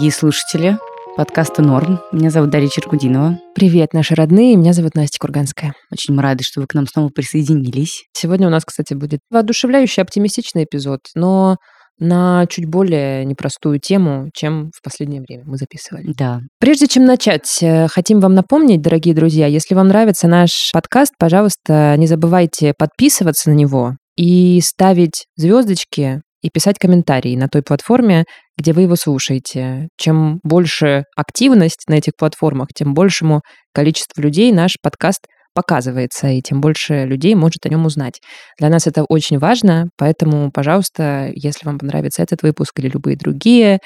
дорогие 0.00 0.16
слушатели 0.18 0.78
подкаста 1.14 1.60
«Норм». 1.60 2.00
Меня 2.10 2.30
зовут 2.30 2.48
Дарья 2.48 2.68
Черкудинова. 2.68 3.38
Привет, 3.54 3.92
наши 3.92 4.14
родные. 4.14 4.56
Меня 4.56 4.72
зовут 4.72 4.94
Настя 4.94 5.18
Курганская. 5.20 5.74
Очень 5.92 6.14
мы 6.14 6.22
рады, 6.22 6.42
что 6.42 6.62
вы 6.62 6.66
к 6.66 6.72
нам 6.72 6.86
снова 6.86 7.10
присоединились. 7.10 8.04
Сегодня 8.14 8.46
у 8.46 8.50
нас, 8.50 8.64
кстати, 8.64 8.94
будет 8.94 9.20
воодушевляющий, 9.30 10.02
оптимистичный 10.02 10.64
эпизод, 10.64 11.00
но 11.14 11.58
на 11.98 12.46
чуть 12.48 12.64
более 12.64 13.26
непростую 13.26 13.78
тему, 13.78 14.30
чем 14.32 14.70
в 14.74 14.82
последнее 14.82 15.20
время 15.20 15.44
мы 15.44 15.58
записывали. 15.58 16.14
Да. 16.16 16.40
Прежде 16.58 16.86
чем 16.86 17.04
начать, 17.04 17.58
э, 17.60 17.86
хотим 17.88 18.20
вам 18.20 18.32
напомнить, 18.32 18.80
дорогие 18.80 19.14
друзья, 19.14 19.48
если 19.48 19.74
вам 19.74 19.88
нравится 19.88 20.28
наш 20.28 20.70
подкаст, 20.72 21.12
пожалуйста, 21.18 21.94
не 21.98 22.06
забывайте 22.06 22.72
подписываться 22.72 23.50
на 23.50 23.54
него 23.54 23.96
и 24.16 24.62
ставить 24.62 25.26
звездочки 25.36 26.22
и 26.42 26.50
писать 26.50 26.78
комментарии 26.78 27.36
на 27.36 27.48
той 27.48 27.62
платформе, 27.62 28.24
где 28.56 28.72
вы 28.72 28.82
его 28.82 28.96
слушаете. 28.96 29.88
Чем 29.96 30.40
больше 30.42 31.04
активность 31.16 31.84
на 31.88 31.94
этих 31.94 32.12
платформах, 32.16 32.68
тем 32.74 32.94
большему 32.94 33.42
количеству 33.72 34.22
людей 34.22 34.52
наш 34.52 34.76
подкаст 34.82 35.26
показывается, 35.54 36.28
и 36.28 36.40
тем 36.40 36.60
больше 36.60 37.04
людей 37.04 37.34
может 37.34 37.66
о 37.66 37.68
нем 37.68 37.84
узнать. 37.84 38.20
Для 38.58 38.68
нас 38.68 38.86
это 38.86 39.04
очень 39.04 39.38
важно, 39.38 39.88
поэтому, 39.96 40.50
пожалуйста, 40.52 41.30
если 41.34 41.66
вам 41.66 41.78
понравится 41.78 42.22
этот 42.22 42.42
выпуск 42.42 42.78
или 42.78 42.88
любые 42.88 43.16
другие, 43.16 43.78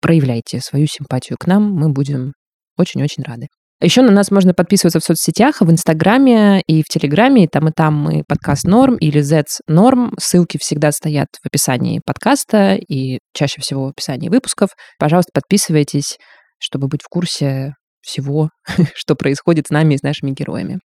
проявляйте 0.00 0.60
свою 0.60 0.86
симпатию 0.86 1.36
к 1.38 1.46
нам, 1.46 1.72
мы 1.72 1.90
будем 1.90 2.32
очень-очень 2.76 3.22
рады. 3.22 3.46
Еще 3.80 4.02
на 4.02 4.10
нас 4.10 4.32
можно 4.32 4.54
подписываться 4.54 4.98
в 4.98 5.04
соцсетях, 5.04 5.60
в 5.60 5.70
Инстаграме 5.70 6.62
и 6.66 6.82
в 6.82 6.86
Телеграме. 6.86 7.44
И 7.44 7.46
там 7.46 7.68
и 7.68 7.72
там 7.72 7.94
мы 7.94 8.24
подкаст 8.26 8.64
Норм 8.64 8.96
или 8.96 9.20
Zets 9.20 9.60
Норм. 9.68 10.14
Ссылки 10.18 10.58
всегда 10.58 10.90
стоят 10.90 11.28
в 11.40 11.46
описании 11.46 12.00
подкаста 12.04 12.74
и 12.74 13.20
чаще 13.32 13.60
всего 13.60 13.84
в 13.84 13.90
описании 13.90 14.30
выпусков. 14.30 14.70
Пожалуйста, 14.98 15.30
подписывайтесь, 15.32 16.18
чтобы 16.58 16.88
быть 16.88 17.02
в 17.04 17.08
курсе 17.08 17.74
всего, 18.00 18.50
что 18.96 19.14
происходит 19.14 19.68
с 19.68 19.70
нами 19.70 19.94
и 19.94 19.98
с 19.98 20.02
нашими 20.02 20.32
героями. 20.32 20.80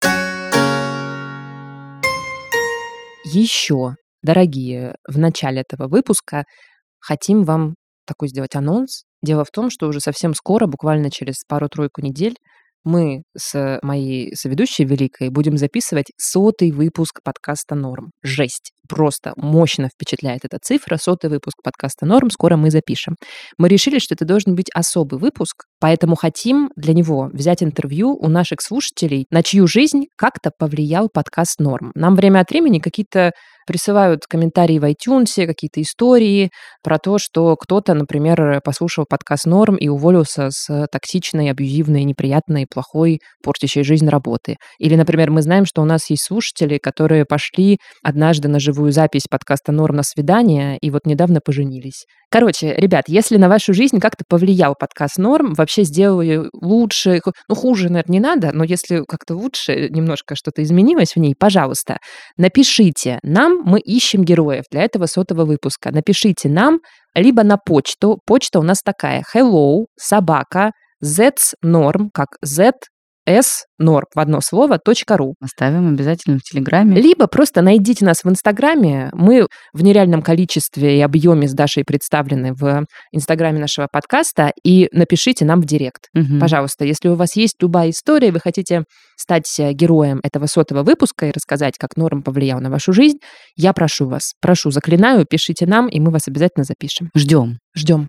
Еще, 3.23 3.95
дорогие, 4.21 4.95
в 5.07 5.17
начале 5.17 5.61
этого 5.61 5.87
выпуска 5.87 6.43
хотим 6.99 7.43
вам 7.45 7.75
такой 8.05 8.27
сделать 8.27 8.53
анонс. 8.55 9.03
Дело 9.23 9.45
в 9.45 9.51
том, 9.51 9.69
что 9.69 9.87
уже 9.87 10.01
совсем 10.01 10.33
скоро, 10.33 10.67
буквально 10.67 11.09
через 11.09 11.35
пару-тройку 11.47 12.01
недель, 12.01 12.35
мы 12.83 13.23
с 13.37 13.79
моей 13.83 14.35
соведущей 14.35 14.85
Великой 14.85 15.29
будем 15.29 15.57
записывать 15.57 16.11
сотый 16.17 16.71
выпуск 16.71 17.19
подкаста 17.23 17.75
«Норм». 17.75 18.11
Жесть. 18.23 18.71
Просто 18.89 19.33
мощно 19.37 19.87
впечатляет 19.87 20.43
эта 20.43 20.57
цифра. 20.61 20.97
Сотый 20.97 21.29
выпуск 21.29 21.55
подкаста 21.63 22.05
«Норм» 22.05 22.29
скоро 22.29 22.57
мы 22.57 22.71
запишем. 22.71 23.15
Мы 23.57 23.69
решили, 23.69 23.99
что 23.99 24.15
это 24.15 24.25
должен 24.25 24.55
быть 24.55 24.69
особый 24.73 25.19
выпуск, 25.19 25.65
поэтому 25.79 26.15
хотим 26.15 26.71
для 26.75 26.93
него 26.93 27.29
взять 27.31 27.63
интервью 27.63 28.17
у 28.19 28.27
наших 28.27 28.61
слушателей, 28.61 29.27
на 29.29 29.43
чью 29.43 29.67
жизнь 29.67 30.05
как-то 30.17 30.51
повлиял 30.57 31.07
подкаст 31.07 31.59
«Норм». 31.59 31.91
Нам 31.95 32.15
время 32.15 32.39
от 32.39 32.49
времени 32.49 32.79
какие-то 32.79 33.31
присылают 33.65 34.25
комментарии 34.27 34.79
в 34.79 34.83
iTunes, 34.83 35.45
какие-то 35.45 35.81
истории 35.81 36.51
про 36.83 36.97
то, 36.97 37.17
что 37.17 37.55
кто-то, 37.55 37.93
например, 37.93 38.61
послушал 38.63 39.05
подкаст 39.09 39.45
«Норм» 39.45 39.75
и 39.75 39.87
уволился 39.87 40.49
с 40.49 40.87
токсичной, 40.91 41.51
абьюзивной, 41.51 42.03
неприятной, 42.03 42.65
плохой, 42.71 43.19
портящей 43.43 43.83
жизнь 43.83 44.07
работы. 44.07 44.57
Или, 44.79 44.95
например, 44.95 45.31
мы 45.31 45.41
знаем, 45.41 45.65
что 45.65 45.81
у 45.81 45.85
нас 45.85 46.09
есть 46.09 46.23
слушатели, 46.23 46.77
которые 46.77 47.25
пошли 47.25 47.77
однажды 48.03 48.47
на 48.47 48.59
живую 48.59 48.91
запись 48.91 49.23
подкаста 49.29 49.71
«Норм» 49.71 49.97
на 49.97 50.03
свидание 50.03 50.77
и 50.79 50.89
вот 50.89 51.05
недавно 51.05 51.39
поженились. 51.43 52.05
Короче, 52.31 52.73
ребят, 52.77 53.05
если 53.07 53.35
на 53.35 53.49
вашу 53.49 53.73
жизнь 53.73 53.99
как-то 53.99 54.23
повлиял 54.25 54.73
подкаст 54.79 55.17
«Норм», 55.17 55.53
вообще 55.53 55.83
сделали 55.83 56.47
лучше, 56.53 57.19
ну, 57.49 57.55
хуже, 57.55 57.89
наверное, 57.89 58.13
не 58.13 58.19
надо, 58.21 58.51
но 58.53 58.63
если 58.63 59.03
как-то 59.05 59.35
лучше 59.35 59.89
немножко 59.89 60.35
что-то 60.37 60.63
изменилось 60.63 61.13
в 61.13 61.19
ней, 61.19 61.35
пожалуйста, 61.37 61.97
напишите 62.37 63.19
нам, 63.21 63.61
мы 63.65 63.81
ищем 63.81 64.23
героев 64.23 64.63
для 64.71 64.83
этого 64.83 65.07
сотого 65.07 65.43
выпуска. 65.43 65.91
Напишите 65.91 66.47
нам 66.47 66.79
либо 67.15 67.43
на 67.43 67.57
почту. 67.57 68.19
Почта 68.25 68.59
у 68.59 68.63
нас 68.63 68.81
такая. 68.81 69.25
Hello, 69.35 69.87
собака, 69.99 70.71
znorm, 71.03 72.09
как 72.13 72.37
z 72.41 72.71
s 73.25 73.65
в 73.79 74.19
одно 74.19 74.41
слово 74.41 74.79
.ру. 75.09 75.35
Оставим 75.41 75.89
обязательно 75.89 76.37
в 76.37 76.43
Телеграме. 76.43 77.01
Либо 77.01 77.27
просто 77.27 77.61
найдите 77.61 78.05
нас 78.05 78.23
в 78.23 78.29
Инстаграме. 78.29 79.09
Мы 79.13 79.47
в 79.73 79.83
нереальном 79.83 80.21
количестве 80.21 80.97
и 80.97 81.01
объеме 81.01 81.47
с 81.47 81.53
Дашей 81.53 81.83
представлены 81.83 82.53
в 82.53 82.85
Инстаграме 83.11 83.59
нашего 83.59 83.87
подкаста. 83.91 84.51
И 84.63 84.87
напишите 84.91 85.45
нам 85.45 85.61
в 85.61 85.65
Директ. 85.65 86.09
Мгм. 86.13 86.39
Пожалуйста, 86.39 86.85
если 86.85 87.09
у 87.09 87.15
вас 87.15 87.35
есть 87.35 87.55
любая 87.61 87.89
история, 87.89 88.31
вы 88.31 88.39
хотите 88.39 88.83
стать 89.17 89.59
э, 89.59 89.73
героем 89.73 90.19
этого 90.23 90.47
сотого 90.47 90.83
выпуска 90.83 91.27
и 91.27 91.31
рассказать, 91.31 91.77
как 91.77 91.95
норм 91.95 92.23
повлиял 92.23 92.59
на 92.59 92.69
вашу 92.69 92.93
жизнь, 92.93 93.17
я 93.55 93.73
прошу 93.73 94.07
вас, 94.07 94.33
прошу, 94.41 94.71
заклинаю, 94.71 95.25
пишите 95.29 95.65
нам, 95.65 95.87
и 95.87 95.99
мы 95.99 96.11
вас 96.11 96.27
обязательно 96.27 96.63
запишем. 96.63 97.09
Ждем. 97.15 97.59
Ждем. 97.75 98.07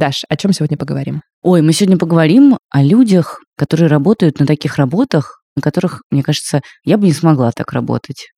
Даш, 0.00 0.22
о 0.30 0.36
чем 0.38 0.54
сегодня 0.54 0.78
поговорим? 0.78 1.20
Ой, 1.42 1.60
мы 1.60 1.74
сегодня 1.74 1.98
поговорим 1.98 2.56
о 2.70 2.82
людях, 2.82 3.38
которые 3.54 3.86
работают 3.88 4.40
на 4.40 4.46
таких 4.46 4.76
работах, 4.76 5.42
на 5.56 5.60
которых, 5.60 6.00
мне 6.10 6.22
кажется, 6.22 6.62
я 6.84 6.96
бы 6.96 7.04
не 7.04 7.12
смогла 7.12 7.52
так 7.52 7.74
работать. 7.74 8.30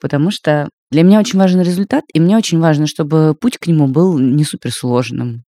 Потому 0.00 0.32
что 0.32 0.68
для 0.90 1.04
меня 1.04 1.20
очень 1.20 1.38
важен 1.38 1.60
результат, 1.60 2.02
и 2.12 2.18
мне 2.18 2.36
очень 2.36 2.58
важно, 2.58 2.88
чтобы 2.88 3.36
путь 3.40 3.58
к 3.58 3.68
нему 3.68 3.86
был 3.86 4.18
не 4.18 4.42
суперсложным. 4.42 5.44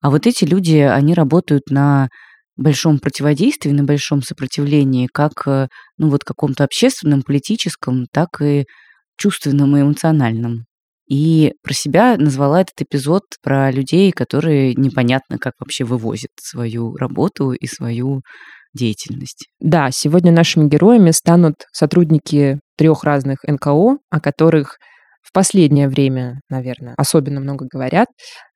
А 0.00 0.08
вот 0.08 0.26
эти 0.26 0.46
люди, 0.46 0.76
они 0.76 1.12
работают 1.12 1.64
на 1.68 2.08
большом 2.56 2.98
противодействии, 2.98 3.72
на 3.72 3.84
большом 3.84 4.22
сопротивлении, 4.22 5.06
как 5.06 5.32
э, 5.46 5.68
ну, 5.98 6.08
вот 6.08 6.24
каком-то 6.24 6.64
общественном, 6.64 7.20
политическом, 7.20 8.06
так 8.10 8.40
и 8.40 8.64
чувственном 9.18 9.76
и 9.76 9.82
эмоциональном. 9.82 10.64
И 11.10 11.54
про 11.64 11.74
себя 11.74 12.16
назвала 12.16 12.60
этот 12.60 12.82
эпизод 12.82 13.22
про 13.42 13.70
людей, 13.72 14.12
которые 14.12 14.74
непонятно 14.74 15.38
как 15.38 15.54
вообще 15.58 15.84
вывозят 15.84 16.30
свою 16.40 16.96
работу 16.96 17.50
и 17.50 17.66
свою 17.66 18.22
деятельность. 18.72 19.48
Да, 19.58 19.90
сегодня 19.90 20.30
нашими 20.30 20.68
героями 20.68 21.10
станут 21.10 21.66
сотрудники 21.72 22.60
трех 22.78 23.02
разных 23.02 23.38
НКО, 23.42 23.98
о 24.08 24.20
которых 24.20 24.78
в 25.20 25.32
последнее 25.32 25.88
время, 25.88 26.40
наверное, 26.48 26.94
особенно 26.96 27.40
много 27.40 27.66
говорят, 27.70 28.06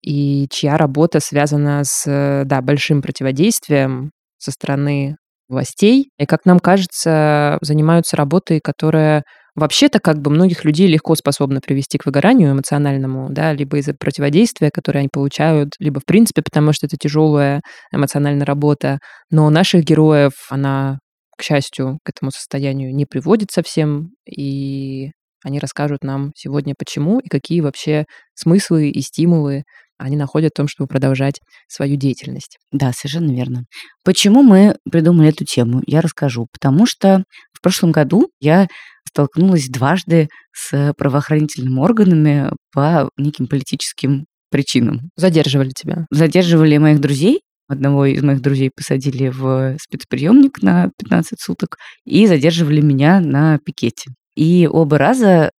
и 0.01 0.47
чья 0.51 0.77
работа 0.77 1.19
связана 1.21 1.83
с 1.85 2.45
да, 2.47 2.63
большим 2.63 3.03
противодействием 3.03 4.13
со 4.39 4.53
стороны 4.53 5.17
властей, 5.49 6.11
и, 6.19 6.25
как 6.25 6.45
нам 6.45 6.61
кажется, 6.61 7.59
занимаются 7.61 8.17
работой, 8.17 8.61
которая 8.63 9.25
вообще-то 9.55 10.01
как 10.01 10.21
бы 10.21 10.31
многих 10.31 10.65
людей 10.65 10.87
легко 10.89 11.15
способна 11.15 11.61
привести 11.61 11.99
к 11.99 12.07
выгоранию 12.07 12.53
эмоциональному, 12.53 13.29
да, 13.31 13.53
либо 13.53 13.79
из-за 13.79 13.95
противодействия, 13.95 14.71
которое 14.73 15.01
они 15.01 15.09
получают, 15.13 15.75
либо 15.79 16.01
в 16.01 16.05
принципе 16.05 16.43
потому, 16.43 16.73
что 16.73 16.87
это 16.87 16.97
тяжелая 16.97 17.63
эмоциональная 17.93 18.47
работа. 18.47 18.99
Но 19.31 19.49
наших 19.51 19.85
героев 19.85 20.33
она, 20.51 20.99
к 21.37 21.43
счастью, 21.43 21.99
к 22.05 22.11
этому 22.11 22.31
состоянию 22.31 22.95
не 22.95 23.07
приводит 23.07 23.51
совсем, 23.51 24.11
и 24.29 25.11
они 25.45 25.59
расскажут 25.59 26.03
нам 26.03 26.33
сегодня, 26.35 26.75
почему 26.77 27.21
и 27.21 27.29
какие 27.29 27.61
вообще 27.61 28.07
смыслы 28.35 28.89
и 28.89 29.01
стимулы 29.03 29.65
они 29.99 30.17
находят 30.17 30.53
в 30.53 30.57
том, 30.57 30.69
чтобы 30.69 30.89
продолжать 30.89 31.41
свою 31.69 31.97
деятельность. 31.97 32.59
Да, 32.73 32.93
совершенно 32.93 33.33
верно. 33.33 33.65
Почему 34.05 34.43
мы 34.43 34.77
придумали 34.91 35.29
эту 35.29 35.45
тему? 35.45 35.83
Я 35.87 36.01
расскажу. 36.01 36.47
Потому 36.53 36.87
что 36.87 37.25
в 37.53 37.63
прошлом 37.63 37.93
году 37.93 38.29
я 38.41 38.69
столкнулась 39.09 39.69
дважды 39.69 40.29
с 40.53 40.93
правоохранительными 40.97 41.79
органами 41.79 42.51
по 42.73 43.09
неким 43.17 43.47
политическим 43.47 44.27
причинам. 44.51 45.11
Задерживали 45.17 45.71
тебя. 45.71 46.07
Задерживали 46.11 46.77
моих 46.79 47.01
друзей. 47.01 47.41
Одного 47.67 48.05
из 48.07 48.23
моих 48.23 48.43
друзей 48.43 48.71
посадили 48.75 49.29
в 49.29 49.77
спецприемник 49.81 50.61
на 50.63 50.91
15 50.99 51.41
суток 51.41 51.77
и 52.05 52.27
задерживали 52.27 52.81
меня 52.81 53.21
на 53.21 53.59
пикете. 53.59 54.11
И 54.37 54.69
оба 54.71 54.99
раза 54.99 55.51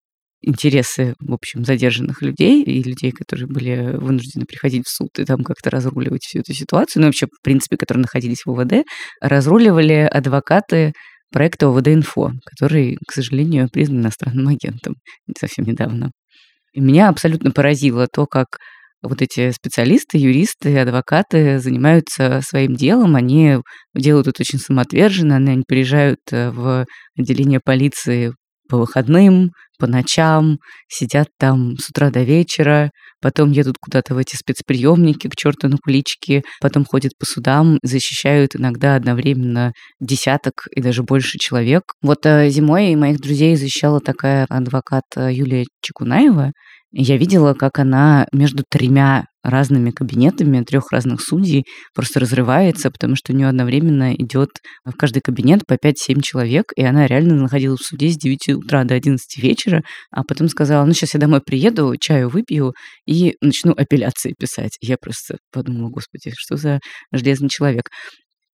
интересы, 0.42 1.16
в 1.20 1.34
общем, 1.34 1.66
задержанных 1.66 2.22
людей 2.22 2.64
и 2.64 2.84
людей, 2.84 3.12
которые 3.12 3.48
были 3.48 3.98
вынуждены 3.98 4.46
приходить 4.46 4.86
в 4.86 4.90
суд 4.90 5.10
и 5.18 5.26
там 5.26 5.44
как-то 5.44 5.70
разруливать 5.70 6.24
всю 6.24 6.40
эту 6.40 6.54
ситуацию, 6.54 7.02
ну, 7.02 7.08
вообще, 7.08 7.28
в 7.28 7.44
принципе, 7.44 7.78
которые 7.78 8.04
находились 8.04 8.46
в 8.46 8.52
УВД, 8.52 8.86
разруливали 9.22 10.08
адвокаты 10.12 10.94
проекта 11.32 11.68
ОВД-Инфо, 11.68 12.32
который, 12.46 12.98
к 13.08 13.12
сожалению, 13.12 13.70
признан 13.72 14.02
иностранным 14.02 14.48
агентом 14.48 14.96
совсем 15.38 15.66
недавно. 15.66 16.12
И 16.74 16.82
меня 16.82 17.10
абсолютно 17.10 17.52
поразило 17.52 18.08
то, 18.08 18.26
как 18.26 18.58
вот 19.02 19.22
эти 19.22 19.52
специалисты, 19.52 20.18
юристы, 20.18 20.78
адвокаты 20.78 21.60
занимаются 21.60 22.42
своим 22.42 22.76
делом, 22.76 23.16
они 23.16 23.58
делают 23.94 24.28
это 24.28 24.42
очень 24.42 24.60
самоотверженно, 24.60 25.36
они 25.36 25.64
приезжают 25.68 26.20
э, 26.32 26.50
в 26.52 26.86
отделение 27.18 27.60
полиции 27.64 28.34
по 28.68 28.78
выходным, 28.78 29.52
по 29.77 29.88
ночам, 29.88 30.57
сидят 30.88 31.27
там 31.39 31.77
с 31.77 31.89
утра 31.89 32.10
до 32.10 32.24
вечера, 32.24 32.92
потом 33.22 33.51
едут 33.51 33.75
куда-то 33.80 34.16
в 34.16 34.18
эти 34.18 34.36
спецприемники 34.36 35.27
к 35.27 35.36
черту 35.36 35.68
на 35.68 35.77
куличке, 35.77 36.44
потом 36.62 36.86
ходят 36.86 37.12
по 37.18 37.25
судам, 37.25 37.80
защищают 37.83 38.56
иногда 38.56 38.95
одновременно 38.95 39.74
десяток 40.00 40.68
и 40.72 40.81
даже 40.81 41.04
больше 41.04 41.38
человек. 41.38 41.83
Вот 42.01 42.25
э, 42.25 42.50
зимой 42.50 42.95
моих 42.95 43.19
друзей 43.19 43.56
защищала 43.56 44.00
такая 44.00 44.45
адвокат 44.50 45.04
э, 45.16 45.31
Юлия 45.33 45.66
Чекунаева, 45.81 46.51
я 46.98 47.18
видела, 47.18 47.54
как 47.54 47.80
она 47.80 48.25
между 48.31 48.63
тремя 48.69 49.25
разными 49.50 49.92
кабинетами 49.92 50.63
трех 50.63 50.92
разных 50.92 51.21
судей 51.21 51.65
просто 51.94 52.19
разрывается, 52.19 52.89
потому 52.89 53.15
что 53.15 53.31
у 53.31 53.36
нее 53.36 53.47
одновременно 53.47 54.13
идет 54.15 54.50
в 54.83 54.92
каждый 54.94 55.21
кабинет 55.21 55.65
по 55.65 55.74
5-7 55.74 56.21
человек, 56.21 56.65
и 56.75 56.83
она 56.83 57.07
реально 57.07 57.36
находилась 57.36 57.81
в 57.81 57.86
суде 57.86 58.09
с 58.09 58.18
9 58.18 58.50
утра 58.56 58.83
до 58.83 58.95
11 58.95 59.42
вечера, 59.42 59.83
а 60.12 60.24
потом 60.24 60.50
сказала, 60.50 60.86
ну 60.86 60.94
сейчас 60.94 61.13
я 61.13 61.19
домой 61.19 61.42
приеду, 61.45 61.95
чаю 62.00 62.30
выпью 62.30 62.74
и 63.06 63.36
начну 63.42 63.74
апелляции 63.74 64.33
писать. 64.38 64.77
Я 64.81 64.97
просто 64.97 65.38
подумала, 65.51 65.89
господи, 65.89 66.31
что 66.36 66.57
за 66.57 66.80
железный 67.12 67.50
человек. 67.50 67.86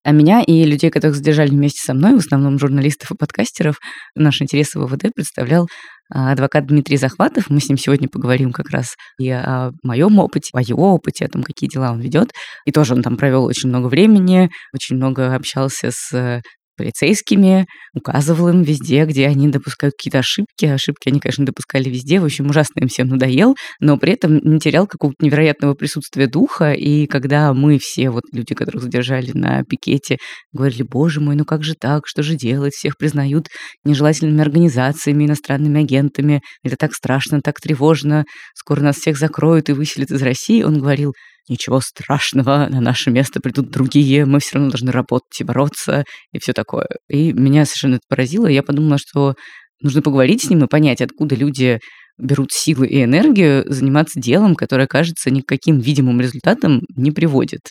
А 0.03 0.11
меня 0.11 0.41
и 0.41 0.63
людей, 0.63 0.89
которых 0.89 1.17
задержали 1.17 1.49
вместе 1.49 1.81
со 1.83 1.93
мной, 1.93 2.13
в 2.15 2.19
основном 2.19 2.57
журналистов 2.57 3.11
и 3.11 3.15
подкастеров, 3.15 3.77
наш 4.15 4.41
интерес 4.41 4.73
в 4.73 4.85
ВВД 4.85 5.13
представлял 5.13 5.67
адвокат 6.09 6.65
Дмитрий 6.65 6.97
Захватов. 6.97 7.49
Мы 7.49 7.59
с 7.59 7.69
ним 7.69 7.77
сегодня 7.77 8.07
поговорим 8.07 8.51
как 8.51 8.69
раз 8.69 8.95
и 9.19 9.29
о 9.29 9.71
моем 9.83 10.19
опыте, 10.19 10.49
о 10.53 10.61
его 10.61 10.93
опыте, 10.93 11.25
о 11.25 11.29
том, 11.29 11.43
какие 11.43 11.69
дела 11.69 11.91
он 11.91 11.99
ведет. 12.01 12.31
И 12.65 12.71
тоже 12.71 12.93
он 12.93 13.01
там 13.01 13.17
провел 13.17 13.45
очень 13.45 13.69
много 13.69 13.87
времени, 13.87 14.49
очень 14.73 14.95
много 14.95 15.35
общался 15.35 15.89
с 15.91 16.41
полицейскими, 16.79 17.67
указывал 17.93 18.47
им 18.47 18.63
везде, 18.63 19.03
где 19.05 19.27
они 19.27 19.49
допускают 19.49 19.95
какие-то 19.97 20.19
ошибки. 20.19 20.65
Ошибки 20.65 21.09
они, 21.09 21.19
конечно, 21.19 21.45
допускали 21.45 21.89
везде. 21.89 22.21
В 22.21 22.25
общем, 22.25 22.49
ужасно 22.49 22.79
им 22.79 22.87
всем 22.87 23.09
надоел, 23.09 23.55
но 23.81 23.97
при 23.97 24.13
этом 24.13 24.37
не 24.37 24.59
терял 24.59 24.87
какого-то 24.87 25.23
невероятного 25.23 25.73
присутствия 25.73 26.27
духа. 26.27 26.71
И 26.71 27.05
когда 27.05 27.53
мы 27.53 27.77
все, 27.79 28.09
вот 28.09 28.23
люди, 28.31 28.55
которых 28.55 28.81
задержали 28.81 29.31
на 29.33 29.63
пикете, 29.63 30.17
говорили, 30.53 30.83
боже 30.83 31.19
мой, 31.19 31.35
ну 31.35 31.43
как 31.43 31.63
же 31.63 31.75
так, 31.79 32.03
что 32.07 32.23
же 32.23 32.35
делать? 32.35 32.73
Всех 32.73 32.97
признают 32.97 33.47
нежелательными 33.83 34.41
организациями, 34.41 35.25
иностранными 35.25 35.81
агентами. 35.81 36.41
Это 36.63 36.77
так 36.77 36.93
страшно, 36.93 37.41
так 37.41 37.59
тревожно. 37.59 38.23
Скоро 38.55 38.79
нас 38.79 38.95
всех 38.95 39.17
закроют 39.17 39.67
и 39.67 39.73
выселят 39.73 40.11
из 40.11 40.21
России. 40.21 40.63
Он 40.63 40.79
говорил, 40.79 41.13
ничего 41.47 41.79
страшного, 41.79 42.67
на 42.69 42.81
наше 42.81 43.11
место 43.11 43.39
придут 43.39 43.69
другие, 43.69 44.25
мы 44.25 44.39
все 44.39 44.55
равно 44.55 44.71
должны 44.71 44.91
работать 44.91 45.39
и 45.39 45.43
бороться, 45.43 46.03
и 46.31 46.39
все 46.39 46.53
такое. 46.53 46.87
И 47.07 47.33
меня 47.33 47.65
совершенно 47.65 47.95
это 47.95 48.05
поразило, 48.07 48.47
я 48.47 48.63
подумала, 48.63 48.97
что 48.97 49.35
нужно 49.81 50.01
поговорить 50.01 50.43
с 50.43 50.49
ним 50.49 50.63
и 50.63 50.67
понять, 50.67 51.01
откуда 51.01 51.35
люди 51.35 51.79
берут 52.17 52.51
силы 52.51 52.87
и 52.87 53.03
энергию 53.03 53.63
заниматься 53.67 54.19
делом, 54.19 54.55
которое, 54.55 54.87
кажется, 54.87 55.31
никаким 55.31 55.79
видимым 55.79 56.19
результатом 56.19 56.81
не 56.95 57.11
приводит. 57.11 57.61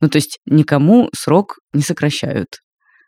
Ну, 0.00 0.08
то 0.08 0.16
есть 0.16 0.38
никому 0.46 1.10
срок 1.14 1.56
не 1.74 1.82
сокращают. 1.82 2.48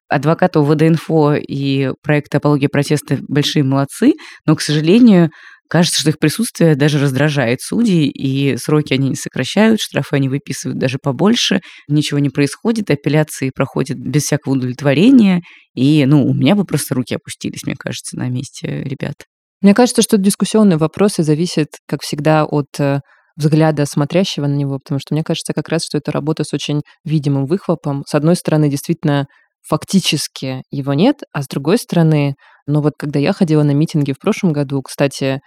Адвокаты 0.08 0.58
УВД-инфо 0.58 1.36
и 1.36 1.92
проект 2.02 2.34
«Апология 2.34 2.68
протеста» 2.68 3.18
большие 3.28 3.62
молодцы, 3.62 4.12
но, 4.44 4.54
к 4.54 4.60
сожалению, 4.60 5.30
Кажется, 5.72 6.00
что 6.00 6.10
их 6.10 6.18
присутствие 6.18 6.76
даже 6.76 7.00
раздражает 7.00 7.62
судей, 7.62 8.06
и 8.06 8.58
сроки 8.58 8.92
они 8.92 9.08
не 9.08 9.14
сокращают, 9.14 9.80
штрафы 9.80 10.16
они 10.16 10.28
выписывают 10.28 10.78
даже 10.78 10.98
побольше, 11.02 11.62
ничего 11.88 12.18
не 12.18 12.28
происходит, 12.28 12.90
апелляции 12.90 13.50
проходят 13.54 13.96
без 13.96 14.24
всякого 14.24 14.52
удовлетворения, 14.52 15.40
и, 15.74 16.04
ну, 16.04 16.26
у 16.26 16.34
меня 16.34 16.56
бы 16.56 16.66
просто 16.66 16.94
руки 16.94 17.14
опустились, 17.14 17.62
мне 17.64 17.74
кажется, 17.74 18.18
на 18.18 18.28
месте 18.28 18.82
ребят. 18.84 19.14
Мне 19.62 19.72
кажется, 19.72 20.02
что 20.02 20.18
дискуссионные 20.18 20.76
вопросы 20.76 21.22
зависят, 21.22 21.68
как 21.88 22.02
всегда, 22.02 22.44
от 22.44 22.78
э, 22.78 23.00
взгляда 23.36 23.86
смотрящего 23.86 24.46
на 24.46 24.54
него, 24.54 24.78
потому 24.78 25.00
что 25.00 25.14
мне 25.14 25.24
кажется 25.24 25.54
как 25.54 25.70
раз, 25.70 25.86
что 25.86 25.96
это 25.96 26.12
работа 26.12 26.44
с 26.44 26.52
очень 26.52 26.82
видимым 27.02 27.46
выхлопом. 27.46 28.02
С 28.06 28.14
одной 28.14 28.36
стороны, 28.36 28.68
действительно, 28.68 29.24
фактически 29.66 30.64
его 30.70 30.92
нет, 30.92 31.20
а 31.32 31.42
с 31.42 31.48
другой 31.48 31.78
стороны, 31.78 32.34
ну 32.66 32.82
вот 32.82 32.92
когда 32.98 33.18
я 33.18 33.32
ходила 33.32 33.62
на 33.62 33.70
митинги 33.70 34.12
в 34.12 34.18
прошлом 34.18 34.52
году, 34.52 34.82
кстати, 34.82 35.40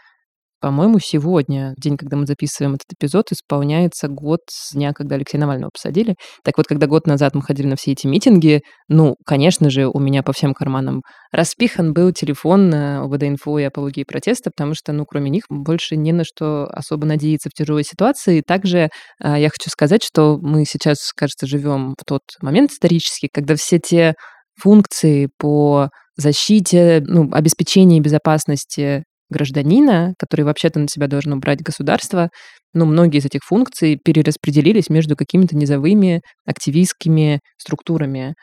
по-моему, 0.65 0.97
сегодня, 0.99 1.75
день, 1.77 1.95
когда 1.95 2.17
мы 2.17 2.25
записываем 2.25 2.73
этот 2.73 2.87
эпизод, 2.91 3.31
исполняется 3.31 4.07
год 4.07 4.39
с 4.49 4.73
дня, 4.73 4.93
когда 4.93 5.13
Алексея 5.13 5.39
Навального 5.39 5.69
посадили. 5.71 6.15
Так 6.43 6.57
вот, 6.57 6.65
когда 6.65 6.87
год 6.87 7.05
назад 7.05 7.35
мы 7.35 7.43
ходили 7.43 7.67
на 7.67 7.75
все 7.75 7.91
эти 7.91 8.07
митинги, 8.07 8.61
ну, 8.87 9.13
конечно 9.27 9.69
же, 9.69 9.87
у 9.87 9.99
меня 9.99 10.23
по 10.23 10.33
всем 10.33 10.55
карманам 10.55 11.03
распихан 11.31 11.93
был 11.93 12.11
телефон 12.13 12.73
ОВД-инфо 12.73 13.59
и 13.59 13.63
апологии 13.65 14.05
протеста, 14.05 14.49
потому 14.49 14.73
что, 14.73 14.91
ну, 14.91 15.05
кроме 15.05 15.29
них, 15.29 15.43
больше 15.49 15.97
не 15.97 16.13
на 16.13 16.23
что 16.23 16.65
особо 16.71 17.05
надеяться 17.05 17.49
в 17.49 17.53
тяжелой 17.53 17.83
ситуации. 17.83 18.41
Также 18.41 18.79
э, 18.79 18.89
я 19.19 19.49
хочу 19.49 19.69
сказать, 19.69 20.03
что 20.03 20.39
мы 20.41 20.65
сейчас, 20.65 21.11
кажется, 21.15 21.45
живем 21.45 21.91
в 21.91 22.03
тот 22.07 22.23
момент 22.41 22.71
исторический, 22.71 23.29
когда 23.31 23.55
все 23.55 23.77
те 23.77 24.15
функции 24.59 25.29
по 25.37 25.89
защите, 26.17 27.03
ну, 27.05 27.29
обеспечению 27.31 28.01
безопасности 28.01 29.03
гражданина, 29.29 30.13
который 30.17 30.41
вообще-то 30.41 30.79
на 30.79 30.87
себя 30.87 31.07
должно 31.07 31.37
брать 31.37 31.61
государство, 31.61 32.29
но 32.73 32.85
многие 32.85 33.19
из 33.19 33.25
этих 33.25 33.41
функций 33.43 33.99
перераспределились 34.03 34.89
между 34.89 35.15
какими-то 35.15 35.55
низовыми 35.55 36.21
активистскими 36.45 37.39
структурами. 37.57 38.35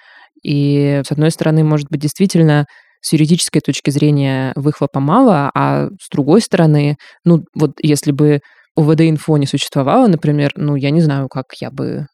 И, 0.43 1.03
с 1.07 1.13
одной 1.13 1.31
стороны, 1.31 1.65
может 1.65 1.87
быть, 1.91 2.01
действительно 2.01 2.67
с 3.01 3.13
юридической 3.13 3.61
точки 3.61 3.91
зрения 3.91 4.53
выхлопа 4.57 5.01
мало, 5.01 5.51
а 5.55 5.89
с 6.01 6.09
другой 6.11 6.41
стороны, 6.41 6.97
ну, 7.25 7.45
вот 7.55 7.73
если 7.81 8.13
бы 8.13 8.41
ОВД-инфо 8.77 9.37
не 9.37 9.47
существовало, 9.47 10.07
например, 10.07 10.53
ну, 10.57 10.77
я 10.77 10.91
не 10.91 11.01
знаю, 11.01 11.29
как 11.29 11.47
я 11.61 11.71
бы 11.71 12.07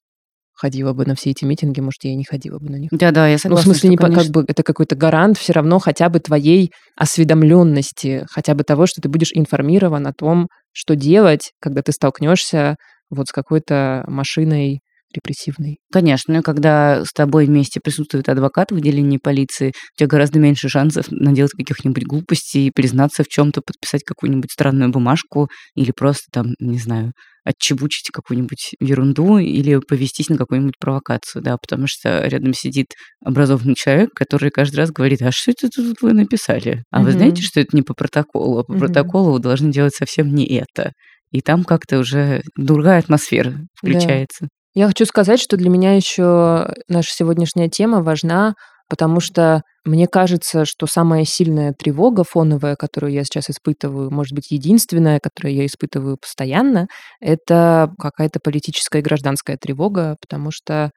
ходила 0.58 0.92
бы 0.92 1.06
на 1.06 1.14
все 1.14 1.30
эти 1.30 1.44
митинги, 1.44 1.80
может, 1.80 2.02
я 2.02 2.10
и 2.10 2.16
не 2.16 2.24
ходила 2.24 2.58
бы 2.58 2.68
на 2.68 2.76
них. 2.76 2.90
Да-да, 2.92 3.28
я 3.28 3.38
согласна. 3.38 3.68
Ну, 3.68 3.74
в 3.74 3.76
смысле, 3.76 3.78
что, 3.78 3.88
не 3.88 3.96
конечно... 3.96 4.24
как 4.24 4.32
бы 4.32 4.44
это 4.46 4.62
какой-то 4.62 4.96
гарант 4.96 5.38
все 5.38 5.52
равно 5.52 5.78
хотя 5.78 6.08
бы 6.08 6.18
твоей 6.18 6.72
осведомленности, 6.96 8.26
хотя 8.30 8.54
бы 8.54 8.64
того, 8.64 8.86
что 8.86 9.00
ты 9.00 9.08
будешь 9.08 9.30
информирован 9.32 10.06
о 10.06 10.12
том, 10.12 10.48
что 10.72 10.96
делать, 10.96 11.52
когда 11.60 11.82
ты 11.82 11.92
столкнешься 11.92 12.76
вот 13.10 13.28
с 13.28 13.32
какой-то 13.32 14.04
машиной 14.08 14.80
репрессивный. 15.14 15.78
Конечно, 15.90 16.34
ну 16.34 16.42
когда 16.42 17.04
с 17.04 17.12
тобой 17.12 17.46
вместе 17.46 17.80
присутствует 17.82 18.28
адвокат 18.28 18.70
в 18.70 18.76
отделении 18.76 19.18
полиции, 19.18 19.68
у 19.68 19.98
тебя 19.98 20.06
гораздо 20.06 20.38
меньше 20.38 20.68
шансов 20.68 21.06
наделать 21.10 21.52
каких-нибудь 21.52 22.04
глупостей, 22.04 22.70
признаться 22.74 23.24
в 23.24 23.28
чем-то, 23.28 23.62
подписать 23.64 24.02
какую-нибудь 24.04 24.52
странную 24.52 24.90
бумажку 24.90 25.48
или 25.74 25.92
просто 25.92 26.24
там, 26.32 26.54
не 26.60 26.78
знаю, 26.78 27.12
отчебучить 27.44 28.10
какую-нибудь 28.12 28.74
ерунду 28.78 29.38
или 29.38 29.80
повестись 29.80 30.28
на 30.28 30.36
какую-нибудь 30.36 30.78
провокацию, 30.78 31.42
да, 31.42 31.56
потому 31.56 31.86
что 31.86 32.26
рядом 32.26 32.52
сидит 32.52 32.88
образованный 33.24 33.74
человек, 33.74 34.10
который 34.14 34.50
каждый 34.50 34.76
раз 34.76 34.90
говорит, 34.90 35.22
а 35.22 35.30
что 35.32 35.52
это 35.52 35.68
тут 35.70 36.02
вы 36.02 36.12
написали? 36.12 36.84
А 36.90 37.00
mm-hmm. 37.00 37.04
вы 37.04 37.12
знаете, 37.12 37.42
что 37.42 37.60
это 37.60 37.74
не 37.74 37.82
по 37.82 37.94
протоколу, 37.94 38.58
а 38.58 38.64
по 38.64 38.72
mm-hmm. 38.72 38.78
протоколу 38.78 39.32
вы 39.32 39.38
должны 39.38 39.72
делать 39.72 39.94
совсем 39.94 40.34
не 40.34 40.44
это. 40.44 40.92
И 41.30 41.40
там 41.40 41.64
как-то 41.64 41.98
уже 41.98 42.42
другая 42.56 42.98
атмосфера 42.98 43.54
включается. 43.74 44.42
Да. 44.42 44.48
Я 44.74 44.86
хочу 44.86 45.04
сказать, 45.06 45.40
что 45.40 45.56
для 45.56 45.70
меня 45.70 45.94
еще 45.94 46.68
наша 46.88 47.10
сегодняшняя 47.12 47.68
тема 47.68 48.02
важна, 48.02 48.54
потому 48.88 49.20
что 49.20 49.62
мне 49.84 50.06
кажется, 50.06 50.64
что 50.64 50.86
самая 50.86 51.24
сильная 51.24 51.72
тревога 51.72 52.24
фоновая, 52.24 52.76
которую 52.76 53.12
я 53.12 53.24
сейчас 53.24 53.50
испытываю, 53.50 54.10
может 54.10 54.34
быть, 54.34 54.50
единственная, 54.50 55.20
которую 55.20 55.54
я 55.54 55.66
испытываю 55.66 56.16
постоянно, 56.18 56.86
это 57.20 57.90
какая-то 57.98 58.40
политическая 58.40 59.00
и 59.00 59.02
гражданская 59.02 59.56
тревога, 59.56 60.16
потому 60.20 60.50
что 60.50 60.90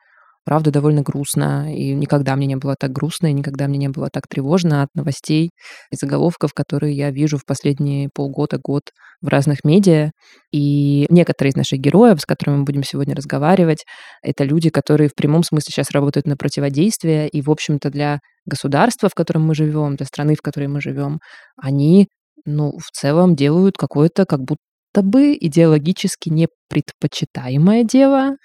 правда 0.44 0.72
довольно 0.72 1.02
грустно. 1.02 1.74
И 1.76 1.94
никогда 1.94 2.36
мне 2.36 2.48
не 2.48 2.56
было 2.56 2.76
так 2.80 2.92
грустно, 2.92 3.28
и 3.28 3.34
никогда 3.34 3.68
мне 3.68 3.78
не 3.78 3.90
было 3.90 4.10
так 4.12 4.28
тревожно 4.28 4.84
от 4.84 4.90
новостей 4.96 5.52
и 5.92 5.96
заголовков, 5.96 6.54
которые 6.54 6.96
я 6.96 7.12
вижу 7.12 7.38
в 7.38 7.46
последние 7.46 8.10
полгода, 8.14 8.58
год 8.62 8.92
в 9.22 9.28
разных 9.28 9.64
медиа. 9.64 10.12
И 10.52 11.06
некоторые 11.10 11.52
из 11.52 11.56
наших 11.56 11.80
героев, 11.80 12.20
с 12.22 12.26
которыми 12.26 12.58
мы 12.58 12.64
будем 12.64 12.84
сегодня 12.84 13.16
разговаривать, 13.16 13.86
это 14.24 14.44
люди, 14.44 14.70
которые 14.70 15.10
в 15.10 15.16
прямом 15.16 15.44
смысле 15.44 15.72
сейчас 15.72 15.92
работают 15.92 16.26
на 16.26 16.36
противодействие. 16.36 17.30
И, 17.30 17.42
в 17.42 17.50
общем-то, 17.52 17.90
для 17.90 18.20
государства, 18.46 19.10
в 19.10 19.14
котором 19.14 19.44
мы 19.44 19.56
живем, 19.56 19.96
для 19.96 20.06
страны, 20.06 20.36
в 20.36 20.42
которой 20.42 20.68
мы 20.68 20.82
живем, 20.82 21.20
они, 21.62 22.08
ну, 22.46 22.72
в 22.80 22.92
целом 22.92 23.36
делают 23.36 23.78
какое-то 23.78 24.26
как 24.26 24.40
будто 24.40 24.58
бы 25.04 25.38
идеологически 25.40 26.30
непредпочитаемое 26.30 27.84
дело, 27.84 28.36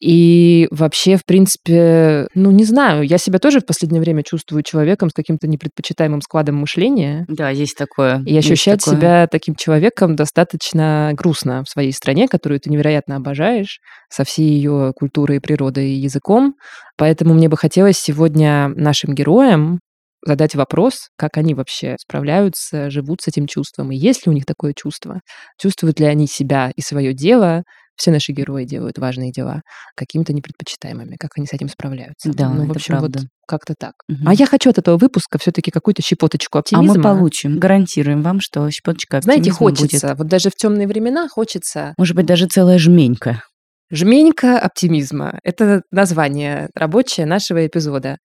и 0.00 0.66
вообще, 0.70 1.16
в 1.16 1.24
принципе, 1.24 2.26
ну, 2.34 2.50
не 2.50 2.64
знаю, 2.64 3.04
я 3.04 3.16
себя 3.16 3.38
тоже 3.38 3.60
в 3.60 3.66
последнее 3.66 4.00
время 4.00 4.22
чувствую 4.22 4.62
человеком 4.62 5.08
с 5.08 5.12
каким-то 5.12 5.46
непредпочитаемым 5.46 6.20
складом 6.20 6.56
мышления. 6.56 7.24
Да, 7.28 7.50
есть 7.50 7.76
такое. 7.76 8.22
И 8.26 8.36
ощущать 8.36 8.84
такое. 8.84 8.96
себя 8.96 9.26
таким 9.30 9.54
человеком 9.54 10.16
достаточно 10.16 11.12
грустно 11.14 11.62
в 11.64 11.70
своей 11.70 11.92
стране, 11.92 12.28
которую 12.28 12.60
ты 12.60 12.70
невероятно 12.70 13.16
обожаешь, 13.16 13.78
со 14.10 14.24
всей 14.24 14.48
ее 14.48 14.92
культурой, 14.94 15.40
природой 15.40 15.90
и 15.90 16.00
языком. 16.00 16.54
Поэтому 16.96 17.34
мне 17.34 17.48
бы 17.48 17.56
хотелось 17.56 17.98
сегодня 17.98 18.68
нашим 18.68 19.14
героям 19.14 19.80
задать 20.26 20.54
вопрос, 20.54 21.08
как 21.16 21.36
они 21.36 21.54
вообще 21.54 21.96
справляются, 21.98 22.90
живут 22.90 23.20
с 23.20 23.28
этим 23.28 23.46
чувством, 23.46 23.92
и 23.92 23.96
есть 23.96 24.26
ли 24.26 24.30
у 24.30 24.34
них 24.34 24.46
такое 24.46 24.72
чувство, 24.74 25.20
чувствуют 25.60 26.00
ли 26.00 26.06
они 26.06 26.26
себя 26.26 26.72
и 26.74 26.80
свое 26.80 27.12
дело, 27.12 27.62
все 27.96 28.10
наши 28.10 28.32
герои 28.32 28.64
делают 28.64 28.98
важные 28.98 29.30
дела 29.32 29.62
какими-то 29.96 30.32
непредпочитаемыми, 30.32 31.16
как 31.18 31.30
они 31.36 31.46
с 31.46 31.52
этим 31.52 31.68
справляются. 31.68 32.32
Да, 32.32 32.48
ну, 32.50 32.66
в 32.66 32.70
общем, 32.72 32.98
правда. 32.98 33.18
вот 33.20 33.28
как-то 33.46 33.74
так. 33.78 33.92
Мгм. 34.08 34.28
А 34.28 34.34
я 34.34 34.46
хочу 34.46 34.70
от 34.70 34.78
этого 34.78 34.96
выпуска 34.96 35.38
все-таки 35.38 35.70
какую-то 35.70 36.02
щепоточку 36.02 36.58
А 36.58 36.60
оптимизма. 36.60 36.94
мы 36.96 37.02
получим, 37.02 37.58
гарантируем 37.58 38.22
вам, 38.22 38.40
что 38.40 38.70
щепоточка 38.70 39.20
Знаете, 39.20 39.50
оптимизма 39.50 39.66
будет. 39.70 39.78
хочется, 39.80 40.14
вот 40.16 40.26
даже 40.28 40.50
в 40.50 40.54
темные 40.54 40.86
времена 40.88 41.28
хочется 41.28 41.94
Может 41.98 42.16
быть, 42.16 42.26
даже 42.26 42.46
целая 42.46 42.78
жменька. 42.78 43.42
жменька 43.92 44.58
оптимизма. 44.58 45.38
Это 45.44 45.82
название 45.90 46.68
рабочее 46.74 47.26
нашего 47.26 47.66
эпизода. 47.66 48.16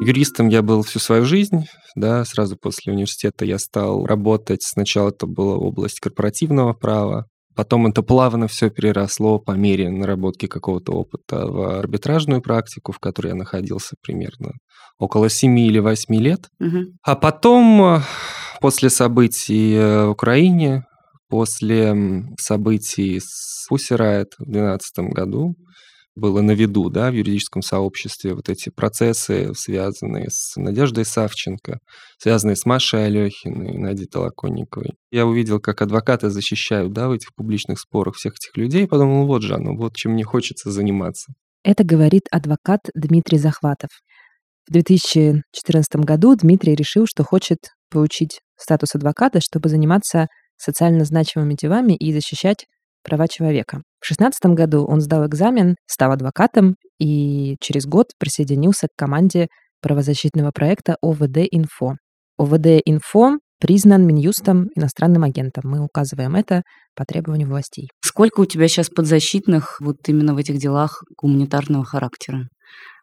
Юристом 0.00 0.48
я 0.48 0.62
был 0.62 0.82
всю 0.82 0.98
свою 1.00 1.24
жизнь, 1.24 1.66
да, 1.96 2.24
сразу 2.24 2.56
после 2.56 2.92
университета 2.92 3.44
я 3.44 3.58
стал 3.58 4.06
работать. 4.06 4.62
Сначала 4.62 5.08
это 5.08 5.26
была 5.26 5.56
область 5.56 6.00
корпоративного 6.00 6.72
права, 6.72 7.26
потом 7.56 7.88
это 7.88 8.02
плавно 8.02 8.46
все 8.46 8.70
переросло 8.70 9.38
по 9.38 9.52
мере 9.52 9.90
наработки 9.90 10.46
какого-то 10.46 10.92
опыта 10.92 11.46
в 11.46 11.78
арбитражную 11.78 12.40
практику, 12.40 12.92
в 12.92 13.00
которой 13.00 13.28
я 13.28 13.34
находился 13.34 13.96
примерно 14.00 14.52
около 14.98 15.28
7 15.28 15.58
или 15.58 15.80
8 15.80 16.14
лет. 16.14 16.48
Мгм. 16.58 16.98
А 17.02 17.16
потом, 17.16 17.82
э, 17.82 18.00
после 18.60 18.90
событий 18.90 19.74
э, 19.74 20.06
в 20.06 20.10
Украине, 20.10 20.84
после 21.28 22.24
событий 22.38 23.20
с 23.20 23.66
Pussy 23.70 23.96
Riot 23.96 24.30
в 24.38 24.50
2012 24.50 24.98
году, 25.10 25.54
было 26.18 26.40
на 26.42 26.52
виду, 26.52 26.90
да, 26.90 27.10
в 27.10 27.14
юридическом 27.14 27.62
сообществе 27.62 28.34
вот 28.34 28.48
эти 28.48 28.70
процессы, 28.70 29.52
связанные 29.54 30.26
с 30.30 30.56
Надеждой 30.56 31.04
Савченко, 31.04 31.78
связанные 32.18 32.56
с 32.56 32.66
Машей 32.66 33.06
Алехиной, 33.06 33.78
Надей 33.78 34.06
Толоконниковой. 34.06 34.94
Я 35.10 35.26
увидел, 35.26 35.60
как 35.60 35.80
адвокаты 35.82 36.30
защищают, 36.30 36.92
да, 36.92 37.08
в 37.08 37.12
этих 37.12 37.34
публичных 37.34 37.80
спорах 37.80 38.16
всех 38.16 38.34
этих 38.34 38.56
людей, 38.56 38.84
и 38.84 38.86
подумал, 38.86 39.26
вот 39.26 39.42
же 39.42 39.54
оно, 39.54 39.74
вот 39.76 39.96
чем 39.96 40.12
мне 40.12 40.24
хочется 40.24 40.70
заниматься. 40.70 41.32
Это 41.64 41.84
говорит 41.84 42.24
адвокат 42.30 42.80
Дмитрий 42.94 43.38
Захватов. 43.38 43.90
В 44.68 44.72
2014 44.72 45.96
году 45.96 46.34
Дмитрий 46.36 46.74
решил, 46.74 47.06
что 47.06 47.24
хочет 47.24 47.58
получить 47.90 48.40
статус 48.56 48.94
адвоката, 48.94 49.40
чтобы 49.40 49.68
заниматься 49.68 50.26
социально 50.56 51.04
значимыми 51.04 51.54
делами 51.54 51.94
и 51.94 52.12
защищать 52.12 52.66
права 53.08 53.26
человека. 53.26 53.78
В 54.00 54.06
2016 54.06 54.44
году 54.54 54.84
он 54.84 55.00
сдал 55.00 55.26
экзамен, 55.26 55.76
стал 55.86 56.12
адвокатом 56.12 56.76
и 57.00 57.56
через 57.60 57.86
год 57.86 58.08
присоединился 58.18 58.86
к 58.86 58.98
команде 58.98 59.48
правозащитного 59.80 60.50
проекта 60.50 60.96
ОВД-Инфо. 61.02 61.94
ОВД-Инфо 62.38 63.38
признан 63.60 64.06
Минюстом 64.06 64.68
иностранным 64.76 65.24
агентом. 65.24 65.64
Мы 65.66 65.82
указываем 65.82 66.36
это 66.36 66.62
по 66.94 67.04
требованию 67.04 67.48
властей. 67.48 67.88
Сколько 68.04 68.40
у 68.40 68.44
тебя 68.44 68.68
сейчас 68.68 68.90
подзащитных 68.90 69.80
вот 69.80 69.96
именно 70.06 70.34
в 70.34 70.38
этих 70.38 70.58
делах 70.58 71.02
гуманитарного 71.20 71.84
характера? 71.84 72.48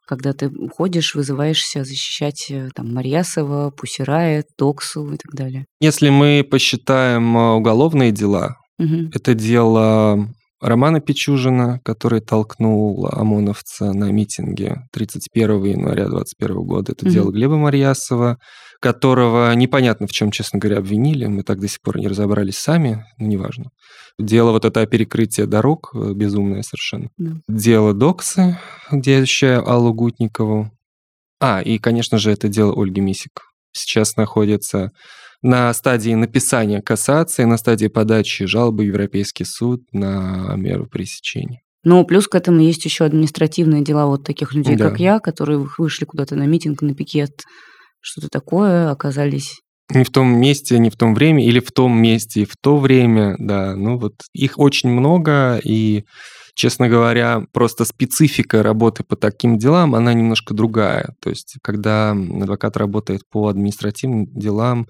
Когда 0.08 0.34
ты 0.34 0.50
уходишь, 0.50 1.16
вызываешься 1.16 1.84
защищать 1.84 2.46
э, 2.52 2.70
там 2.76 2.94
Марьясова, 2.94 3.72
Пусирая, 3.72 4.44
Токсу 4.56 5.12
и 5.12 5.18
так 5.18 5.34
далее. 5.34 5.66
Если 5.80 6.10
мы 6.10 6.48
посчитаем 6.50 7.36
э, 7.36 7.54
уголовные 7.56 8.12
дела, 8.12 8.56
Мгм. 8.78 9.12
Это 9.14 9.34
дело 9.34 10.28
Романа 10.62 11.00
Пичужина, 11.00 11.80
который 11.84 12.22
толкнул 12.22 13.08
ОМОНовца 13.12 13.94
на 13.94 14.12
митинге 14.12 14.88
31 14.92 15.64
января 15.64 16.08
2021 16.10 16.64
года. 16.66 16.92
Это 16.94 17.06
Мгм. 17.06 17.14
дело 17.14 17.32
Глеба 17.32 17.58
Марьясова, 17.58 18.38
которого 18.82 19.54
непонятно 19.54 20.08
в 20.08 20.12
чем, 20.12 20.32
честно 20.32 20.60
говоря, 20.60 20.80
обвинили. 20.80 21.26
Мы 21.26 21.44
так 21.44 21.60
до 21.60 21.68
сих 21.68 21.82
пор 21.82 21.98
не 21.98 22.08
разобрались 22.08 22.58
сами, 22.58 23.06
но 23.18 23.28
неважно. 23.28 23.70
Дело 24.20 24.52
вот 24.52 24.66
это 24.66 24.82
о 24.82 24.86
перекрытии 24.86 25.42
дорог, 25.44 25.92
э, 25.94 26.14
безумное 26.14 26.62
совершенно. 26.62 27.10
Да. 27.18 27.32
Дело 27.48 27.94
Доксы, 27.94 28.58
где 28.92 29.16
я 29.16 29.20
защищаю 29.22 29.68
Аллу 29.70 29.94
Гутникову. 29.94 30.72
А, 31.42 31.62
и, 31.62 31.78
конечно 31.80 32.18
же, 32.18 32.32
это 32.32 32.48
дело 32.48 32.74
Ольги 32.82 33.02
Мисик. 33.02 33.42
Сейчас 33.74 34.16
находится 34.16 34.92
на 35.42 35.74
стадии 35.74 36.14
написания 36.14 36.82
кассации, 36.82 37.44
на 37.44 37.58
стадии 37.58 37.88
подачи 37.88 38.46
жалобы 38.46 38.84
в 38.84 38.88
Европейский 38.88 39.46
суд 39.46 39.82
на 39.92 40.56
меру 40.56 40.88
пресечения. 40.88 41.62
Но 41.84 42.04
плюс 42.04 42.28
к 42.28 42.34
этому 42.36 42.62
есть 42.62 42.84
еще 42.86 43.06
административные 43.06 43.84
дела 43.84 44.08
вот 44.08 44.24
таких 44.24 44.54
людей, 44.54 44.76
Да. 44.76 44.90
как 44.90 45.00
я, 45.00 45.20
которые 45.20 45.60
вы- 45.60 45.70
вышли 45.78 46.06
куда-то 46.06 46.36
на 46.36 46.48
митинг, 46.48 46.82
на 46.82 46.96
пикет, 46.96 47.44
что-то 48.02 48.28
такое, 48.30 48.90
оказались 48.92 49.60
Не 49.94 50.04
в 50.04 50.10
том 50.10 50.28
месте, 50.40 50.80
не 50.80 50.90
в 50.90 50.96
том 50.96 51.14
время, 51.14 51.46
или 51.46 51.60
в 51.60 51.72
том 51.72 51.96
месте 51.96 52.42
и 52.42 52.46
в 52.46 52.56
то 52.60 52.78
время, 52.78 53.36
да. 53.38 53.76
Ну 53.76 54.00
вот 54.00 54.14
их 54.34 54.58
очень 54.58 54.90
много, 54.90 55.60
и, 55.64 56.06
честно 56.56 56.90
говоря, 56.90 57.44
просто 57.54 57.86
специфика 57.86 58.64
работы 58.64 59.04
по 59.04 59.16
таким 59.16 59.60
делам, 59.60 59.94
она 59.94 60.12
немножко 60.16 60.56
другая. 60.56 61.14
То 61.22 61.30
есть, 61.30 61.58
когда 61.62 62.14
адвокат 62.14 62.78
работает 62.78 63.22
по 63.30 63.48
административным 63.48 64.26
делам, 64.34 64.88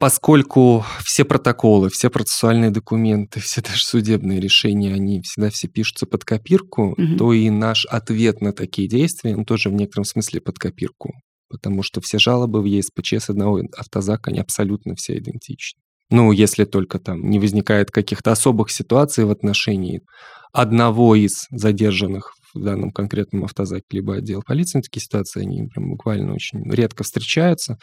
поскольку 0.00 0.84
все 1.04 1.24
протоколы, 1.26 1.90
все 1.90 2.08
процессуальные 2.08 2.70
документы, 2.70 3.38
все 3.40 3.60
даже 3.60 3.84
судебные 3.84 4.40
решения, 4.40 4.94
они 4.94 5.20
всегда 5.22 5.50
все 5.50 5.68
пишутся 5.68 6.06
под 6.06 6.24
копирку, 6.24 6.94
Мгм. 6.96 7.18
то 7.18 7.32
и 7.32 7.50
наш 7.50 7.84
ответ 7.84 8.40
на 8.40 8.52
такие 8.52 8.88
действия, 8.88 9.36
он 9.36 9.44
тоже 9.44 9.68
в 9.68 9.74
некотором 9.74 10.04
смысле 10.04 10.40
под 10.40 10.58
копирку. 10.58 11.12
Потому 11.48 11.82
что 11.82 12.00
все 12.00 12.18
жалобы 12.18 12.62
в 12.62 12.64
ЕСПЧ 12.64 13.14
с 13.14 13.28
одного 13.28 13.60
автозака, 13.76 14.30
они 14.30 14.40
абсолютно 14.40 14.94
все 14.94 15.18
идентичны. 15.18 15.80
Ну, 16.08 16.32
если 16.32 16.64
только 16.64 16.98
там 16.98 17.28
не 17.28 17.38
возникает 17.38 17.90
каких-то 17.90 18.32
особых 18.32 18.70
ситуаций 18.70 19.24
в 19.24 19.30
отношении 19.30 20.00
одного 20.52 21.14
из 21.14 21.46
задержанных 21.50 22.34
в 22.54 22.60
данном 22.62 22.90
конкретном 22.90 23.44
автозаке 23.44 23.84
либо 23.92 24.16
отдел 24.16 24.42
полиции, 24.44 24.80
такие 24.80 25.02
ситуации, 25.02 25.42
они 25.42 25.68
прям 25.68 25.90
буквально 25.90 26.34
очень 26.34 26.68
редко 26.72 27.04
встречаются. 27.04 27.78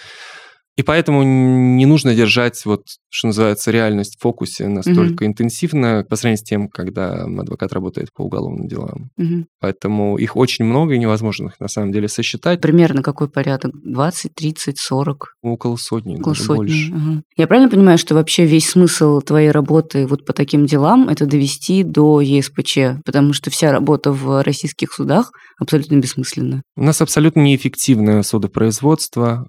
И 0.77 0.84
поэтому 0.84 1.24
не 1.24 1.88
нужно 1.88 2.13
держать, 2.13 2.63
вот, 2.65 2.84
что 3.10 3.27
называется, 3.27 3.72
реальность 3.72 4.17
в 4.17 4.22
фокусе 4.22 4.67
настолько 4.67 5.25
интенсивно 5.25 6.05
по 6.07 6.15
сравнению 6.15 6.38
с 6.38 6.48
тем, 6.48 6.69
когда 6.69 7.24
адвокат 7.24 7.74
работает 7.74 8.10
по 8.13 8.22
уголовным 8.22 8.67
делам. 8.67 9.10
Мгм. 9.17 9.48
Поэтому 9.60 10.17
их 10.17 10.36
очень 10.36 10.65
много, 10.65 10.93
и 10.93 11.00
невозможно 11.00 11.48
их 11.48 11.60
на 11.60 11.67
самом 11.67 11.91
деле 11.91 12.07
сосчитать. 12.07 12.62
примерно 12.62 13.01
какой 13.01 13.27
порядок? 13.27 13.72
20, 13.84 14.36
30, 14.36 14.77
40? 14.77 15.34
Около 15.41 15.77
сотни, 15.77 16.15
Около 16.15 16.36
даже 16.36 16.43
сотни. 16.43 16.57
больше. 16.57 16.93
ага. 16.93 17.22
Я 17.36 17.48
правильно 17.48 17.72
понимаю, 17.72 17.98
что 17.98 18.13
вообще 18.13 18.46
весь 18.46 18.69
смысл 18.69 19.19
твоей 19.22 19.50
работы 19.50 20.05
вот 20.05 20.25
по 20.25 20.34
таким 20.34 20.67
делам 20.67 21.10
это 21.10 21.25
довести 21.25 21.81
до 21.84 22.22
ЕСПЧ, 22.22 23.01
потому 23.03 23.34
что 23.34 23.50
вся 23.50 23.72
работа 23.72 24.12
в 24.12 24.43
российских 24.43 24.93
судах 24.93 25.31
абсолютно 25.60 25.96
бессмысленна. 25.96 26.62
У 26.75 26.84
нас 26.84 27.01
абсолютно 27.01 27.39
неэффективное 27.41 28.22
судопроизводство. 28.22 29.48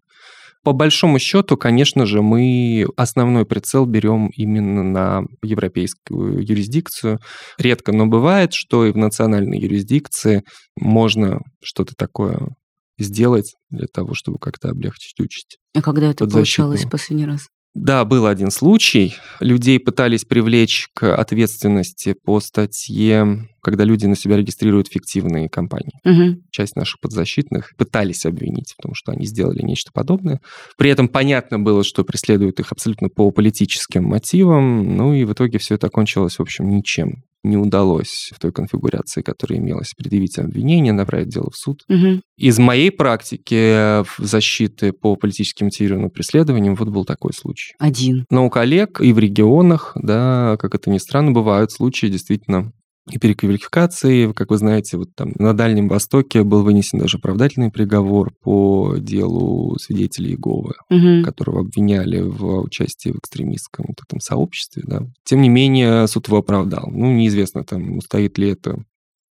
По 0.64 0.72
большому 0.72 1.18
счету, 1.18 1.56
конечно 1.56 2.04
же, 2.06 2.22
мы 2.22 2.86
основной 2.96 3.46
прицел 3.46 3.86
берем 3.86 4.28
именно 4.36 4.82
на 4.82 5.22
европейскую 5.42 6.44
юрисдикцию. 6.46 7.20
Редко, 7.58 7.92
но 7.92 8.06
бывает, 8.06 8.52
что 8.52 8.84
и 8.84 8.92
в 8.92 8.96
национальной 8.96 9.58
юрисдикции 9.58 10.42
можно 10.76 11.40
что-то 11.62 11.94
такое 11.96 12.54
сделать 12.98 13.54
для 13.70 13.86
того, 13.86 14.14
чтобы 14.14 14.38
как-то 14.38 14.70
облегчить 14.70 15.20
участь. 15.20 15.58
А 15.74 15.82
когда 15.82 16.10
это 16.10 16.26
получалось 16.26 16.84
в 16.84 16.90
последний 16.90 17.26
раз? 17.26 17.48
Да, 17.74 18.04
был 18.04 18.26
один 18.26 18.50
случай. 18.50 19.14
Людей 19.40 19.78
пытались 19.78 20.24
привлечь 20.24 20.88
к 20.94 21.14
ответственности 21.14 22.14
по 22.24 22.40
статье, 22.40 23.48
когда 23.62 23.84
люди 23.84 24.06
на 24.06 24.16
себя 24.16 24.36
регистрируют 24.36 24.88
фиктивные 24.88 25.48
компании. 25.48 26.00
Мгм. 26.04 26.42
Часть 26.50 26.76
наших 26.76 27.00
подзащитных 27.00 27.72
пытались 27.76 28.26
обвинить 28.26 28.74
в 28.76 28.82
том, 28.82 28.94
что 28.94 29.12
они 29.12 29.26
сделали 29.26 29.62
нечто 29.62 29.90
подобное. 29.92 30.40
При 30.76 30.90
этом 30.90 31.08
понятно 31.08 31.58
было, 31.58 31.84
что 31.84 32.04
преследуют 32.04 32.60
их 32.60 32.72
абсолютно 32.72 33.08
по 33.08 33.30
политическим 33.30 34.04
мотивам. 34.04 34.96
Ну 34.96 35.14
и 35.14 35.24
в 35.24 35.32
итоге 35.32 35.58
все 35.58 35.74
это 35.74 35.86
окончилось, 35.86 36.38
в 36.38 36.42
общем, 36.42 36.68
ничем. 36.68 37.22
Не 37.44 37.56
удалось 37.56 38.30
в 38.34 38.40
той 38.40 38.50
конфигурации, 38.52 39.22
которая 39.22 39.60
имелась, 39.60 39.94
предъявить 39.96 40.38
обвинение, 40.38 40.92
направить 40.92 41.28
дело 41.28 41.50
в 41.50 41.56
суд. 41.56 41.84
Мгм. 41.88 42.20
Из 42.36 42.58
моей 42.58 42.90
практики 42.90 44.02
в 44.02 44.18
защиты 44.18 44.92
по 44.92 45.14
политически 45.14 45.62
мотивированным 45.62 46.10
преследованиям 46.10 46.74
вот 46.74 46.88
был 46.88 47.04
такой 47.04 47.32
случай. 47.32 47.74
Один. 47.78 48.24
Но 48.30 48.44
у 48.44 48.50
коллег 48.50 49.00
и 49.00 49.12
в 49.12 49.18
регионах, 49.18 49.92
да, 49.94 50.56
как 50.58 50.74
это 50.74 50.90
ни 50.90 50.98
странно, 50.98 51.30
бывают 51.30 51.70
случаи 51.70 52.06
действительно 52.06 52.72
и 53.10 53.18
переквалификации. 53.18 54.32
Как 54.32 54.50
вы 54.50 54.58
знаете, 54.58 54.96
вот 54.96 55.14
там 55.14 55.32
на 55.36 55.54
Дальнем 55.54 55.88
Востоке 55.88 56.42
был 56.42 56.62
вынесен 56.62 56.98
даже 56.98 57.18
оправдательный 57.18 57.70
приговор 57.70 58.32
по 58.42 58.96
делу 58.98 59.76
свидетелей 59.78 60.30
Иеговы, 60.32 60.74
Мгм. 60.90 61.24
которого 61.24 61.60
обвиняли 61.60 62.20
в 62.20 62.60
участии 62.62 63.10
в 63.10 63.18
экстремистском 63.18 63.86
вот 63.88 63.96
этом 64.06 64.20
сообществе. 64.20 64.82
Да. 64.86 65.02
Тем 65.24 65.40
не 65.42 65.48
менее, 65.48 66.06
суд 66.08 66.28
его 66.28 66.38
оправдал. 66.38 66.88
Ну, 66.90 67.12
неизвестно, 67.12 67.64
там, 67.64 68.00
стоит 68.00 68.38
ли 68.38 68.50
это 68.50 68.76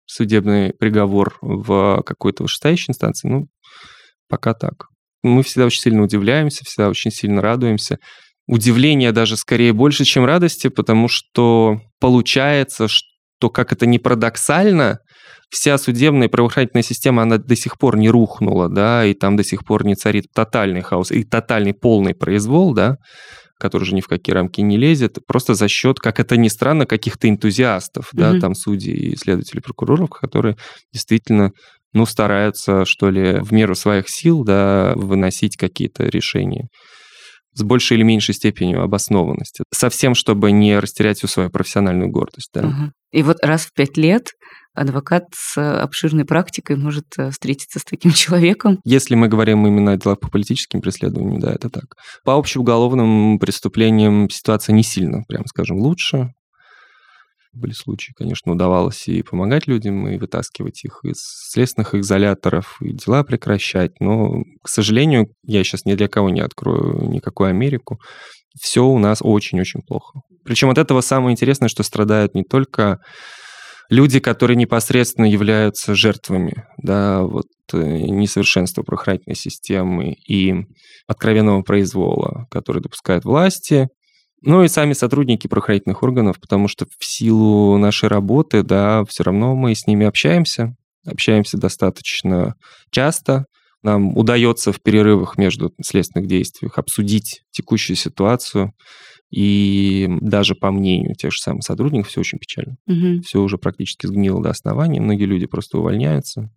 судебный 0.05 0.73
приговор 0.73 1.37
в 1.41 2.03
какой-то 2.05 2.43
вышестоящей 2.43 2.91
инстанции. 2.91 3.29
Ну, 3.29 3.47
Пока 4.29 4.53
так. 4.53 4.85
Мы 5.23 5.43
всегда 5.43 5.65
очень 5.65 5.81
сильно 5.81 6.03
удивляемся, 6.03 6.63
всегда 6.63 6.87
очень 6.89 7.11
сильно 7.11 7.41
радуемся. 7.41 7.97
Удивление 8.47 9.11
даже 9.11 9.35
скорее 9.35 9.73
больше, 9.73 10.05
чем 10.05 10.23
радости, 10.25 10.69
потому 10.69 11.09
что 11.09 11.81
получается, 11.99 12.87
что 12.87 13.07
как 13.49 13.71
это 13.71 13.85
не 13.85 13.99
парадоксально, 13.99 14.99
вся 15.49 15.77
судебная 15.77 16.27
и 16.27 16.31
правоохранительная 16.31 16.83
система, 16.83 17.23
она 17.23 17.37
до 17.37 17.55
сих 17.55 17.77
пор 17.77 17.97
не 17.97 18.09
рухнула, 18.09 18.69
да, 18.69 19.05
и 19.05 19.13
там 19.13 19.35
до 19.35 19.43
сих 19.43 19.65
пор 19.65 19.85
не 19.85 19.95
царит 19.95 20.25
тотальный 20.33 20.81
хаос 20.81 21.11
и 21.11 21.23
тотальный 21.23 21.73
полный 21.73 22.15
произвол, 22.15 22.73
да, 22.73 22.97
который 23.59 23.83
уже 23.83 23.93
ни 23.93 24.01
в 24.01 24.07
какие 24.07 24.33
рамки 24.33 24.61
не 24.61 24.77
лезет, 24.77 25.19
просто 25.27 25.53
за 25.53 25.67
счет, 25.67 25.99
как 25.99 26.19
это 26.19 26.37
ни 26.37 26.47
странно, 26.47 26.85
каких-то 26.85 27.29
энтузиастов, 27.29 28.11
mm-hmm. 28.13 28.17
да, 28.33 28.39
там 28.39 28.55
судей, 28.55 29.15
следователей, 29.17 29.61
прокуроров, 29.61 30.09
которые 30.09 30.55
действительно 30.91 31.51
ну, 31.93 32.05
стараются, 32.05 32.85
что 32.85 33.09
ли, 33.09 33.39
в 33.41 33.51
меру 33.51 33.75
своих 33.75 34.09
сил, 34.09 34.43
да, 34.43 34.93
выносить 34.95 35.57
какие-то 35.57 36.05
решения 36.05 36.69
с 37.53 37.63
большей 37.63 37.97
или 37.97 38.03
меньшей 38.03 38.33
степенью 38.33 38.81
обоснованности. 38.81 39.63
Совсем, 39.73 40.15
чтобы 40.15 40.51
не 40.51 40.79
растерять 40.79 41.17
всю 41.17 41.27
свою 41.27 41.49
профессиональную 41.49 42.09
гордость. 42.09 42.49
Да. 42.53 42.67
Угу. 42.67 42.91
И 43.11 43.23
вот 43.23 43.37
раз 43.43 43.65
в 43.65 43.73
пять 43.73 43.97
лет 43.97 44.31
адвокат 44.73 45.25
с 45.33 45.57
обширной 45.57 46.25
практикой 46.25 46.77
может 46.77 47.05
э, 47.17 47.29
встретиться 47.31 47.79
с 47.79 47.83
таким 47.83 48.11
человеком. 48.13 48.79
Если 48.85 49.15
мы 49.15 49.27
говорим 49.27 49.67
именно 49.67 49.93
о 49.93 49.97
делах 49.97 50.19
по 50.19 50.29
политическим 50.29 50.81
преследованиям, 50.81 51.39
да, 51.39 51.53
это 51.53 51.69
так. 51.69 51.95
По 52.23 52.35
общеуголовным 52.35 53.37
преступлениям 53.39 54.29
ситуация 54.29 54.73
не 54.73 54.83
сильно, 54.83 55.23
прям 55.27 55.45
скажем, 55.45 55.77
лучше. 55.77 56.33
Были 57.53 57.73
случаи, 57.73 58.13
конечно, 58.15 58.53
удавалось 58.53 59.07
и 59.07 59.23
помогать 59.23 59.67
людям, 59.67 60.07
и 60.07 60.17
вытаскивать 60.17 60.85
их 60.85 61.01
из 61.03 61.17
следственных 61.49 61.95
изоляторов, 61.95 62.77
и 62.81 62.93
дела 62.93 63.23
прекращать. 63.23 63.99
Но, 63.99 64.43
к 64.63 64.69
сожалению, 64.69 65.27
я 65.43 65.63
сейчас 65.63 65.83
ни 65.83 65.95
для 65.95 66.07
кого 66.07 66.29
не 66.29 66.39
открою 66.39 67.09
никакую 67.09 67.49
Америку. 67.49 67.99
Все 68.59 68.85
у 68.85 68.97
нас 68.99 69.19
очень-очень 69.21 69.81
плохо. 69.81 70.21
Причем 70.45 70.69
от 70.69 70.77
этого 70.77 71.01
самое 71.01 71.33
интересное, 71.33 71.67
что 71.67 71.83
страдают 71.83 72.35
не 72.35 72.43
только 72.43 72.99
люди, 73.89 74.19
которые 74.19 74.55
непосредственно 74.55 75.25
являются 75.25 75.93
жертвами 75.93 76.65
да, 76.77 77.21
вот, 77.21 77.47
э, 77.73 77.77
несовершенства 77.77 78.83
правоохранительной 78.83 79.35
системы 79.35 80.13
и 80.13 80.55
откровенного 81.07 81.61
произвола, 81.61 82.47
который 82.49 82.81
допускают 82.81 83.25
власти, 83.25 83.89
ну 84.41 84.63
и 84.63 84.67
сами 84.67 84.93
сотрудники 84.93 85.47
правоохранительных 85.47 86.01
органов, 86.03 86.39
потому 86.39 86.67
что 86.67 86.85
в 86.85 87.05
силу 87.05 87.77
нашей 87.77 88.09
работы, 88.09 88.63
да, 88.63 89.03
все 89.05 89.23
равно 89.23 89.55
мы 89.55 89.75
с 89.75 89.85
ними 89.85 90.05
общаемся, 90.05 90.75
общаемся 91.05 91.57
достаточно 91.57 92.55
часто. 92.89 93.45
Нам 93.83 94.15
удается 94.15 94.71
в 94.71 94.81
перерывах 94.81 95.37
между 95.37 95.73
следственных 95.83 96.27
действиях 96.27 96.77
обсудить 96.77 97.41
текущую 97.51 97.97
ситуацию. 97.97 98.73
И 99.31 100.07
даже 100.19 100.55
по 100.55 100.71
мнению 100.71 101.15
тех 101.15 101.31
же 101.31 101.39
самых 101.39 101.63
сотрудников 101.63 102.09
все 102.09 102.19
очень 102.19 102.37
печально. 102.37 102.75
Угу. 102.85 103.21
Все 103.21 103.41
уже 103.41 103.57
практически 103.57 104.05
сгнило 104.05 104.43
до 104.43 104.49
основания. 104.49 104.99
Многие 104.99 105.23
люди 105.23 105.45
просто 105.45 105.77
увольняются, 105.77 106.51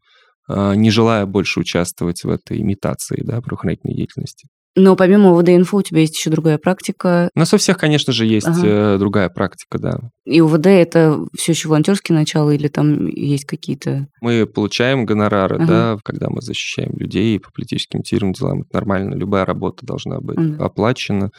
а, 0.48 0.74
не 0.74 0.90
желая 0.90 1.24
больше 1.24 1.60
участвовать 1.60 2.24
в 2.24 2.28
этой 2.28 2.60
имитации 2.60 3.22
да, 3.22 3.40
правоохранительной 3.40 3.94
деятельности. 3.94 4.48
Но 4.76 4.96
помимо 4.96 5.30
УВД-инфо 5.30 5.78
у 5.78 5.82
тебя 5.82 6.00
есть 6.00 6.16
еще 6.16 6.30
другая 6.30 6.58
практика. 6.58 7.30
У 7.34 7.38
нас 7.38 7.54
у 7.54 7.58
всех, 7.58 7.78
конечно 7.78 8.12
же, 8.12 8.26
есть 8.26 8.46
ага. 8.46 8.60
Э, 8.64 8.98
другая 8.98 9.28
практика, 9.28 9.78
да. 9.78 9.98
И 10.24 10.40
УВД 10.40 10.66
это 10.66 11.18
все 11.36 11.52
еще 11.52 11.68
волонтерские 11.68 12.16
начала 12.16 12.50
или 12.50 12.68
там 12.68 13.06
есть 13.06 13.44
какие-то... 13.44 14.08
Мы 14.20 14.46
получаем 14.46 15.06
гонорары, 15.06 15.56
ага. 15.56 15.66
да, 15.66 15.98
когда 16.02 16.28
мы 16.28 16.42
защищаем 16.42 16.96
людей 16.96 17.38
по 17.38 17.52
политическим 17.52 18.02
тирам, 18.02 18.32
делам. 18.32 18.62
Это 18.62 18.74
нормально. 18.74 19.14
Любая 19.14 19.44
работа 19.44 19.86
должна 19.86 20.18
быть 20.20 20.38
ага. 20.38 20.64
оплачена. 20.64 21.30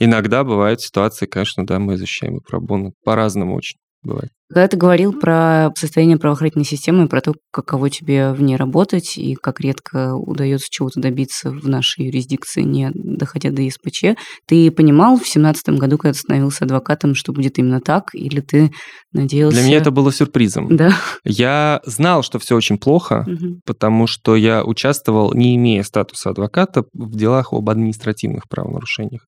Иногда 0.00 0.42
бывают 0.42 0.80
ситуации, 0.80 1.26
конечно, 1.26 1.64
да, 1.64 1.78
мы 1.78 1.96
защищаем 1.96 2.38
и 2.38 2.40
пробону. 2.40 2.92
По-разному 3.04 3.54
очень 3.54 3.76
бывает. 4.04 4.30
Когда 4.50 4.68
ты 4.68 4.76
говорил 4.76 5.12
про 5.12 5.70
состояние 5.76 6.18
правоохранительной 6.18 6.66
системы, 6.66 7.08
про 7.08 7.20
то, 7.20 7.34
каково 7.50 7.90
тебе 7.90 8.32
в 8.32 8.42
ней 8.42 8.56
работать 8.56 9.16
и 9.16 9.34
как 9.34 9.60
редко 9.60 10.14
удается 10.14 10.68
чего-то 10.70 11.00
добиться 11.00 11.50
в 11.50 11.66
нашей 11.66 12.06
юрисдикции, 12.06 12.62
не 12.62 12.90
доходя 12.94 13.50
до 13.50 13.66
ИСПЧ, 13.66 14.16
ты 14.46 14.70
понимал 14.70 15.18
в 15.18 15.26
семнадцатом 15.26 15.76
году, 15.76 15.98
когда 15.98 16.12
ты 16.12 16.18
становился 16.20 16.64
адвокатом, 16.64 17.14
что 17.14 17.32
будет 17.32 17.58
именно 17.58 17.80
так, 17.80 18.10
или 18.14 18.40
ты 18.40 18.70
надеялся... 19.12 19.56
Для 19.56 19.66
меня 19.66 19.78
это 19.78 19.90
было 19.90 20.12
сюрпризом. 20.12 20.76
Да. 20.76 20.92
Я 21.24 21.80
знал, 21.84 22.22
что 22.22 22.38
все 22.38 22.54
очень 22.54 22.78
плохо, 22.78 23.24
угу. 23.26 23.60
потому 23.64 24.06
что 24.06 24.36
я 24.36 24.62
участвовал, 24.64 25.32
не 25.32 25.56
имея 25.56 25.82
статуса 25.82 26.30
адвоката, 26.30 26.84
в 26.92 27.16
делах 27.16 27.52
об 27.52 27.68
административных 27.70 28.48
правонарушениях. 28.48 29.26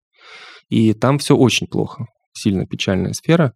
И 0.69 0.93
там 0.93 1.19
все 1.19 1.37
очень 1.37 1.67
плохо, 1.67 2.07
сильно 2.35 2.67
печальная 2.67 3.13
сфера. 3.13 3.53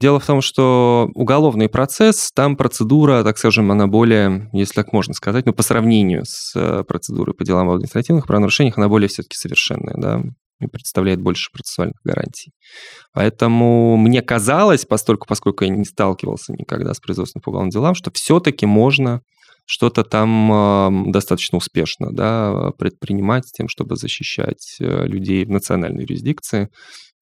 Дело 0.00 0.20
в 0.20 0.26
том, 0.26 0.40
что 0.40 1.10
уголовный 1.14 1.68
процесс, 1.68 2.30
там 2.32 2.56
процедура, 2.56 3.24
так 3.24 3.36
скажем, 3.36 3.72
она 3.72 3.88
более, 3.88 4.48
если 4.52 4.74
так 4.74 4.92
можно 4.92 5.12
сказать, 5.12 5.44
ну, 5.44 5.52
по 5.52 5.64
сравнению 5.64 6.22
с 6.24 6.52
э, 6.54 6.84
процедурой 6.84 7.34
по 7.34 7.44
делам 7.44 7.68
административных 7.68 8.26
правонарушениях, 8.26 8.78
она 8.78 8.88
более 8.88 9.08
все-таки 9.08 9.36
совершенная, 9.36 9.94
да, 9.96 10.22
и 10.60 10.66
представляет 10.66 11.20
больше 11.20 11.50
процессуальных 11.52 11.96
гарантий. 12.04 12.52
Поэтому 13.12 13.96
мне 13.96 14.22
казалось, 14.22 14.84
постольку, 14.84 15.26
поскольку 15.26 15.64
я 15.64 15.70
не 15.70 15.84
сталкивался 15.84 16.52
никогда 16.52 16.94
с 16.94 17.00
производственным 17.00 17.42
по 17.42 17.50
уголовным 17.50 17.70
делам, 17.70 17.94
что 17.94 18.12
все-таки 18.12 18.66
можно 18.66 19.22
что-то 19.66 20.02
там 20.02 21.12
достаточно 21.12 21.58
успешно 21.58 22.10
да, 22.10 22.70
предпринимать 22.78 23.48
с 23.48 23.52
тем, 23.52 23.68
чтобы 23.68 23.96
защищать 23.96 24.76
э, 24.80 25.06
людей 25.06 25.44
в 25.44 25.50
национальной 25.50 26.02
юрисдикции. 26.04 26.70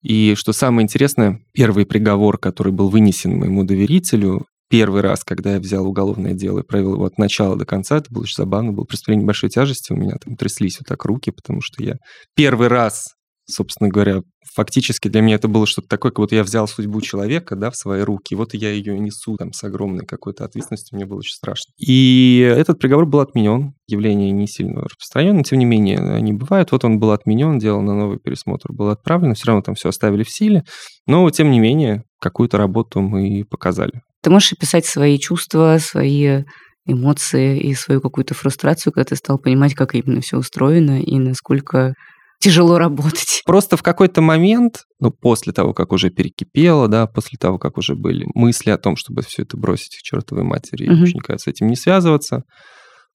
И 0.03 0.35
что 0.35 0.53
самое 0.53 0.83
интересное, 0.83 1.41
первый 1.53 1.85
приговор, 1.85 2.37
который 2.37 2.71
был 2.71 2.89
вынесен 2.89 3.37
моему 3.37 3.63
доверителю, 3.63 4.45
первый 4.69 5.01
раз, 5.01 5.23
когда 5.23 5.53
я 5.53 5.59
взял 5.59 5.87
уголовное 5.87 6.33
дело 6.33 6.59
и 6.59 6.65
провел 6.65 6.95
его 6.95 7.05
от 7.05 7.17
начала 7.17 7.55
до 7.55 7.65
конца, 7.65 7.97
это 7.97 8.11
было 8.11 8.23
очень 8.23 8.35
забавно, 8.35 8.73
было 8.73 8.85
преступление 8.85 9.25
большой 9.25 9.49
тяжести, 9.49 9.93
у 9.93 9.95
меня 9.95 10.15
там 10.23 10.35
тряслись 10.35 10.77
вот 10.79 10.87
так 10.87 11.03
руки, 11.05 11.31
потому 11.31 11.61
что 11.61 11.83
я 11.83 11.95
первый 12.35 12.67
раз 12.67 13.16
собственно 13.49 13.89
говоря, 13.89 14.21
фактически 14.53 15.07
для 15.07 15.21
меня 15.21 15.35
это 15.35 15.47
было 15.47 15.65
что-то 15.65 15.87
такое, 15.87 16.11
как 16.11 16.19
будто 16.19 16.35
я 16.35 16.43
взял 16.43 16.67
судьбу 16.67 17.01
человека, 17.01 17.55
да, 17.55 17.71
в 17.71 17.75
свои 17.75 18.01
руки, 18.01 18.33
и 18.33 18.35
вот 18.35 18.53
я 18.53 18.71
ее 18.71 18.97
несу 18.99 19.37
там 19.37 19.53
с 19.53 19.63
огромной 19.63 20.05
какой-то 20.05 20.45
ответственностью, 20.45 20.95
мне 20.95 21.05
было 21.05 21.19
очень 21.19 21.35
страшно. 21.35 21.71
И 21.77 22.39
этот 22.39 22.79
приговор 22.79 23.05
был 23.05 23.19
отменен, 23.19 23.73
явление 23.87 24.31
не 24.31 24.47
сильно 24.47 24.81
распространено, 24.81 25.43
тем 25.43 25.59
не 25.59 25.65
менее, 25.65 25.99
они 25.99 26.33
бывают, 26.33 26.71
вот 26.71 26.83
он 26.83 26.99
был 26.99 27.11
отменен, 27.11 27.57
делал 27.57 27.81
на 27.81 27.95
новый 27.95 28.19
пересмотр, 28.19 28.71
был 28.71 28.89
отправлен, 28.89 29.33
все 29.33 29.47
равно 29.47 29.61
там 29.61 29.75
все 29.75 29.89
оставили 29.89 30.23
в 30.23 30.29
силе, 30.29 30.63
но 31.05 31.29
тем 31.29 31.51
не 31.51 31.59
менее, 31.59 32.03
какую-то 32.19 32.57
работу 32.57 33.01
мы 33.01 33.45
показали. 33.49 34.01
Ты 34.21 34.29
можешь 34.29 34.53
описать 34.53 34.85
свои 34.85 35.17
чувства, 35.19 35.77
свои 35.79 36.43
эмоции 36.85 37.59
и 37.59 37.73
свою 37.75 38.01
какую-то 38.01 38.33
фрустрацию, 38.33 38.93
когда 38.93 39.09
ты 39.09 39.15
стал 39.15 39.37
понимать, 39.37 39.75
как 39.75 39.93
именно 39.93 40.21
все 40.21 40.37
устроено 40.37 41.01
и 41.01 41.19
насколько 41.19 41.93
тяжело 42.39 42.77
работать. 42.77 43.41
Просто 43.45 43.77
в 43.77 43.83
какой-то 43.83 44.21
момент, 44.21 44.83
ну, 44.99 45.11
после 45.11 45.53
того, 45.53 45.73
как 45.73 45.91
уже 45.91 46.09
перекипело, 46.09 46.87
да, 46.87 47.07
после 47.07 47.37
того, 47.37 47.57
как 47.57 47.77
уже 47.77 47.95
были 47.95 48.25
мысли 48.33 48.69
о 48.69 48.77
том, 48.77 48.95
чтобы 48.95 49.21
все 49.23 49.43
это 49.43 49.57
бросить 49.57 49.97
к 49.97 50.01
чертовой 50.01 50.43
матери 50.43 50.85
и 50.85 50.89
угу. 50.89 51.37
с 51.37 51.47
этим 51.47 51.67
не 51.67 51.75
связываться, 51.75 52.43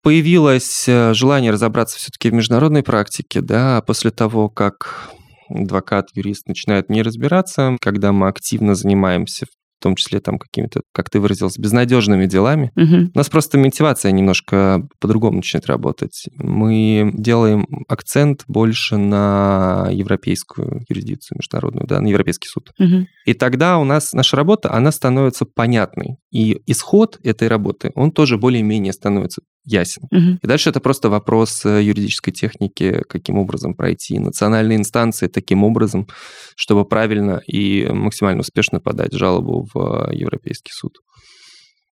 появилось 0.02 0.84
э, 0.88 1.14
желание 1.14 1.52
разобраться 1.52 1.98
все-таки 1.98 2.30
в 2.30 2.34
международной 2.34 2.82
практике, 2.82 3.40
да, 3.40 3.80
после 3.82 4.10
того, 4.10 4.48
как 4.48 5.10
адвокат, 5.48 6.08
юрист 6.14 6.48
начинает 6.48 6.88
не 6.88 7.02
разбираться, 7.02 7.76
когда 7.80 8.12
мы 8.12 8.28
активно 8.28 8.74
занимаемся 8.74 9.46
в 9.82 9.90
том 9.92 9.96
числе 9.96 10.20
там 10.20 10.38
какими-то, 10.38 10.82
как 10.92 11.10
ты 11.10 11.18
выразился, 11.18 11.60
безнадежными 11.60 12.26
делами. 12.26 12.70
Угу. 12.76 13.10
У 13.14 13.18
нас 13.18 13.28
просто 13.28 13.58
мотивация 13.58 14.12
немножко 14.12 14.86
по-другому 15.00 15.38
начинает 15.38 15.66
работать. 15.66 16.28
Мы 16.36 17.10
делаем 17.14 17.66
акцент 17.88 18.44
больше 18.46 18.96
на 18.96 19.88
европейскую 19.90 20.84
юрисдикцию 20.88 21.38
международную, 21.38 21.88
да, 21.88 22.00
на 22.00 22.06
Европейский 22.06 22.46
суд. 22.46 22.70
Угу. 22.78 23.08
И 23.26 23.34
тогда 23.34 23.78
у 23.78 23.84
нас 23.84 24.12
наша 24.12 24.36
работа, 24.36 24.72
она 24.72 24.92
становится 24.92 25.46
понятной. 25.46 26.18
И 26.32 26.62
исход 26.66 27.20
этой 27.22 27.48
работы, 27.48 27.92
он 27.94 28.10
тоже 28.10 28.38
более-менее 28.38 28.94
становится 28.94 29.42
ясен. 29.64 30.04
Угу. 30.10 30.38
И 30.42 30.46
дальше 30.46 30.70
это 30.70 30.80
просто 30.80 31.10
вопрос 31.10 31.64
э, 31.66 31.82
юридической 31.82 32.32
техники, 32.32 33.02
каким 33.08 33.36
образом 33.38 33.74
пройти 33.74 34.18
национальные 34.18 34.78
инстанции 34.78 35.28
таким 35.28 35.62
образом, 35.62 36.08
чтобы 36.56 36.86
правильно 36.86 37.42
и 37.46 37.86
максимально 37.86 38.40
успешно 38.40 38.80
подать 38.80 39.12
жалобу 39.12 39.68
в 39.72 40.08
э, 40.10 40.16
Европейский 40.16 40.72
суд. 40.72 41.00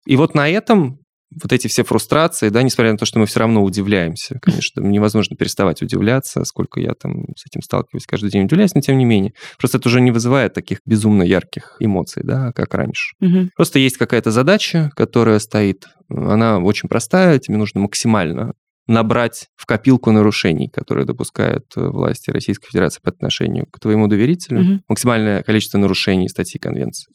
И 0.07 0.16
вот 0.16 0.35
на 0.35 0.48
этом 0.48 1.00
вот 1.43 1.53
эти 1.53 1.69
все 1.69 1.85
фрустрации, 1.85 2.49
да, 2.49 2.62
несмотря 2.62 2.93
на 2.93 2.99
то, 2.99 3.05
что 3.05 3.19
мы 3.19 3.27
все 3.27 3.40
равно 3.40 3.62
удивляемся, 3.62 4.38
конечно, 4.43 4.81
невозможно 4.81 5.37
переставать 5.37 5.81
удивляться, 5.83 6.45
сколько 6.45 6.81
я 6.81 6.95
там 6.95 7.27
с 7.37 7.47
этим 7.47 7.62
сталкиваюсь, 7.62 8.07
каждый 8.07 8.31
день 8.31 8.45
удивляюсь, 8.45 8.75
но 8.75 8.81
тем 8.81 8.99
не 8.99 9.05
менее. 9.05 9.33
Просто 9.59 9.79
это 9.79 9.88
уже 9.88 10.01
не 10.01 10.11
вызывает 10.11 10.55
таких 10.55 10.81
безумно 10.85 11.23
ярких 11.23 11.77
эмоций, 11.79 12.23
да, 12.25 12.53
как 12.53 12.75
раньше. 12.75 13.14
Угу. 13.21 13.51
Просто 13.57 13.79
есть 13.79 13.97
какая-то 13.97 14.31
задача, 14.31 14.90
которая 14.97 15.38
стоит, 15.38 15.87
она 16.09 16.59
очень 16.59 16.88
простая, 16.88 17.38
тебе 17.38 17.57
нужно 17.57 17.81
максимально 17.81 18.55
набрать 18.88 19.47
в 19.57 19.66
копилку 19.66 20.11
нарушений, 20.11 20.69
которые 20.69 21.07
допускают 21.07 21.64
э, 21.77 21.81
власти 21.81 22.31
Российской 22.31 22.66
Федерации 22.69 23.01
по 23.01 23.11
отношению 23.11 23.66
к 23.66 23.79
твоему 23.79 24.09
доверителю, 24.09 24.61
Мгм. 24.62 24.83
максимальное 24.88 25.43
количество 25.45 25.79
нарушений 25.79 26.29
статьи 26.29 26.59
Конвенции, 26.59 27.12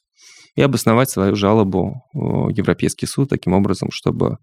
и 0.55 0.61
обосновать 0.61 1.09
свою 1.09 1.35
жалобу 1.35 2.03
в 2.13 2.49
Европейский 2.49 3.05
суд 3.05 3.29
таким 3.29 3.53
образом, 3.53 3.89
чтобы 3.91 4.37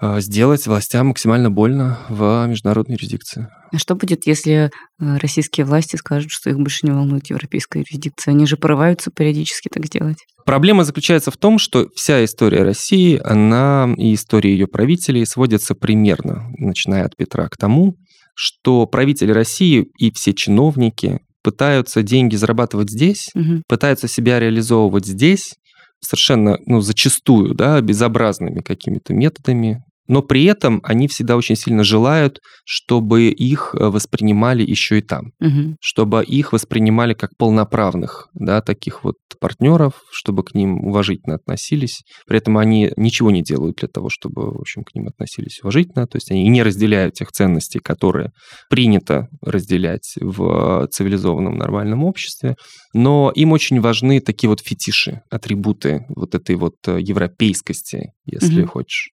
э, 0.00 0.20
сделать 0.20 0.66
властям 0.66 1.08
максимально 1.08 1.50
больно 1.50 1.98
в 2.08 2.46
международной 2.46 2.94
юрисдикции. 2.94 3.48
А 3.72 3.78
что 3.78 3.96
будет, 3.96 4.26
если 4.26 4.70
э, 5.00 5.16
российские 5.18 5.66
власти 5.66 5.96
скажут, 5.96 6.30
что 6.30 6.50
их 6.50 6.58
больше 6.58 6.86
не 6.86 6.92
волнует 6.92 7.30
европейская 7.30 7.80
юрисдикция? 7.80 8.32
Они 8.32 8.46
же 8.46 8.56
порываются 8.56 9.10
периодически 9.10 9.68
так 9.68 9.86
сделать. 9.86 10.18
Проблема 10.46 10.84
заключается 10.84 11.30
в 11.30 11.36
том, 11.36 11.58
что 11.58 11.88
вся 11.96 12.24
история 12.24 12.62
России, 12.62 13.20
она 13.24 13.92
и 13.96 14.14
история 14.14 14.52
ее 14.52 14.68
правителей 14.68 15.26
сводится 15.26 15.74
примерно, 15.74 16.44
начиная 16.58 17.06
от 17.06 17.16
Петра, 17.16 17.48
к 17.48 17.56
тому, 17.56 17.96
что 18.36 18.86
правители 18.86 19.32
России 19.32 19.86
и 19.98 20.12
все 20.12 20.34
чиновники 20.34 21.20
пытаются 21.44 22.02
деньги 22.02 22.34
зарабатывать 22.34 22.90
здесь, 22.90 23.30
Мгм. 23.34 23.62
пытаются 23.68 24.08
себя 24.08 24.40
реализовывать 24.40 25.06
здесь, 25.06 25.54
совершенно, 26.00 26.58
ну, 26.66 26.80
зачастую, 26.80 27.54
да, 27.54 27.80
безобразными 27.80 28.60
какими-то 28.60 29.14
методами, 29.14 29.84
но 30.08 30.22
при 30.22 30.44
этом 30.44 30.80
они 30.84 31.08
всегда 31.08 31.36
очень 31.36 31.56
сильно 31.56 31.84
желают, 31.84 32.40
чтобы 32.64 33.28
их 33.28 33.74
э, 33.78 33.84
воспринимали 33.86 34.62
еще 34.62 34.98
и 34.98 35.02
там 35.02 35.32
Мгм. 35.40 35.76
чтобы 35.80 36.24
их 36.24 36.52
воспринимали 36.52 37.14
как 37.14 37.30
полноправных, 37.36 38.28
да, 38.34 38.60
таких 38.60 39.04
вот 39.04 39.16
партнеров, 39.40 39.94
чтобы 40.10 40.42
к 40.44 40.54
ним 40.54 40.86
уважительно 40.86 41.34
относились. 41.36 42.02
При 42.26 42.38
этом 42.38 42.56
они 42.56 42.92
ничего 42.96 43.30
не 43.30 43.42
делают 43.42 43.76
для 43.76 43.88
того, 43.88 44.08
чтобы, 44.08 44.50
в 44.52 44.60
общем, 44.60 44.84
к 44.84 44.94
ним 44.94 45.08
относились 45.08 45.60
уважительно. 45.62 46.06
То 46.06 46.16
есть 46.16 46.30
они 46.30 46.48
не 46.48 46.62
разделяют 46.62 47.14
тех 47.14 47.30
ценностей, 47.32 47.78
которые 47.80 48.30
принято 48.70 49.28
разделять 49.42 50.14
в 50.20 50.88
цивилизованном 50.90 51.56
нормальном 51.58 52.04
обществе. 52.04 52.56
Но 52.94 53.32
им 53.34 53.52
очень 53.52 53.80
важны 53.80 54.20
такие 54.20 54.48
вот 54.48 54.60
фетиши, 54.60 55.20
атрибуты 55.30 56.06
вот 56.08 56.34
этой 56.34 56.56
вот 56.56 56.74
э, 56.86 56.98
европейскости, 57.00 58.12
если 58.24 58.60
Мгм. 58.60 58.68
хочешь. 58.68 59.10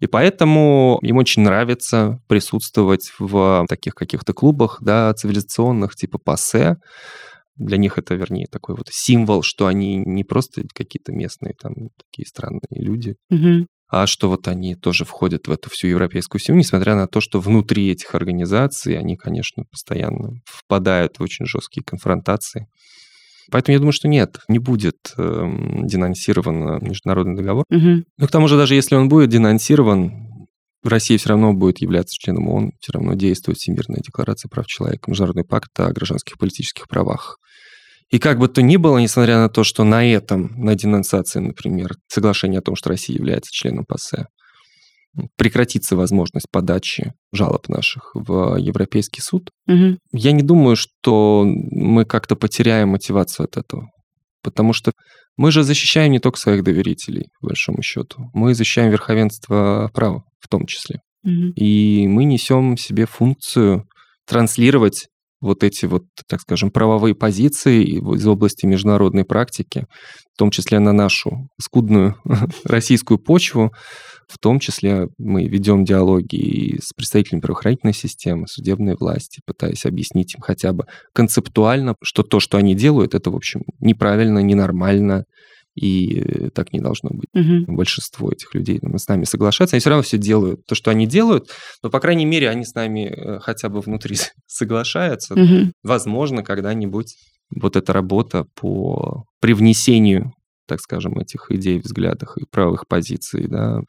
И 0.00 0.06
поэтому 0.06 0.98
им 1.02 1.16
очень 1.16 1.42
нравится 1.42 2.18
присутствовать 2.28 3.12
в 3.18 3.66
таких 3.68 3.94
каких-то 3.94 4.32
клубах, 4.32 4.78
да, 4.80 5.12
цивилизационных, 5.14 5.94
типа 5.96 6.18
ПАСЕ. 6.18 6.76
Для 7.56 7.76
них 7.76 7.98
это, 7.98 8.14
вернее, 8.14 8.46
такой 8.50 8.74
вот 8.74 8.88
символ, 8.90 9.42
что 9.42 9.66
они 9.66 9.96
не 9.96 10.24
просто 10.24 10.62
какие-то 10.74 11.12
местные 11.12 11.54
там 11.60 11.72
такие 11.96 12.26
странные 12.26 12.60
люди, 12.70 13.14
а 13.88 14.06
что 14.08 14.28
вот 14.28 14.48
они 14.48 14.74
тоже 14.74 15.04
входят 15.04 15.46
в 15.46 15.52
эту 15.52 15.70
всю 15.70 15.86
европейскую 15.86 16.40
семью, 16.40 16.58
несмотря 16.58 16.96
на 16.96 17.06
то, 17.06 17.20
что 17.20 17.38
внутри 17.38 17.90
этих 17.92 18.14
организаций 18.16 18.98
они, 18.98 19.16
конечно, 19.16 19.64
постоянно 19.70 20.40
впадают 20.46 21.18
в 21.18 21.22
очень 21.22 21.46
жесткие 21.46 21.84
конфронтации. 21.84 22.66
Поэтому 23.50 23.74
я 23.74 23.78
думаю, 23.78 23.92
что 23.92 24.08
нет, 24.08 24.38
не 24.48 24.58
будет 24.58 24.96
эм, 25.16 25.86
денонсирован 25.86 26.82
международный 26.82 27.36
договор. 27.36 27.64
Мгм. 27.68 28.04
Ну, 28.16 28.26
к 28.26 28.30
тому 28.30 28.48
же, 28.48 28.56
даже 28.56 28.74
если 28.74 28.94
он 28.94 29.08
будет 29.08 29.30
денонсирован, 29.30 30.12
Россия 30.82 31.16
все 31.16 31.30
равно 31.30 31.54
будет 31.54 31.78
являться 31.78 32.14
членом 32.18 32.48
ООН, 32.48 32.72
все 32.80 32.92
равно 32.92 33.14
действует 33.14 33.58
Всемирная 33.58 34.00
декларация 34.00 34.48
прав 34.48 34.66
человека, 34.66 35.10
Международный 35.10 35.44
пакт 35.44 35.70
о 35.78 35.90
гражданских 35.92 36.36
и 36.36 36.38
политических 36.38 36.88
правах. 36.88 37.38
И 38.10 38.18
как 38.18 38.38
бы 38.38 38.48
то 38.48 38.62
ни 38.62 38.76
было, 38.76 38.98
несмотря 38.98 39.38
на 39.38 39.48
то, 39.48 39.64
что 39.64 39.82
на 39.82 40.06
этом, 40.06 40.52
на 40.56 40.74
денонсации, 40.74 41.40
например, 41.40 41.94
соглашение 42.06 42.58
о 42.58 42.62
том, 42.62 42.76
что 42.76 42.90
Россия 42.90 43.16
является 43.16 43.50
членом 43.50 43.86
ПАСЕ, 43.86 44.26
прекратится 45.36 45.96
возможность 45.96 46.46
подачи 46.50 47.12
жалоб 47.32 47.68
наших 47.68 48.10
в 48.14 48.56
Европейский 48.56 49.20
суд, 49.20 49.50
Мгм. 49.66 49.98
я 50.12 50.32
не 50.32 50.42
думаю, 50.42 50.76
что 50.76 51.44
мы 51.46 52.04
как-то 52.04 52.36
потеряем 52.36 52.90
мотивацию 52.90 53.44
от 53.44 53.56
этого. 53.56 53.88
Потому 54.42 54.72
что 54.72 54.92
мы 55.36 55.50
же 55.50 55.62
защищаем 55.62 56.12
не 56.12 56.20
только 56.20 56.38
своих 56.38 56.62
доверителей, 56.62 57.28
по 57.40 57.48
большому 57.48 57.82
счету. 57.82 58.30
Мы 58.34 58.54
защищаем 58.54 58.90
верховенство 58.90 59.90
права 59.94 60.22
в 60.40 60.48
том 60.48 60.66
числе. 60.66 61.00
Мгм. 61.22 61.52
И 61.56 62.06
мы 62.06 62.24
несем 62.24 62.76
себе 62.76 63.06
функцию 63.06 63.84
транслировать 64.26 65.06
вот 65.40 65.62
эти 65.62 65.84
вот, 65.84 66.04
так 66.26 66.40
скажем, 66.40 66.70
правовые 66.70 67.14
позиции 67.14 67.84
из 67.84 68.26
области 68.26 68.64
международной 68.64 69.24
практики, 69.24 69.86
в 70.34 70.38
том 70.38 70.50
числе 70.50 70.78
на 70.78 70.92
нашу 70.92 71.48
скудную 71.60 72.16
российскую 72.64 73.18
почву, 73.18 73.70
в 74.28 74.38
том 74.38 74.58
числе 74.58 75.08
мы 75.18 75.46
ведем 75.46 75.84
диалоги 75.84 76.36
и 76.36 76.80
с 76.80 76.92
представителями 76.92 77.40
правоохранительной 77.40 77.94
системы, 77.94 78.46
судебной 78.46 78.96
власти, 78.96 79.40
пытаясь 79.46 79.86
объяснить 79.86 80.34
им 80.34 80.40
хотя 80.40 80.72
бы 80.72 80.86
концептуально, 81.12 81.94
что 82.02 82.22
то, 82.22 82.40
что 82.40 82.58
они 82.58 82.74
делают, 82.74 83.14
это, 83.14 83.30
в 83.30 83.36
общем, 83.36 83.62
неправильно, 83.80 84.38
ненормально, 84.40 85.24
и 85.74 86.20
э, 86.20 86.50
так 86.50 86.72
не 86.72 86.80
должно 86.80 87.10
быть. 87.10 87.28
Мгм. 87.32 87.74
Большинство 87.74 88.30
этих 88.30 88.54
людей 88.54 88.78
там, 88.78 88.96
с 88.96 89.08
нами 89.08 89.24
соглашаются, 89.24 89.74
они 89.74 89.80
все 89.80 89.90
равно 89.90 90.02
все 90.02 90.18
делают 90.18 90.64
то, 90.66 90.74
что 90.74 90.90
они 90.90 91.06
делают, 91.06 91.50
но, 91.82 91.90
по 91.90 92.00
крайней 92.00 92.24
мере, 92.24 92.48
они 92.48 92.64
с 92.64 92.74
нами 92.74 93.08
э, 93.08 93.40
хотя 93.40 93.68
бы 93.68 93.80
внутри 93.80 94.16
соглашаются. 94.46 95.34
Мгм. 95.34 95.72
Возможно, 95.82 96.42
когда-нибудь 96.42 97.16
вот 97.50 97.76
эта 97.76 97.92
работа 97.92 98.46
по 98.54 99.24
привнесению, 99.40 100.32
так 100.66 100.80
скажем, 100.80 101.18
этих 101.18 101.50
идей, 101.50 101.80
взглядов 101.80 102.36
и 102.36 102.44
правых 102.50 102.86
позиций, 102.88 103.46
да, 103.48 103.80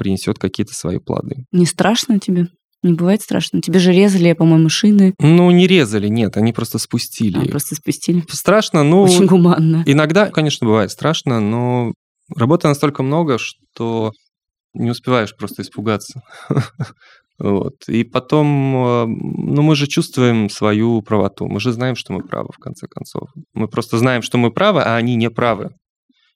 принесет 0.00 0.38
какие-то 0.38 0.72
свои 0.72 0.98
плоды. 0.98 1.44
Не 1.52 1.66
страшно 1.66 2.18
тебе? 2.18 2.46
Не 2.82 2.94
бывает 2.94 3.20
страшно? 3.20 3.60
Тебе 3.60 3.78
же 3.78 3.92
резали, 3.92 4.32
по-моему, 4.32 4.70
шины. 4.70 5.12
Ну, 5.18 5.50
не 5.50 5.66
резали, 5.66 6.08
нет, 6.08 6.38
они 6.38 6.54
просто 6.54 6.78
спустили. 6.78 7.38
А, 7.38 7.50
просто 7.50 7.74
спустили. 7.74 8.24
Страшно, 8.30 8.82
ну, 8.82 9.02
Очень 9.02 9.26
гуманно. 9.26 9.82
иногда, 9.84 10.30
конечно, 10.30 10.66
бывает 10.66 10.90
страшно, 10.90 11.40
но 11.40 11.92
работы 12.34 12.68
настолько 12.68 13.02
много, 13.02 13.36
что 13.36 14.12
не 14.72 14.90
успеваешь 14.90 15.36
просто 15.36 15.62
испугаться. 15.62 16.22
Вот. 17.42 17.88
И 17.88 18.04
потом, 18.04 18.46
э, 18.76 19.06
ну, 19.06 19.62
мы 19.62 19.74
же 19.74 19.86
чувствуем 19.86 20.50
свою 20.50 21.00
правоту. 21.00 21.48
Мы 21.48 21.58
же 21.58 21.72
знаем, 21.72 21.96
что 21.96 22.12
мы 22.12 22.22
правы, 22.22 22.50
в 22.54 22.58
конце 22.58 22.86
концов. 22.86 23.30
Мы 23.54 23.66
просто 23.66 23.96
знаем, 23.96 24.20
что 24.20 24.36
мы 24.36 24.50
правы, 24.50 24.82
а 24.82 24.96
они 24.96 25.16
не 25.16 25.30
правы. 25.30 25.70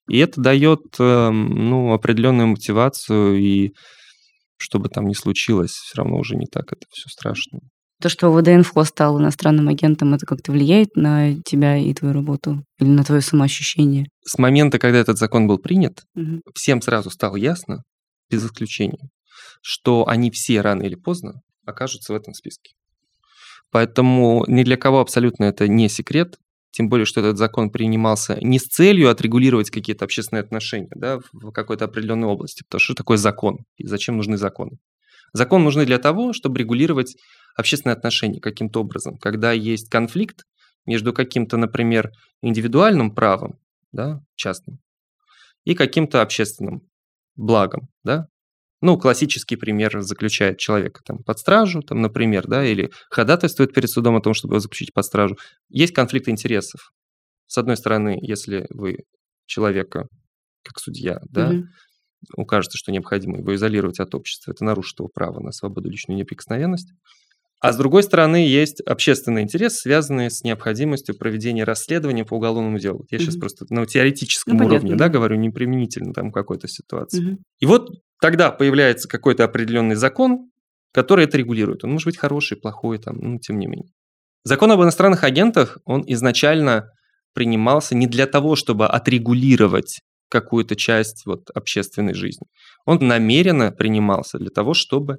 И 0.09 0.19
это 0.19 0.41
дает, 0.41 0.81
э, 0.99 1.31
ну, 1.31 1.93
определенную 1.93 2.49
мотивацию, 2.49 3.39
и 3.41 3.73
что 4.57 4.79
бы 4.79 4.89
там 4.89 5.07
ни 5.07 5.15
случилось, 5.15 5.73
все 5.73 5.99
равно 5.99 6.17
уже 6.19 6.37
не 6.37 6.47
так 6.47 6.73
это 6.73 6.87
все 6.91 7.09
страшно. 7.09 7.61
То, 8.03 8.09
что 8.09 8.31
ВДНФО 8.31 8.85
стал 8.85 9.19
иностранным 9.21 9.69
агентом, 9.69 10.15
это 10.15 10.27
как-то 10.27 10.53
влияет 10.53 10.95
на 10.97 11.35
тебя 11.43 11.77
и 11.79 11.95
твою 11.95 12.13
работу? 12.13 12.63
Или 12.79 12.89
на 12.89 13.05
твое 13.05 13.23
самоощущение? 13.23 14.07
С 14.27 14.37
момента, 14.37 14.79
когда 14.79 14.99
этот 14.99 15.17
закон 15.17 15.47
был 15.47 15.59
принят, 15.59 16.03
Мгм. 16.15 16.43
всем 16.55 16.83
сразу 16.83 17.11
стало 17.11 17.37
ясно, 17.37 17.83
без 18.31 18.45
исключения, 18.45 19.09
что 19.63 20.07
они 20.09 20.31
все 20.31 20.61
рано 20.61 20.83
или 20.83 20.97
поздно 20.97 21.41
окажутся 21.65 22.13
в 22.13 22.17
этом 22.17 22.35
списке. 22.35 22.73
Поэтому 23.71 24.45
ни 24.49 24.65
для 24.65 24.77
кого 24.77 25.01
абсолютно 25.01 25.45
это 25.45 25.67
не 25.67 25.89
секрет, 25.89 26.37
тем 26.75 26.89
более, 26.89 27.07
что 27.07 27.21
этот 27.21 27.39
закон 27.39 27.71
принимался 27.71 28.37
не 28.43 28.59
с 28.59 28.65
целью 28.65 29.09
отрегулировать 29.09 29.71
какие-то 29.71 30.05
общественные 30.05 30.41
отношения 30.41 30.91
да, 30.97 31.21
в 31.33 31.53
какой-то 31.53 31.85
определенной 31.85 32.27
области. 32.27 32.65
Потому 32.65 32.81
что 32.81 32.95
такое 32.95 33.17
закон 33.17 33.59
и 33.77 33.87
зачем 33.87 34.17
нужны 34.17 34.37
законы? 34.37 34.79
Закон 35.33 35.63
нужны 35.63 35.87
для 35.87 35.99
того, 35.99 36.33
чтобы 36.33 36.59
регулировать 36.59 37.17
общественные 37.57 37.95
отношения 37.95 38.41
каким-то 38.41 38.81
образом. 38.81 39.19
Когда 39.19 39.53
есть 39.53 39.89
конфликт 39.89 40.47
между 40.85 41.13
каким-то, 41.13 41.57
например, 41.59 42.11
индивидуальным 42.43 43.15
правом, 43.15 43.61
да, 43.93 44.21
частным, 44.35 44.81
и 45.65 45.77
каким-то 45.77 46.23
общественным 46.23 46.83
благом, 47.37 47.89
да. 48.03 48.27
Ну, 48.85 48.99
классический 48.99 49.57
пример 49.57 50.03
заключает 50.03 50.59
человека 50.59 51.01
там 51.03 51.23
под 51.23 51.39
стражу, 51.39 51.81
там, 51.81 52.03
например, 52.03 52.47
да, 52.47 52.63
или 52.67 52.91
ходатайствует 53.09 53.73
перед 53.73 53.89
судом 53.89 54.15
о 54.17 54.21
том, 54.21 54.35
чтобы 54.35 54.53
его 54.57 54.61
заключить 54.61 54.93
под 54.93 55.07
стражу. 55.07 55.39
Есть 55.71 55.95
конфликт 55.95 56.29
интересов. 56.29 56.93
С 57.47 57.57
одной 57.57 57.79
стороны, 57.79 58.19
если 58.21 58.67
вы 58.69 58.99
человека, 59.47 60.07
как 60.63 60.79
судья, 60.79 61.21
да, 61.31 61.53
Мгм. 61.53 61.71
укажете, 62.37 62.77
что 62.77 62.93
необходимо 62.93 63.39
его 63.39 63.55
изолировать 63.55 64.01
от 64.01 64.15
общества, 64.15 64.51
это 64.53 64.65
нарушит 64.65 64.99
его 64.99 65.09
право 65.09 65.41
на 65.41 65.53
свободу 65.53 65.89
личную 65.89 66.19
неприкосновенность. 66.19 66.93
А 67.61 67.73
с 67.73 67.79
другой 67.79 68.03
стороны, 68.03 68.47
есть 68.47 68.83
общественный 68.83 69.41
интерес, 69.43 69.79
связанный 69.79 70.31
с 70.31 70.45
необходимостью 70.45 71.17
проведения 71.17 71.65
расследования 71.65 72.27
по 72.27 72.35
уголовному 72.35 72.79
делу. 72.79 73.07
Я 73.11 73.19
сейчас 73.19 73.37
Мгм. 73.37 73.41
просто 73.41 73.67
на 73.71 73.87
теоретическом 73.87 74.59
Ну, 74.59 74.67
уровне, 74.67 74.91
понятно, 74.91 74.99
да, 74.99 75.09
говорю, 75.09 75.37
не 75.37 75.49
применительно 75.49 76.13
там 76.13 76.31
какой-то 76.31 76.69
ситуации. 76.69 77.21
Мгм. 77.23 77.39
И 77.61 77.67
вот 77.67 77.89
тогда 78.21 78.51
появляется 78.51 79.09
какой-то 79.09 79.45
определенный 79.45 79.97
закон, 79.97 80.51
который 80.93 81.25
это 81.25 81.37
регулирует. 81.37 81.85
Он 81.85 81.93
может 81.93 82.07
быть 82.07 82.19
хороший, 82.19 82.57
плохой, 82.57 82.99
там, 82.99 83.17
ну, 83.19 83.39
тем 83.39 83.59
не 83.59 83.67
менее. 83.67 83.93
Закон 84.45 84.71
об 84.71 84.83
иностранных 84.83 85.25
агентах, 85.25 85.79
он 85.85 86.05
изначально 86.07 86.91
принимался 87.33 87.95
не 87.95 88.07
для 88.07 88.27
того, 88.27 88.57
чтобы 88.57 88.87
отрегулировать 88.87 90.01
какую-то 90.29 90.77
часть 90.77 91.27
вот, 91.27 91.51
общественной 91.55 92.15
жизни. 92.15 92.47
Он 92.87 92.99
намеренно 93.01 93.73
принимался 93.73 94.39
для 94.39 94.51
того, 94.51 94.75
чтобы 94.75 95.19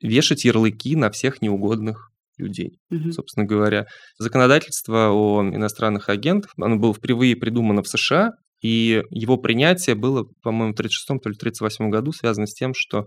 вешать 0.00 0.44
ярлыки 0.44 0.96
на 0.96 1.10
всех 1.10 1.42
неугодных 1.42 2.10
людей. 2.36 2.78
Мгм. 2.90 3.12
Собственно 3.12 3.46
говоря, 3.46 3.86
законодательство 4.18 5.10
о 5.10 5.42
иностранных 5.42 6.08
агентах, 6.08 6.52
оно 6.60 6.76
было 6.76 6.92
впервые 6.94 7.36
придумано 7.36 7.82
в 7.82 7.88
США, 7.88 8.32
и 8.62 9.02
его 9.10 9.36
принятие 9.36 9.94
было, 9.94 10.26
по-моему, 10.42 10.72
в 10.72 10.76
36 10.76 11.22
то 11.22 11.28
ли 11.28 11.36
38 11.36 11.90
году 11.90 12.12
связано 12.12 12.46
с 12.46 12.54
тем, 12.54 12.72
что 12.74 13.06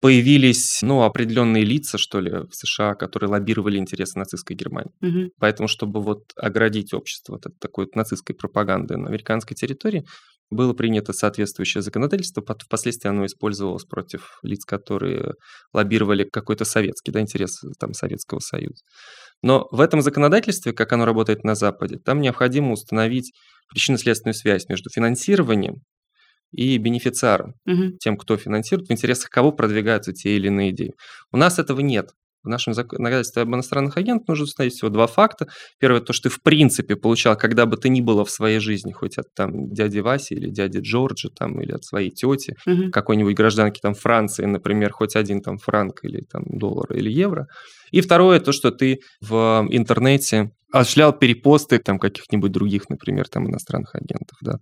появились, 0.00 0.80
ну, 0.82 1.02
определенные 1.02 1.64
лица, 1.64 1.96
что 1.96 2.18
ли, 2.18 2.30
в 2.30 2.48
США, 2.50 2.94
которые 2.94 3.30
лоббировали 3.30 3.78
интересы 3.78 4.18
нацистской 4.18 4.56
Германии. 4.56 4.90
Мгм. 5.00 5.30
Поэтому, 5.38 5.68
чтобы 5.68 6.00
вот 6.02 6.24
оградить 6.36 6.92
общество 6.92 7.36
от 7.36 7.56
такой 7.60 7.84
вот 7.84 7.94
нацистской 7.94 8.34
пропаганды 8.34 8.96
на 8.96 9.08
американской 9.08 9.54
территории, 9.54 10.04
было 10.52 10.72
принято 10.74 11.12
соответствующее 11.12 11.82
законодательство, 11.82 12.42
впоследствии 12.62 13.08
оно 13.08 13.26
использовалось 13.26 13.84
против 13.84 14.38
лиц, 14.42 14.64
которые 14.64 15.34
лоббировали 15.72 16.24
какой-то 16.24 16.64
советский, 16.64 17.10
да, 17.12 17.20
интерес 17.20 17.60
там 17.80 17.94
Советского 17.94 18.38
Союза. 18.40 18.82
Но 19.42 19.66
в 19.72 19.80
этом 19.80 20.02
законодательстве, 20.02 20.72
как 20.72 20.92
оно 20.92 21.04
работает 21.04 21.44
на 21.44 21.54
Западе, 21.54 21.98
там 21.98 22.20
необходимо 22.20 22.72
установить 22.72 23.32
причинно-следственную 23.70 24.34
связь 24.34 24.68
между 24.68 24.90
финансированием 24.90 25.82
и 26.52 26.76
бенефициаром, 26.78 27.54
Мгм. 27.64 27.96
тем, 27.98 28.16
кто 28.16 28.36
финансирует, 28.36 28.88
в 28.88 28.92
интересах 28.92 29.30
кого 29.30 29.52
продвигаются 29.52 30.12
те 30.12 30.36
или 30.36 30.48
иные 30.48 30.70
идеи. 30.70 30.92
У 31.32 31.36
нас 31.38 31.58
этого 31.58 31.80
нет. 31.80 32.10
В 32.42 32.48
нашем 32.48 32.74
законодательстве 32.74 33.42
об 33.42 33.48
иностранных 33.50 33.96
агентах 33.96 34.28
нужно 34.28 34.44
установить 34.44 34.74
всего 34.74 34.88
два 34.90 35.06
факта. 35.06 35.46
Первое, 35.78 36.00
то, 36.00 36.12
что 36.12 36.28
ты 36.28 36.34
в 36.34 36.42
принципе 36.42 36.96
получал, 36.96 37.36
когда 37.36 37.66
бы 37.66 37.76
ты 37.76 37.88
ни 37.88 38.00
было 38.00 38.24
в 38.24 38.30
своей 38.30 38.58
жизни, 38.58 38.92
хоть 38.92 39.18
от 39.18 39.26
там 39.34 39.70
дяди 39.72 40.00
Васи 40.00 40.34
или 40.34 40.50
дяди 40.50 40.78
Джорджа, 40.78 41.28
там, 41.30 41.60
или 41.60 41.72
от 41.72 41.84
своей 41.84 42.10
тети, 42.10 42.56
Мгм. 42.66 42.90
какой-нибудь 42.90 43.34
гражданки 43.36 43.80
там 43.80 43.94
Франции, 43.94 44.44
например, 44.44 44.90
хоть 44.92 45.14
один 45.16 45.40
там 45.40 45.58
франк 45.58 46.00
или 46.04 46.22
там 46.30 46.42
доллар 46.46 46.92
или 46.92 47.10
евро. 47.10 47.46
И 47.92 48.00
второе, 48.00 48.40
то, 48.40 48.52
что 48.52 48.70
ты 48.70 48.98
в 49.20 49.66
интернете 49.70 50.50
осуществлял 50.72 51.12
перепосты 51.12 51.78
там 51.78 51.98
каких-нибудь 51.98 52.50
других, 52.50 52.88
например, 52.88 53.28
там 53.28 53.48
иностранных 53.48 53.94
агентов, 53.94 54.38
да, 54.40 54.54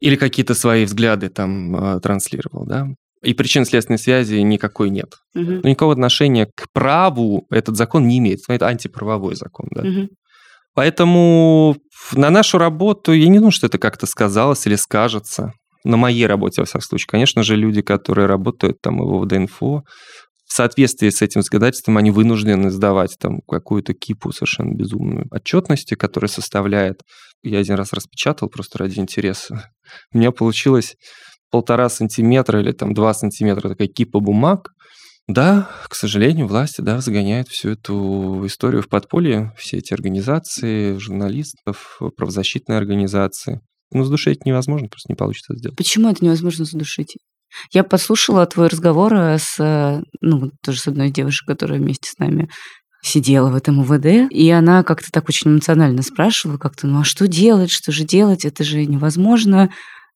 или 0.00 0.16
какие-то 0.16 0.54
свои 0.54 0.84
взгляды 0.84 1.28
там 1.28 1.76
э, 1.96 2.00
транслировал, 2.00 2.66
да. 2.66 2.86
И 3.22 3.34
причин-следственной 3.34 3.98
связи 3.98 4.36
никакой 4.36 4.90
нет. 4.90 5.14
Мгм. 5.34 5.60
Но 5.62 5.68
никакого 5.68 5.92
отношения 5.92 6.46
к 6.46 6.66
праву 6.72 7.46
этот 7.50 7.76
закон 7.76 8.06
не 8.06 8.18
имеет. 8.18 8.40
Это 8.48 8.66
антиправовой 8.66 9.34
закон, 9.34 9.68
да. 9.74 9.82
Мгм. 9.82 10.08
Поэтому 10.74 11.76
на 12.12 12.30
нашу 12.30 12.58
работу, 12.58 13.12
я 13.12 13.28
не 13.28 13.38
думаю, 13.38 13.50
что 13.50 13.66
это 13.66 13.78
как-то 13.78 14.06
сказалось 14.06 14.66
или 14.66 14.76
скажется. 14.76 15.52
На 15.84 15.96
моей 15.96 16.26
работе, 16.26 16.60
во 16.60 16.66
всяком 16.66 16.82
случае. 16.82 17.06
Конечно 17.08 17.42
же, 17.42 17.56
люди, 17.56 17.82
которые 17.82 18.26
работают 18.26 18.80
там 18.80 18.98
в 18.98 19.14
ОВД-инфо, 19.14 19.82
в 20.48 20.52
соответствии 20.52 21.10
с 21.10 21.20
этим 21.20 21.42
законодательством 21.42 21.98
они 21.98 22.10
вынуждены 22.10 22.70
сдавать 22.70 23.16
там 23.20 23.40
какую-то 23.46 23.92
кипу 23.92 24.32
совершенно 24.32 24.74
безумную 24.74 25.26
отчетности, 25.30 25.94
которая 25.94 26.28
составляет... 26.28 27.00
Я 27.42 27.58
один 27.60 27.76
раз 27.76 27.92
распечатал 27.92 28.48
просто 28.48 28.78
ради 28.78 28.98
интереса. 28.98 29.70
У 30.12 30.18
меня 30.18 30.32
получилось 30.32 30.96
полтора 31.50 31.88
сантиметра 31.88 32.60
или 32.60 32.72
там 32.72 32.94
два 32.94 33.14
сантиметра 33.14 33.68
такая 33.68 33.88
кипа 33.88 34.20
бумаг, 34.20 34.70
да, 35.28 35.68
к 35.88 35.94
сожалению, 35.94 36.46
власти, 36.46 36.80
да, 36.80 37.00
загоняют 37.00 37.48
всю 37.48 37.70
эту 37.70 38.44
историю 38.46 38.82
в 38.82 38.88
подполье, 38.88 39.52
все 39.58 39.76
эти 39.76 39.92
организации, 39.92 40.96
журналистов, 40.96 42.00
правозащитные 42.16 42.78
организации. 42.78 43.60
Ну, 43.92 44.04
задушить 44.04 44.46
невозможно, 44.46 44.88
просто 44.88 45.12
не 45.12 45.16
получится 45.16 45.54
сделать. 45.56 45.76
Почему 45.76 46.10
это 46.10 46.24
невозможно 46.24 46.64
задушить? 46.64 47.16
Я 47.72 47.84
подслушала 47.84 48.44
твой 48.46 48.68
разговор 48.68 49.14
э, 49.14 49.38
с, 49.38 49.58
э, 49.58 50.02
ну, 50.20 50.50
тоже 50.62 50.80
с 50.80 50.86
одной 50.86 51.10
девушкой, 51.10 51.46
которая 51.46 51.78
вместе 51.78 52.10
с 52.10 52.18
нами 52.18 52.50
сидела 53.02 53.50
в 53.50 53.54
этом 53.54 53.78
УВД, 53.78 54.30
и 54.30 54.50
она 54.50 54.82
как-то 54.82 55.08
так 55.10 55.28
очень 55.28 55.52
эмоционально 55.52 56.02
спрашивала, 56.02 56.58
как-то, 56.58 56.86
ну 56.86 57.00
а 57.00 57.04
что 57.04 57.28
делать, 57.28 57.70
что 57.70 57.92
же 57.92 58.04
делать, 58.04 58.44
это 58.44 58.64
же 58.64 58.84
невозможно. 58.84 59.70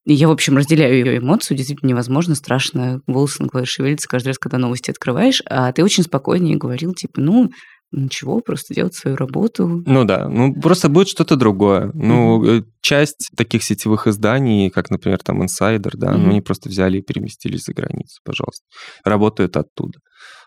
И 0.05 0.13
я, 0.13 0.27
в 0.27 0.31
общем, 0.31 0.57
разделяю 0.57 0.95
ее 0.95 1.17
эмоцию, 1.17 1.57
действительно 1.57 1.89
невозможно, 1.89 2.35
страшно, 2.35 3.01
волосы 3.07 3.41
на 3.41 3.47
голове 3.47 3.65
шевелятся 3.65 4.09
каждый 4.09 4.29
раз, 4.29 4.37
когда 4.37 4.57
новости 4.57 4.91
открываешь, 4.91 5.41
а 5.45 5.71
ты 5.71 5.83
очень 5.83 6.03
спокойно 6.03 6.47
ей 6.47 6.55
говорил, 6.55 6.93
типа, 6.93 7.21
ну, 7.21 7.49
ничего, 7.93 8.41
просто 8.41 8.73
делать 8.73 8.95
свою 8.95 9.15
работу. 9.15 9.83
Ну 9.85 10.03
да, 10.03 10.27
ну 10.27 10.53
просто 10.53 10.89
будет 10.89 11.07
что-то 11.07 11.35
другое. 11.35 11.91
Ну, 11.93 12.43
э, 12.43 12.63
часть 12.81 13.29
таких 13.37 13.63
сетевых 13.63 14.07
изданий, 14.07 14.69
как, 14.69 14.89
например, 14.89 15.19
там 15.19 15.43
Insider, 15.43 15.91
да, 15.93 16.17
ну 16.17 16.31
они 16.31 16.41
просто 16.41 16.69
взяли 16.69 16.97
и 16.97 17.01
переместились 17.01 17.63
за 17.63 17.73
границу, 17.73 18.19
пожалуйста. 18.25 18.65
Работают 19.05 19.55
оттуда. 19.55 19.99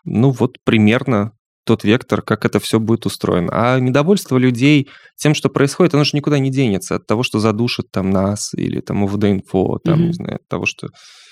Ну 0.03 0.31
вот 0.31 0.57
примерно 0.63 1.31
тот 1.67 1.83
вектор, 1.83 2.21
как 2.21 2.45
это 2.45 2.59
все 2.59 2.79
будет 2.79 3.05
устроено. 3.05 3.49
А 3.51 3.79
недовольство 3.79 4.37
людей 4.37 4.89
тем, 5.15 5.35
что 5.35 5.49
происходит, 5.49 5.93
оно 5.93 6.03
же 6.03 6.11
никуда 6.17 6.39
не 6.39 6.49
денется 6.49 6.95
от 6.95 7.05
того, 7.05 7.23
что 7.23 7.39
задушат 7.39 7.91
там 7.91 8.09
нас 8.09 8.53
или 8.55 8.81
там 8.81 9.03
УВД-инфо, 9.03 9.79
там, 9.83 9.99
Мгм. 9.99 10.07
не 10.07 10.13
знаю, 10.13 10.35
от 10.35 10.47
того, 10.47 10.65
что 10.65 10.87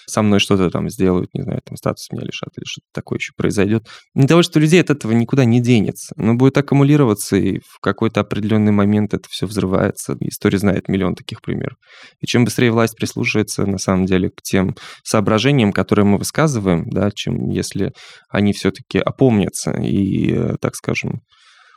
со 0.07 0.21
мной 0.21 0.39
что-то 0.39 0.69
там 0.69 0.89
сделают, 0.89 1.33
не 1.33 1.41
знаю, 1.41 1.61
там 1.63 1.77
статус 1.77 2.09
меня 2.11 2.23
лишат 2.23 2.49
или 2.57 2.65
что-то 2.65 2.87
такое 2.93 3.19
еще 3.19 3.33
произойдет. 3.35 3.87
Недовольство 4.13 4.59
людей 4.59 4.81
от 4.81 4.89
этого 4.89 5.11
никуда 5.11 5.45
не 5.45 5.61
денется. 5.61 6.13
Оно 6.17 6.35
будет 6.35 6.57
аккумулироваться, 6.57 7.35
и 7.37 7.59
в 7.59 7.79
какой-то 7.81 8.21
определенный 8.21 8.71
момент 8.71 9.13
это 9.13 9.27
все 9.29 9.45
взрывается. 9.45 10.15
История 10.21 10.57
знает 10.57 10.87
миллион 10.87 11.15
таких 11.15 11.41
примеров. 11.41 11.77
И 12.21 12.25
чем 12.25 12.45
быстрее 12.45 12.71
власть 12.71 12.95
прислушивается, 12.95 13.65
на 13.65 13.77
самом 13.77 14.05
деле, 14.05 14.29
к 14.29 14.41
тем 14.41 14.75
соображениям, 15.03 15.71
которые 15.71 16.05
мы 16.05 16.17
высказываем, 16.17 16.89
да, 16.89 17.11
чем 17.11 17.49
если 17.49 17.91
они 18.29 18.53
все-таки 18.53 18.99
опомнятся 18.99 19.71
и, 19.71 20.33
э, 20.33 20.55
так 20.59 20.75
скажем, 20.75 21.21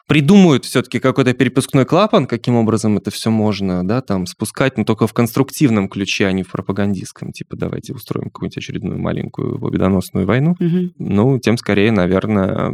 придумают 0.09 0.65
все-таки 0.65 0.99
какой-то 0.99 1.35
перепускной 1.35 1.85
клапан, 1.85 2.27
каким 2.27 2.57
образом 2.57 2.97
это 2.97 3.11
все 3.11 3.31
можно, 3.31 3.87
да, 3.87 4.01
там, 4.01 4.27
спускать, 4.27 4.79
но 4.79 4.85
только 4.85 5.07
в 5.07 5.13
конструктивном 5.13 5.89
ключе, 5.89 6.27
а 6.27 6.33
не 6.33 6.43
в 6.43 6.51
пропагандистском. 6.51 7.31
Типа, 7.31 7.57
давайте 7.57 7.93
устроим 7.93 8.31
какую-нибудь 8.31 8.57
очередную 8.57 8.99
маленькую 8.99 9.61
победоносную 9.61 10.27
войну. 10.27 10.57
Мгм. 10.59 10.93
Ну, 10.99 11.39
тем 11.39 11.59
скорее, 11.59 11.93
наверное, 11.93 12.73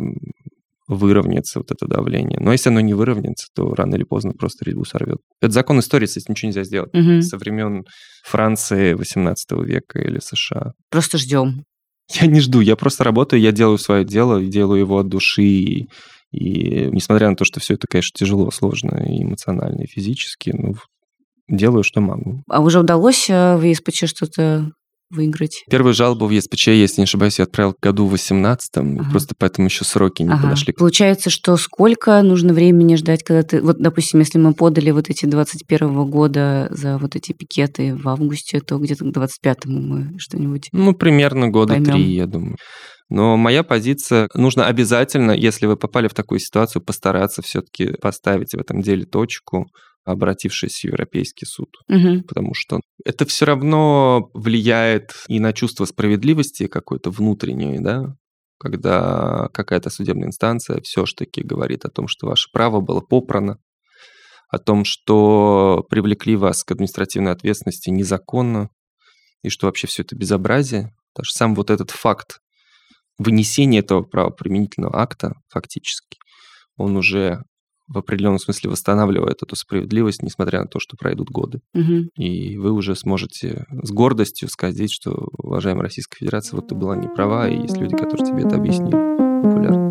выровняется 0.87 1.59
вот 1.59 1.73
это 1.73 1.87
давление. 1.87 2.39
Но 2.41 2.53
если 2.53 2.69
оно 2.69 2.81
не 2.81 2.95
выровняется, 2.95 3.49
то 3.55 3.75
рано 3.75 3.97
или 3.97 4.05
поздно 4.05 4.33
просто 4.33 4.65
резьбу 4.65 4.85
сорвет. 4.85 5.19
Это 5.41 5.53
закон 5.53 5.81
истории, 5.81 6.05
этим 6.05 6.33
ничего 6.33 6.49
нельзя 6.49 6.63
сделать. 6.63 6.95
Мгм. 6.95 7.21
Со 7.21 7.37
времен 7.37 7.85
Франции 8.23 8.95
18 8.95 9.65
века 9.65 9.99
или 9.99 10.21
США. 10.21 10.73
Просто 10.91 11.19
ждем. 11.19 11.65
Я 12.13 12.27
не 12.27 12.41
жду, 12.41 12.61
я 12.61 12.77
просто 12.77 13.03
работаю, 13.03 13.41
я 13.41 13.51
делаю 13.51 13.79
свое 13.79 14.05
дело, 14.05 14.43
делаю 14.45 14.81
его 14.81 14.99
от 14.99 15.09
души. 15.09 15.43
И, 15.43 15.89
и 16.35 16.91
несмотря 16.91 17.31
на 17.31 17.37
то, 17.37 17.45
что 17.45 17.61
все 17.61 17.75
это, 17.75 17.87
конечно, 17.89 18.17
тяжело, 18.19 18.51
сложно 18.51 19.05
и 19.09 19.23
эмоционально, 19.23 19.83
и 19.83 19.87
физически, 19.87 20.51
ну, 20.55 20.75
делаю, 21.49 21.83
что 21.83 22.01
могу. 22.01 22.43
А 22.49 22.61
уже 22.61 22.81
удалось 22.81 23.29
э, 23.29 23.57
в 23.57 23.63
ЕСПЧ 23.63 24.05
что-то 24.07 24.71
выиграть? 25.11 25.65
Первую 25.71 25.95
жалобу 25.95 26.27
в 26.27 26.31
ЕСПЧ, 26.31 26.69
если 26.69 27.01
не 27.01 27.05
ошибаюсь, 27.05 27.39
я 27.39 27.45
отправил 27.45 27.73
в 27.73 27.81
году 27.83 28.07
в 28.07 28.15
18-м, 28.15 29.01
Ага. 29.01 29.11
просто 29.11 29.35
поэтому 29.39 29.69
еще 29.69 29.85
сроки 29.85 30.23
не 30.23 30.31
Ага. 30.33 30.43
подошли. 30.45 30.73
Получается, 30.73 31.31
что 31.31 31.57
сколько 31.57 32.21
нужно 32.23 32.53
времени 32.53 32.97
ждать, 32.97 33.23
когда 33.23 33.43
ты... 33.43 33.61
Вот, 33.61 33.79
допустим, 33.79 34.21
если 34.21 34.39
мы 34.39 34.55
подали 34.55 34.91
вот 34.91 35.11
эти 35.11 35.27
21 35.27 36.05
года 36.11 36.69
за 36.71 36.99
вот 36.99 37.15
эти 37.17 37.33
пикеты 37.33 37.95
в 37.95 38.09
августе, 38.09 38.61
то 38.61 38.79
где-то 38.79 39.05
к 39.05 39.17
25-му 39.17 39.81
мы 39.81 40.19
что-нибудь... 40.19 40.69
Ну, 40.73 40.95
примерно 40.95 41.49
года 41.49 41.75
Поймем. 41.75 41.93
три, 41.93 42.15
я 42.15 42.27
думаю. 42.27 42.57
Но 43.11 43.37
моя 43.37 43.63
позиция, 43.63 44.29
нужно 44.35 44.67
обязательно, 44.67 45.33
если 45.33 45.67
вы 45.67 45.77
попали 45.77 46.09
в 46.09 46.15
такую 46.15 46.39
ситуацию, 46.39 46.83
постараться 46.83 47.43
все-таки 47.43 47.93
поставить 48.01 48.55
в 48.55 48.59
этом 48.59 48.81
деле 48.81 49.05
точку, 49.05 49.67
обратившись 50.05 50.81
в 50.81 50.85
Европейский 50.85 51.47
суд. 51.47 51.69
Мгм. 51.89 52.25
Потому 52.25 52.55
что 52.55 52.81
это 53.05 53.25
все 53.27 53.47
равно 53.47 54.31
влияет 54.35 55.13
и 55.29 55.41
на 55.41 55.53
чувство 55.53 55.85
справедливости 55.85 56.67
какой-то 56.67 57.11
внутренней, 57.11 57.79
да, 57.79 58.15
когда 58.59 59.49
какая-то 59.53 59.91
судебная 59.91 60.29
инстанция 60.29 60.81
все-таки 60.83 61.43
говорит 61.43 61.85
о 61.85 61.91
том, 61.91 62.09
что 62.09 62.27
ваше 62.27 62.49
право 62.53 62.81
было 62.81 63.01
попрано, 63.01 63.59
о 64.49 64.59
том, 64.59 64.85
что 64.85 65.85
привлекли 65.91 66.37
вас 66.37 66.65
к 66.65 66.71
административной 66.71 67.33
ответственности 67.33 67.91
незаконно, 67.91 68.71
и 69.43 69.51
что 69.51 69.67
вообще 69.67 69.87
все 69.87 70.03
это 70.03 70.17
безобразие. 70.17 70.95
Даже 71.15 71.31
сам 71.33 71.55
вот 71.55 71.71
этот 71.71 71.91
факт 71.91 72.39
вынесения 73.19 73.81
этого 73.81 74.03
правоприменительного 74.03 75.01
акта 75.01 75.35
фактически, 75.49 76.19
он 76.77 76.97
уже 76.97 77.43
в 77.87 77.99
определенном 77.99 78.39
смысле 78.39 78.71
восстанавливает 78.71 79.43
эту 79.43 79.57
справедливость, 79.57 80.23
несмотря 80.23 80.61
на 80.61 80.67
то, 80.67 80.81
что 80.81 80.97
пройдут 80.97 81.31
годы. 81.31 81.61
Мгм. 81.75 82.09
И 82.17 82.57
вы 82.57 82.73
уже 82.73 82.97
сможете 82.97 83.67
с 83.71 83.91
гордостью 83.91 84.49
сказать, 84.49 84.91
что, 84.91 85.29
уважаемая 85.39 85.85
Российская 85.85 86.17
Федерация, 86.19 86.57
вот 86.57 86.69
ты 86.69 86.75
была 86.75 86.97
не 86.97 87.09
права, 87.09 87.49
и 87.49 87.61
есть 87.61 87.77
люди, 87.77 87.97
которые 87.97 88.27
тебе 88.27 88.45
это 88.45 88.57
объяснили 88.57 88.97
популярно. 89.43 89.91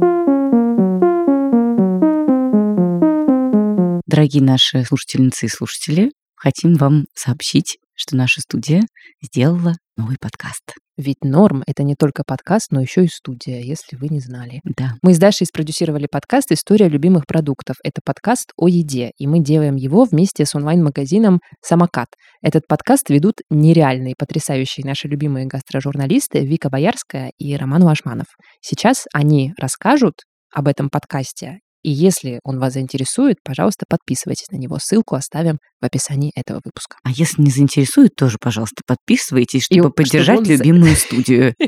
Дорогие 4.07 4.43
наши 4.43 4.83
слушательницы 4.83 5.45
и 5.45 5.49
слушатели, 5.49 6.11
хотим 6.35 6.75
вам 6.75 7.05
сообщить, 7.15 7.77
что 7.95 8.15
наша 8.15 8.41
студия 8.41 8.83
сделала 9.21 9.73
новый 9.97 10.17
подкаст. 10.19 10.75
Ведь 10.97 11.23
«Норм»— 11.23 11.63
это 11.67 11.83
не 11.83 11.95
только 11.95 12.23
подкаст, 12.23 12.71
но 12.71 12.79
еще 12.79 13.05
и 13.05 13.07
студия, 13.07 13.59
если 13.59 13.95
вы 13.95 14.09
не 14.09 14.19
знали. 14.19 14.61
Да. 14.77 14.93
Мы 15.01 15.15
с 15.15 15.17
Дашей 15.17 15.47
спродюсировали 15.47 16.07
подкаст 16.09 16.51
«История 16.51 16.87
любимых 16.87 17.25
продуктов». 17.25 17.77
Это 17.83 18.01
подкаст 18.05 18.51
о 18.57 18.67
еде, 18.67 19.11
и 19.17 19.25
мы 19.25 19.39
делаем 19.39 19.75
его 19.75 20.03
вместе 20.03 20.45
с 20.45 20.53
онлайн-магазином 20.53 21.39
«Самокат». 21.61 22.09
Этот 22.43 22.67
подкаст 22.67 23.09
ведут 23.09 23.41
нереальные, 23.49 24.13
потрясающие 24.15 24.85
наши 24.85 25.07
любимые 25.07 25.47
гастрожурналисты 25.47 26.45
Вика 26.45 26.69
Боярская 26.69 27.31
и 27.39 27.55
Роман 27.55 27.83
Вашманов. 27.83 28.27
Сейчас 28.61 29.05
они 29.13 29.53
расскажут 29.57 30.15
об 30.53 30.67
этом 30.67 30.89
подкасте 30.91 31.57
и 31.83 31.91
если 31.91 32.39
он 32.43 32.59
вас 32.59 32.73
заинтересует, 32.73 33.37
пожалуйста, 33.43 33.85
подписывайтесь 33.87 34.49
на 34.51 34.57
него. 34.57 34.77
Ссылку 34.79 35.15
оставим 35.15 35.57
в 35.81 35.85
описании 35.85 36.31
этого 36.35 36.61
выпуска. 36.63 36.95
А 37.03 37.11
если 37.11 37.41
не 37.41 37.51
заинтересует, 37.51 38.15
тоже, 38.15 38.37
пожалуйста, 38.39 38.81
подписывайтесь, 38.87 39.63
чтобы 39.63 39.89
И 39.89 39.91
поддержать 39.91 40.39
чтобы 40.39 40.53
он 40.53 40.57
любимую 40.57 40.95
студию. 40.95 41.53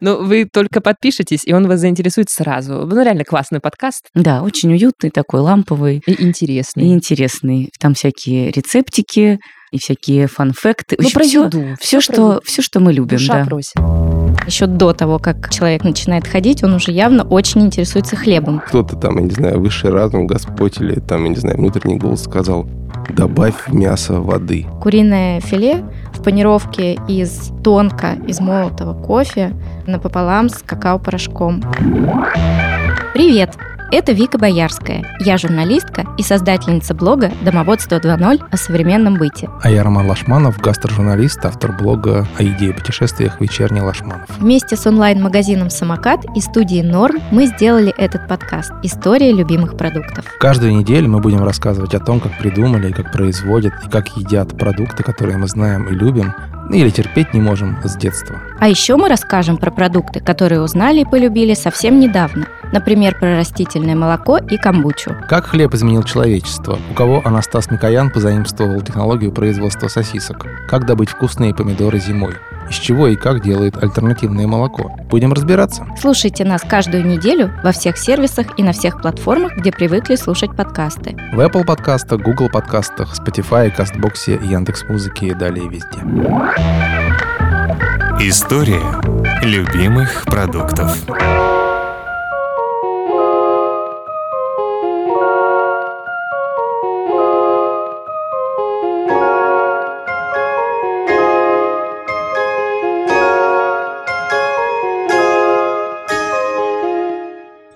Ну, 0.00 0.24
вы 0.24 0.46
только 0.52 0.80
подпишитесь, 0.80 1.46
и 1.46 1.52
он 1.52 1.66
вас 1.68 1.80
заинтересует 1.80 2.28
сразу. 2.28 2.84
Ну, 2.86 3.02
реально 3.02 3.24
классный 3.24 3.60
подкаст 3.60 4.08
Да, 4.14 4.42
очень 4.42 4.72
уютный 4.72 5.10
такой, 5.10 5.40
ламповый 5.40 6.02
и 6.04 6.12
и 6.12 6.22
интересный. 6.22 6.92
интересный. 6.92 7.70
Там 7.80 7.94
всякие 7.94 8.50
рецептики 8.50 9.38
и 9.70 9.78
всякие 9.78 10.26
фан-факты. 10.26 10.96
Ну, 10.98 11.10
про 11.10 11.24
еду. 11.24 11.76
Все, 11.80 11.98
про 11.98 12.02
что, 12.02 12.32
еду. 12.32 12.40
все, 12.44 12.62
что 12.62 12.80
мы 12.80 12.92
любим, 12.92 13.16
Душа 13.18 13.40
да. 13.40 13.44
просит. 13.44 13.74
Еще 14.46 14.66
до 14.66 14.92
того, 14.92 15.18
как 15.18 15.50
человек 15.50 15.84
начинает 15.84 16.26
ходить, 16.26 16.62
он 16.62 16.74
уже 16.74 16.92
явно 16.92 17.24
очень 17.24 17.62
интересуется 17.62 18.16
хлебом. 18.16 18.60
Кто-то 18.66 18.96
там, 18.96 19.16
я 19.16 19.22
не 19.22 19.30
знаю, 19.30 19.60
высший 19.60 19.90
разум, 19.90 20.26
Господь 20.26 20.80
или 20.80 21.00
там, 21.00 21.24
я 21.24 21.30
не 21.30 21.36
знаю, 21.36 21.56
внутренний 21.58 21.96
голос 21.96 22.22
сказал, 22.22 22.66
добавь 23.10 23.68
мясо 23.68 24.20
воды. 24.20 24.66
Куриное 24.80 25.40
филе 25.40 25.84
в 26.12 26.22
панировке 26.22 26.98
из 27.08 27.50
тонко 27.62 28.16
измолотого 28.26 28.94
кофе 29.00 29.52
напополам 29.86 30.48
с 30.48 30.62
какао-порошком. 30.62 31.62
Привет! 33.12 33.56
Это 33.92 34.10
Вика 34.10 34.36
Боярская. 34.36 35.04
Я 35.20 35.38
журналистка 35.38 36.04
и 36.18 36.22
создательница 36.22 36.92
блога 36.92 37.30
«Домоводство 37.42 37.96
2.0» 37.96 38.42
о 38.50 38.56
современном 38.56 39.14
быте. 39.14 39.48
А 39.62 39.70
я 39.70 39.84
Роман 39.84 40.08
Лашманов, 40.08 40.58
гастрожурналист, 40.58 41.44
автор 41.44 41.70
блога 41.70 42.26
о 42.36 42.42
еде 42.42 42.70
и 42.70 42.72
путешествиях 42.72 43.40
«Вечерний 43.40 43.80
Лашманов». 43.80 44.28
Вместе 44.38 44.74
с 44.74 44.86
онлайн-магазином 44.88 45.70
«Самокат» 45.70 46.24
и 46.34 46.40
студией 46.40 46.82
«Норм» 46.82 47.20
мы 47.30 47.46
сделали 47.46 47.94
этот 47.96 48.26
подкаст 48.26 48.72
«История 48.82 49.32
любимых 49.32 49.76
продуктов». 49.76 50.24
Каждую 50.40 50.74
неделю 50.74 51.08
мы 51.08 51.20
будем 51.20 51.44
рассказывать 51.44 51.94
о 51.94 52.00
том, 52.00 52.18
как 52.18 52.36
придумали, 52.38 52.90
как 52.90 53.12
производят 53.12 53.72
и 53.86 53.88
как 53.88 54.08
едят 54.16 54.58
продукты, 54.58 55.04
которые 55.04 55.38
мы 55.38 55.46
знаем 55.46 55.86
и 55.86 55.92
любим, 55.92 56.34
или 56.70 56.90
терпеть 56.90 57.34
не 57.34 57.40
можем 57.40 57.76
с 57.84 57.96
детства. 57.96 58.40
А 58.58 58.68
еще 58.68 58.96
мы 58.96 59.08
расскажем 59.08 59.56
про 59.56 59.70
продукты, 59.70 60.20
которые 60.20 60.60
узнали 60.60 61.00
и 61.00 61.04
полюбили 61.04 61.54
совсем 61.54 62.00
недавно. 62.00 62.46
Например, 62.72 63.16
про 63.18 63.36
растительное 63.36 63.94
молоко 63.94 64.38
и 64.38 64.56
камбучу. 64.56 65.14
Как 65.28 65.46
хлеб 65.46 65.74
изменил 65.74 66.02
человечество? 66.02 66.78
У 66.90 66.94
кого 66.94 67.22
Анастас 67.24 67.70
Микоян 67.70 68.10
позаимствовал 68.10 68.80
технологию 68.80 69.32
производства 69.32 69.88
сосисок? 69.88 70.46
Как 70.68 70.86
добыть 70.86 71.10
вкусные 71.10 71.54
помидоры 71.54 72.00
зимой? 72.00 72.34
Из 72.68 72.76
чего 72.76 73.08
и 73.08 73.16
как 73.16 73.42
делают 73.42 73.82
альтернативное 73.82 74.46
молоко? 74.46 74.90
Будем 75.08 75.32
разбираться. 75.32 75.86
Слушайте 76.00 76.44
нас 76.44 76.62
каждую 76.62 77.06
неделю 77.06 77.52
во 77.62 77.72
всех 77.72 77.96
сервисах 77.96 78.58
и 78.58 78.62
на 78.62 78.72
всех 78.72 79.00
платформах, 79.00 79.56
где 79.56 79.70
привыкли 79.72 80.16
слушать 80.16 80.54
подкасты. 80.56 81.16
В 81.32 81.40
Apple 81.40 81.64
подкастах, 81.64 82.20
Google 82.20 82.48
подкастах, 82.48 83.14
Spotify, 83.18 83.70
Кастбоксе, 83.70 84.34
Яндекс.Музыке 84.42 85.28
и 85.28 85.34
далее 85.34 85.68
везде. 85.68 86.00
История 88.20 88.82
любимых 89.42 90.24
продуктов. 90.24 90.96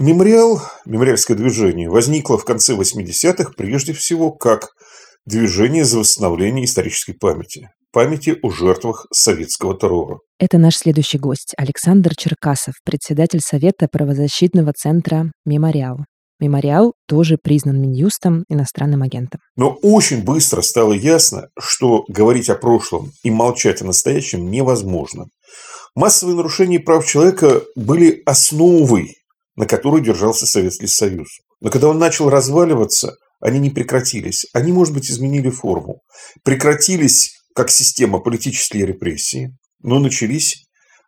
Мемориал, 0.01 0.63
мемориальское 0.87 1.37
движение, 1.37 1.91
возникло 1.91 2.39
в 2.39 2.47
конце 2.47 2.75
80-х 2.75 3.53
прежде 3.55 3.93
всего 3.93 4.33
как 4.33 4.71
движение 5.27 5.85
за 5.85 5.99
восстановление 5.99 6.65
исторической 6.65 7.13
памяти. 7.13 7.69
Памяти 7.93 8.39
о 8.43 8.49
жертвах 8.51 9.07
советского 9.13 9.77
террора. 9.77 10.21
Это 10.39 10.57
наш 10.57 10.77
следующий 10.77 11.19
гость 11.19 11.53
Александр 11.59 12.17
Черкасов, 12.17 12.77
председатель 12.83 13.41
Совета 13.41 13.89
правозащитного 13.93 14.73
центра 14.73 15.31
«Мемориал». 15.45 15.99
«Мемориал» 16.41 16.95
тоже 17.07 17.37
признан 17.37 17.79
Минюстом 17.79 18.45
иностранным 18.49 19.03
агентом. 19.03 19.43
Но 19.57 19.77
очень 19.83 20.25
быстро 20.25 20.63
стало 20.63 20.95
ясно, 20.95 21.49
что 21.59 22.05
говорить 22.09 22.49
о 22.49 22.55
прошлом 22.55 23.13
и 23.23 23.31
молчать 23.31 23.83
о 23.83 23.85
настоящем 23.85 24.51
невозможно. 24.51 25.27
Массовые 25.95 26.37
нарушения 26.37 26.81
прав 26.81 27.05
человека 27.05 27.61
были 27.77 28.23
основой, 28.25 29.20
на 29.61 29.67
которой 29.67 30.01
держался 30.01 30.47
Советский 30.47 30.87
Союз. 30.87 31.29
Но 31.61 31.69
когда 31.69 31.89
он 31.89 31.99
начал 31.99 32.31
разваливаться, 32.31 33.17
они 33.41 33.59
не 33.59 33.69
прекратились. 33.69 34.47
Они, 34.55 34.73
может 34.73 34.95
быть, 34.95 35.11
изменили 35.11 35.51
форму. 35.51 36.01
Прекратились 36.43 37.35
как 37.55 37.71
система 37.71 38.21
политические 38.21 38.87
репрессии, 38.87 39.55
но 39.83 39.99
начались 39.99 40.65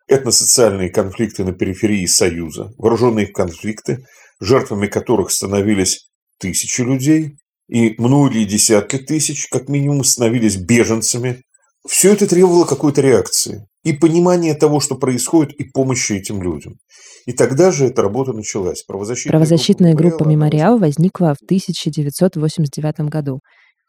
этносоциальные 0.07 0.91
конфликты 0.91 1.43
на 1.43 1.53
периферии 1.53 2.05
Союза, 2.05 2.71
вооруженные 2.77 3.25
конфликты, 3.25 4.05
жертвами 4.39 4.85
которых 4.85 5.31
становились 5.31 6.11
тысячи 6.37 6.81
людей, 6.81 7.31
и 7.67 7.95
многие 7.97 8.45
десятки 8.45 8.99
тысяч, 8.99 9.47
как 9.47 9.67
минимум, 9.67 10.03
становились 10.03 10.57
беженцами. 10.57 11.41
Все 11.87 12.13
это 12.13 12.27
требовало 12.27 12.65
какой-то 12.65 13.01
реакции 13.01 13.65
и 13.83 13.93
понимания 13.93 14.53
того, 14.53 14.79
что 14.79 14.95
происходит, 14.95 15.53
и 15.53 15.65
помощи 15.65 16.13
этим 16.13 16.41
людям. 16.41 16.75
И 17.25 17.33
тогда 17.33 17.71
же 17.71 17.85
эта 17.85 18.01
работа 18.01 18.33
началась. 18.33 18.83
Правозащитная, 18.83 19.31
Правозащитная 19.31 19.93
группа 19.93 20.23
«Мемориал», 20.23 20.29
«Мемориал» 20.31 20.79
возникла 20.79 21.35
в 21.39 21.43
1989 21.43 23.09
году. 23.09 23.39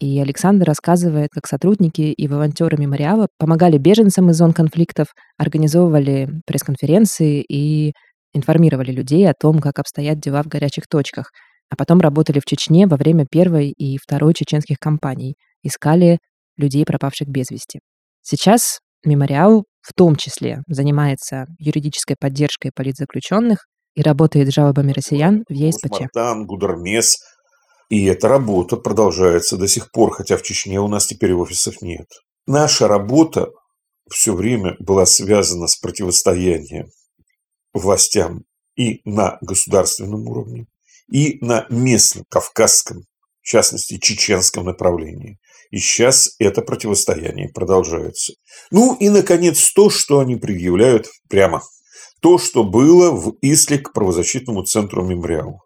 И 0.01 0.19
Александр 0.19 0.67
рассказывает, 0.67 1.31
как 1.33 1.47
сотрудники 1.47 2.03
и 2.03 2.29
волонтеры 2.29 2.77
«Мемориала» 2.77 3.29
помогали 3.39 3.79
беженцам 3.79 4.31
из 4.31 4.37
зон 4.37 4.53
конфликтов, 4.53 5.09
организовывали 5.39 6.29
пресс-конференции 6.47 7.45
и 7.49 7.93
информировали 8.33 8.91
людей 8.91 9.29
о 9.29 9.35
том, 9.39 9.61
как 9.61 9.79
обстоят 9.79 10.19
дела 10.19 10.43
в 10.43 10.49
горячих 10.49 10.89
точках, 10.89 11.31
а 11.71 11.77
потом 11.77 12.01
работали 12.01 12.41
в 12.41 12.45
Чечне 12.45 12.87
во 12.87 12.97
время 12.97 13.27
первой 13.31 13.71
и 13.71 13.97
второй 13.97 14.35
чеченских 14.35 14.79
кампаний, 14.79 15.37
искали 15.63 16.19
людей, 16.57 16.85
пропавших 16.85 17.29
без 17.29 17.51
вести. 17.51 17.79
Сейчас 18.23 18.81
«Мемориал» 19.05 19.65
в 19.85 19.93
том 19.93 20.17
числе 20.17 20.63
занимается 20.67 21.47
юридической 21.59 22.17
поддержкой 22.19 22.71
политзаключенных 22.75 23.67
и 23.95 24.03
работает 24.03 24.49
с 24.49 24.55
жалобами 24.55 24.93
россиян 24.93 25.45
в 25.49 25.53
ЕСПЧ. 25.53 26.01
Мартан, 26.01 26.47
Гудармес. 26.47 27.19
И 27.91 28.07
эта 28.07 28.29
работа 28.29 28.77
продолжается 28.77 29.57
до 29.57 29.69
сих 29.69 29.91
пор, 29.93 30.13
хотя 30.13 30.37
в 30.37 30.43
Чечне 30.43 30.81
у 30.81 30.89
нас 30.89 31.07
теперь 31.07 31.35
офисов 31.35 31.83
нет. 31.83 32.07
Наша 32.47 32.89
работа 32.89 33.51
все 34.11 34.35
время 34.35 34.75
была 34.81 35.07
связана 35.07 35.67
с 35.67 35.77
противостоянием 35.77 36.87
властям 37.73 38.45
и 38.77 39.01
на 39.05 39.39
государственном 39.41 40.27
уровне, 40.27 40.67
и 41.11 41.39
на 41.41 41.67
местном, 41.69 42.25
кавказском, 42.29 43.03
в 43.43 43.47
частности, 43.47 43.99
чеченском 43.99 44.65
направлении. 44.65 45.39
И 45.71 45.79
сейчас 45.79 46.31
это 46.39 46.63
противостояние 46.63 47.49
продолжается. 47.49 48.35
Ну 48.71 48.97
и, 48.97 49.09
наконец, 49.09 49.73
то, 49.73 49.91
что 49.91 50.21
они 50.21 50.37
предъявляют 50.37 51.09
прямо. 51.29 51.63
То, 52.21 52.39
что 52.39 52.65
было 52.65 53.11
в 53.11 53.35
Исле 53.43 53.79
к 53.79 53.93
правозащитному 53.93 54.63
центру 54.65 55.05
«Мемориал». 55.05 55.61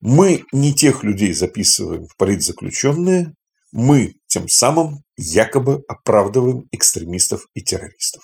Мы 0.00 0.44
не 0.52 0.72
тех 0.72 1.04
людей 1.04 1.32
записываем 1.34 2.06
в 2.06 2.16
политзаключенные, 2.16 3.34
мы 3.72 4.14
тем 4.26 4.48
самым 4.48 5.04
якобы 5.16 5.82
оправдываем 5.86 6.66
экстремистов 6.72 7.46
и 7.54 7.60
террористов. 7.60 8.22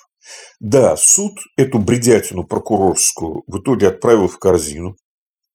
Да, 0.59 0.97
суд 0.97 1.39
эту 1.57 1.79
бредятину 1.79 2.45
прокурорскую 2.45 3.45
в 3.47 3.59
итоге 3.61 3.89
отправил 3.89 4.29
в 4.29 4.39
корзину, 4.39 4.97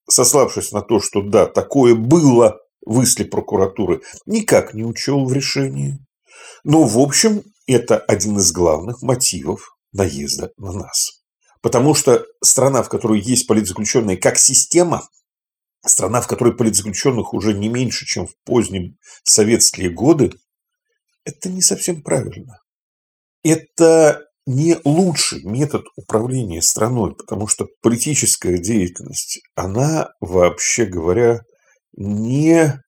сославшись 0.09 0.72
на 0.72 0.82
то, 0.82 0.99
что 0.99 1.22
да, 1.22 1.45
такое 1.45 1.95
было 1.95 2.57
в 2.86 3.03
Исле 3.03 3.25
прокуратуры, 3.25 4.01
никак 4.25 4.73
не 4.73 4.84
учел 4.84 5.25
в 5.25 5.34
решении. 5.34 5.99
Но, 6.63 6.84
в 6.84 6.97
общем, 6.99 7.43
это 7.67 7.97
один 7.97 8.38
из 8.38 8.51
главных 8.51 9.01
мотивов 9.01 9.77
наезда 9.91 10.51
на 10.57 10.71
нас. 10.71 11.21
Потому 11.61 11.93
что 11.93 12.25
страна, 12.43 12.82
в 12.84 12.89
которой 12.89 13.19
есть 13.19 13.47
политзаключенные 13.47 14.17
как 14.17 14.38
система, 14.38 15.07
страна, 15.86 16.21
в 16.21 16.27
которой 16.27 16.55
политзаключенных 16.55 17.34
уже 17.34 17.53
не 17.53 17.69
меньше, 17.69 18.05
чем 18.05 18.27
в 18.27 18.36
поздние 18.43 18.95
советские 19.23 19.89
годы, 19.89 20.34
это 21.23 21.49
не 21.49 21.61
совсем 21.61 22.01
правильно. 22.01 22.59
Это 23.43 24.25
не 24.45 24.77
лучший 24.84 25.43
метод 25.43 25.86
управления 25.95 26.61
страной, 26.61 27.15
потому 27.15 27.47
что 27.47 27.67
политическая 27.82 28.57
деятельность, 28.57 29.39
она, 29.55 30.09
вообще 30.19 30.86
говоря, 30.86 31.41
не 31.93 32.81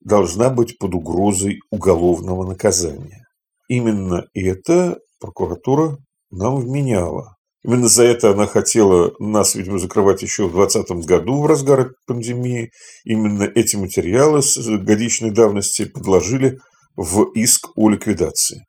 должна 0.00 0.50
быть 0.50 0.78
под 0.78 0.94
угрозой 0.94 1.60
уголовного 1.70 2.46
наказания. 2.46 3.26
Именно 3.68 4.26
это 4.34 4.98
прокуратура 5.20 5.98
нам 6.30 6.56
вменяла. 6.56 7.36
Именно 7.64 7.88
за 7.88 8.02
это 8.02 8.32
она 8.32 8.46
хотела 8.46 9.12
нас, 9.20 9.54
видимо, 9.54 9.78
закрывать 9.78 10.22
еще 10.22 10.48
в 10.48 10.52
2020 10.52 11.06
году 11.06 11.40
в 11.40 11.46
разгар 11.46 11.92
пандемии. 12.06 12.72
Именно 13.04 13.44
эти 13.44 13.76
материалы 13.76 14.42
с 14.42 14.58
годичной 14.58 15.30
давности 15.30 15.84
подложили 15.84 16.58
в 16.96 17.30
иск 17.34 17.68
о 17.76 17.88
ликвидации. 17.88 18.64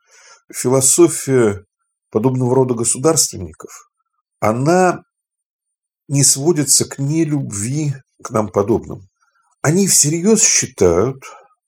Философия 0.54 1.64
подобного 2.12 2.54
рода 2.56 2.76
государственников, 2.76 3.72
она 4.40 5.02
не 6.08 6.24
сводится 6.24 6.88
к 6.88 7.00
нелюбви 7.00 7.94
к 8.24 8.30
нам 8.30 8.50
подобным. 8.50 9.08
Они 9.64 9.88
всерьез 9.88 10.44
считают, 10.44 11.24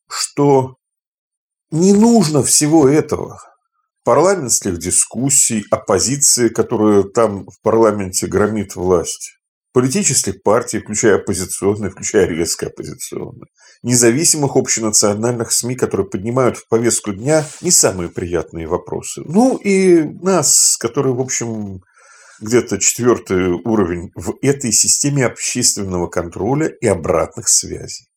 что 0.10 0.76
не 1.72 1.94
нужно 1.94 2.44
всего 2.44 2.90
этого– 2.90 3.40
парламентских 4.04 4.78
дискуссий, 4.78 5.64
оппозиции, 5.72 6.50
которая 6.50 7.04
там 7.04 7.48
в 7.48 7.62
парламенте 7.62 8.28
громит 8.28 8.76
власть, 8.76 9.40
политических 9.74 10.44
партий, 10.44 10.80
включая 10.80 11.16
оппозиционные, 11.16 11.90
включая 11.90 12.28
резко 12.28 12.68
оппозиционные, 12.68 13.48
независимых 13.82 14.58
общенациональных 14.58 15.54
СМИ, 15.54 15.76
которые 15.76 16.08
поднимают 16.08 16.58
в 16.58 16.68
повестку 16.68 17.14
дня 17.14 17.46
не 17.62 17.72
самые 17.72 18.10
приятные 18.10 18.68
вопросы. 18.68 19.22
Ну 19.26 19.56
и 19.56 20.04
нас, 20.22 20.76
которые, 20.78 21.16
в 21.16 21.22
общем, 21.22 21.80
где-то 22.40 22.80
четвертый 22.80 23.52
уровень 23.52 24.12
в 24.16 24.36
этой 24.42 24.72
системе 24.72 25.26
общественного 25.26 26.08
контроля 26.08 26.68
и 26.68 26.88
обратных 26.88 27.48
связей. 27.50 28.08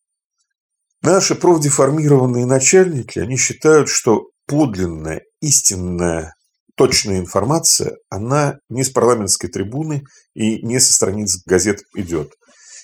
Наши 1.01 1.35
профдеформированные 1.35 2.45
начальники, 2.45 3.19
они 3.19 3.37
считают, 3.37 3.87
что 3.87 4.27
подлинная, 4.47 5.21
истинная, 5.41 6.33
точная 6.75 7.19
информация, 7.19 7.97
она 8.09 8.59
не 8.69 8.83
с 8.83 8.89
парламентской 8.89 9.47
трибуны 9.47 10.03
и 10.33 10.61
не 10.65 10.79
со 10.79 10.93
страниц 10.93 11.41
газет 11.45 11.81
идет. 11.95 12.33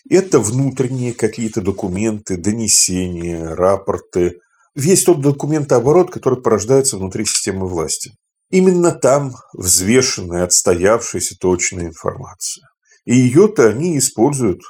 Это 0.09 0.39
внутренние 0.39 1.13
какие-то 1.13 1.61
документы, 1.61 2.37
донесения, 2.37 3.55
рапорты, 3.55 4.39
весь 4.75 5.03
тот 5.03 5.21
документооборот, 5.21 6.11
который 6.11 6.41
порождается 6.41 6.97
внутри 6.97 7.25
системы 7.25 7.67
власти. 7.67 8.11
Именно 8.49 8.91
там 8.91 9.35
взвешенная, 9.53 10.43
отстоявшаяся 10.43 11.35
точная 11.39 11.87
информация. 11.87 12.67
И 13.05 13.15
ее-то 13.15 13.67
они 13.67 13.97
используют, 13.97 14.61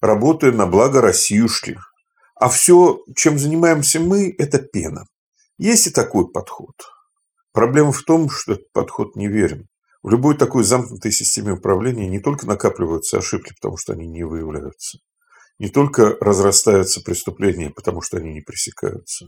работая 0.00 0.52
на 0.52 0.66
благо 0.66 1.00
Россиюшки. 1.00 1.78
А 2.34 2.48
все, 2.48 3.00
чем 3.16 3.38
занимаемся 3.38 4.00
мы, 4.00 4.34
это 4.38 4.58
пена. 4.58 5.06
Есть 5.58 5.88
и 5.88 5.90
такой 5.90 6.30
подход. 6.30 6.74
Проблема 7.52 7.92
в 7.92 8.02
том, 8.02 8.30
что 8.30 8.52
этот 8.52 8.70
подход 8.72 9.16
неверен. 9.16 9.66
В 10.02 10.10
любой 10.10 10.36
такой 10.36 10.62
замкнутой 10.62 11.10
системе 11.10 11.52
управления 11.52 12.08
не 12.08 12.20
только 12.20 12.46
накапливаются 12.46 13.18
ошибки, 13.18 13.52
потому 13.54 13.76
что 13.76 13.94
они 13.94 14.06
не 14.06 14.22
выявляются, 14.22 14.98
не 15.58 15.68
только 15.68 16.16
разрастаются 16.20 17.00
преступления, 17.00 17.70
потому 17.70 18.00
что 18.00 18.18
они 18.18 18.32
не 18.32 18.40
пресекаются. 18.40 19.26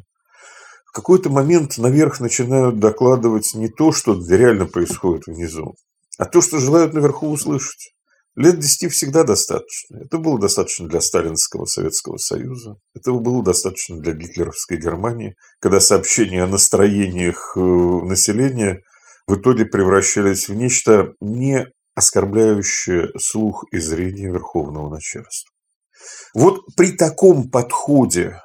В 0.91 0.93
какой-то 0.93 1.31
момент 1.31 1.79
наверх 1.79 2.19
начинают 2.19 2.81
докладывать 2.81 3.55
не 3.55 3.69
то, 3.69 3.93
что 3.93 4.21
реально 4.29 4.67
происходит 4.67 5.29
внизу, 5.29 5.77
а 6.19 6.25
то, 6.25 6.41
что 6.41 6.59
желают 6.59 6.95
наверху 6.95 7.29
услышать. 7.31 7.95
Лет 8.35 8.59
десяти 8.59 8.89
всегда 8.89 9.23
достаточно. 9.23 9.99
Это 9.99 10.19
было 10.19 10.37
достаточно 10.41 10.89
для 10.89 11.01
Сталинского 11.01 11.67
Советского 11.67 12.17
Союза. 12.17 12.75
Этого 12.93 13.21
было 13.21 13.45
достаточно 13.45 13.99
для 14.01 14.15
гитлеровской 14.15 14.79
Германии, 14.79 15.37
когда 15.61 15.79
сообщения 15.79 16.43
о 16.43 16.49
настроениях 16.49 17.53
э, 17.57 17.61
населения 17.61 18.81
в 19.29 19.37
итоге 19.37 19.67
превращались 19.67 20.49
в 20.49 20.55
нечто 20.55 21.13
не 21.21 21.69
оскорбляющее 21.95 23.11
слух 23.17 23.65
и 23.71 23.79
зрение 23.79 24.33
верховного 24.33 24.91
начальства. 24.91 25.53
Вот 26.35 26.63
при 26.77 26.93
таком 26.93 27.49
подходе 27.49 28.41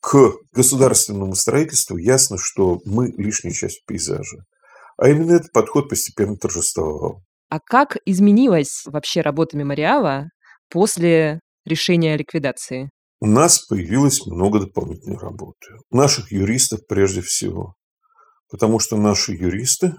к 0.00 0.32
государственному 0.52 1.34
строительству 1.34 1.96
ясно, 1.96 2.38
что 2.38 2.80
мы 2.84 3.12
лишняя 3.16 3.52
часть 3.52 3.84
пейзажа. 3.86 4.44
А 4.96 5.08
именно 5.08 5.32
этот 5.32 5.52
подход 5.52 5.88
постепенно 5.88 6.36
торжествовал. 6.36 7.22
А 7.48 7.58
как 7.60 7.96
изменилась 8.04 8.82
вообще 8.86 9.20
работа 9.20 9.56
мемориала 9.56 10.28
после 10.68 11.40
решения 11.64 12.14
о 12.14 12.16
ликвидации? 12.16 12.90
У 13.20 13.26
нас 13.26 13.58
появилось 13.58 14.24
много 14.26 14.60
дополнительной 14.60 15.18
работы. 15.18 15.74
У 15.90 15.96
наших 15.96 16.32
юристов 16.32 16.86
прежде 16.88 17.20
всего. 17.20 17.74
Потому 18.48 18.78
что 18.78 18.96
наши 18.96 19.32
юристы, 19.32 19.94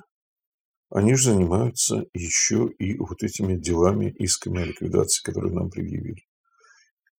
они 0.89 1.16
же 1.16 1.32
занимаются 1.32 2.06
еще 2.14 2.70
и 2.80 2.97
вот 2.97 3.22
этими 3.22 3.56
делами, 3.56 4.14
исками 4.18 4.64
о 4.64 4.66
ликвидации, 4.66 5.24
которые 5.24 5.54
нам 5.54 5.70
предъявили. 5.70 6.24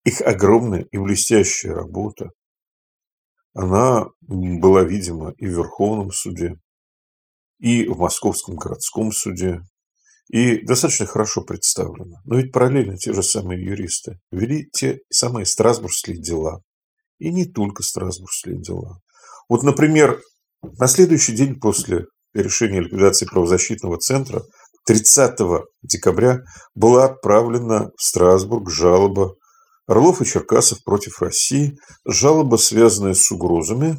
Их 0.04 0.20
огромная 0.20 0.86
и 0.90 0.98
блестящая 0.98 1.74
работа, 1.74 2.30
она 3.54 4.06
была 4.20 4.82
видима 4.82 5.34
и 5.36 5.46
в 5.46 5.50
Верховном 5.50 6.10
суде, 6.10 6.56
и 7.58 7.86
в 7.86 7.98
Московском 7.98 8.56
городском 8.56 9.12
суде, 9.12 9.60
и 10.28 10.64
достаточно 10.64 11.06
хорошо 11.06 11.42
представлено. 11.42 12.16
Но 12.24 12.36
ведь 12.36 12.52
параллельно 12.52 12.96
те 12.96 13.12
же 13.12 13.22
самые 13.22 13.64
юристы 13.64 14.18
вели 14.30 14.68
те 14.72 15.00
самые 15.10 15.46
страсбургские 15.46 16.16
дела. 16.16 16.62
И 17.18 17.30
не 17.30 17.44
только 17.44 17.82
страсбургские 17.82 18.60
дела. 18.60 18.98
Вот, 19.48 19.62
например, 19.62 20.20
на 20.62 20.86
следующий 20.86 21.34
день 21.34 21.60
после 21.60 22.06
решения 22.34 22.80
ликвидации 22.80 23.26
правозащитного 23.26 23.98
центра 23.98 24.42
30 24.86 25.38
декабря 25.82 26.40
была 26.74 27.04
отправлена 27.04 27.90
в 27.96 28.02
Страсбург 28.02 28.70
жалоба 28.70 29.34
Орлов 29.92 30.22
и 30.22 30.24
Черкасов 30.24 30.82
против 30.84 31.20
России, 31.20 31.76
жалоба, 32.06 32.56
связанная 32.56 33.12
с 33.12 33.30
угрозами, 33.30 33.98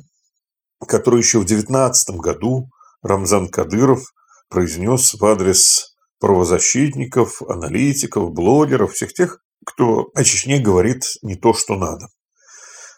которую 0.87 1.21
еще 1.21 1.37
в 1.37 1.45
19 1.45 2.15
году 2.17 2.67
Рамзан 3.03 3.47
Кадыров 3.47 4.01
произнес 4.49 5.13
в 5.13 5.23
адрес 5.23 5.95
правозащитников, 6.19 7.43
аналитиков, 7.43 8.31
блогеров, 8.33 8.93
всех 8.93 9.13
тех, 9.13 9.37
кто 9.67 10.09
о 10.15 10.23
Чечне 10.23 10.59
говорит 10.59 11.03
не 11.21 11.35
то, 11.35 11.53
что 11.53 11.75
надо. 11.75 12.07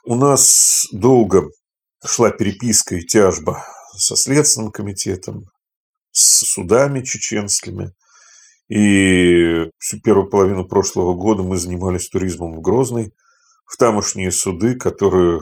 У 0.06 0.16
нас 0.16 0.86
долго 0.94 1.50
шла 2.02 2.32
переписка 2.32 2.96
и 2.96 3.02
тяжба 3.02 3.66
со 3.98 4.16
Следственным 4.16 4.72
комитетом, 4.72 5.48
с 6.12 6.46
судами 6.46 7.02
чеченскими. 7.02 7.92
И 8.68 9.70
всю 9.78 10.00
первую 10.02 10.30
половину 10.30 10.66
прошлого 10.68 11.14
года 11.14 11.44
мы 11.44 11.58
занимались 11.58 12.10
туризмом 12.10 12.56
в 12.56 12.62
Грозный, 12.62 13.14
в 13.66 13.78
тамошние 13.78 14.32
суды, 14.32 14.76
которые 14.76 15.42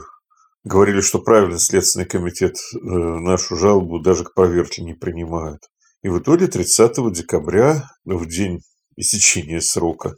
говорили, 0.64 1.02
что 1.02 1.20
правильно 1.20 1.58
Следственный 1.58 2.06
комитет 2.06 2.56
э, 2.56 2.78
нашу 2.82 3.56
жалобу 3.56 4.00
даже 4.00 4.24
к 4.24 4.34
проверке 4.34 4.82
не 4.82 4.94
принимает. 4.94 5.60
И 6.02 6.10
в 6.10 6.20
итоге 6.20 6.48
30 6.48 7.14
декабря, 7.14 7.90
в 8.06 8.26
день 8.26 8.60
истечения 8.98 9.62
срока, 9.62 10.16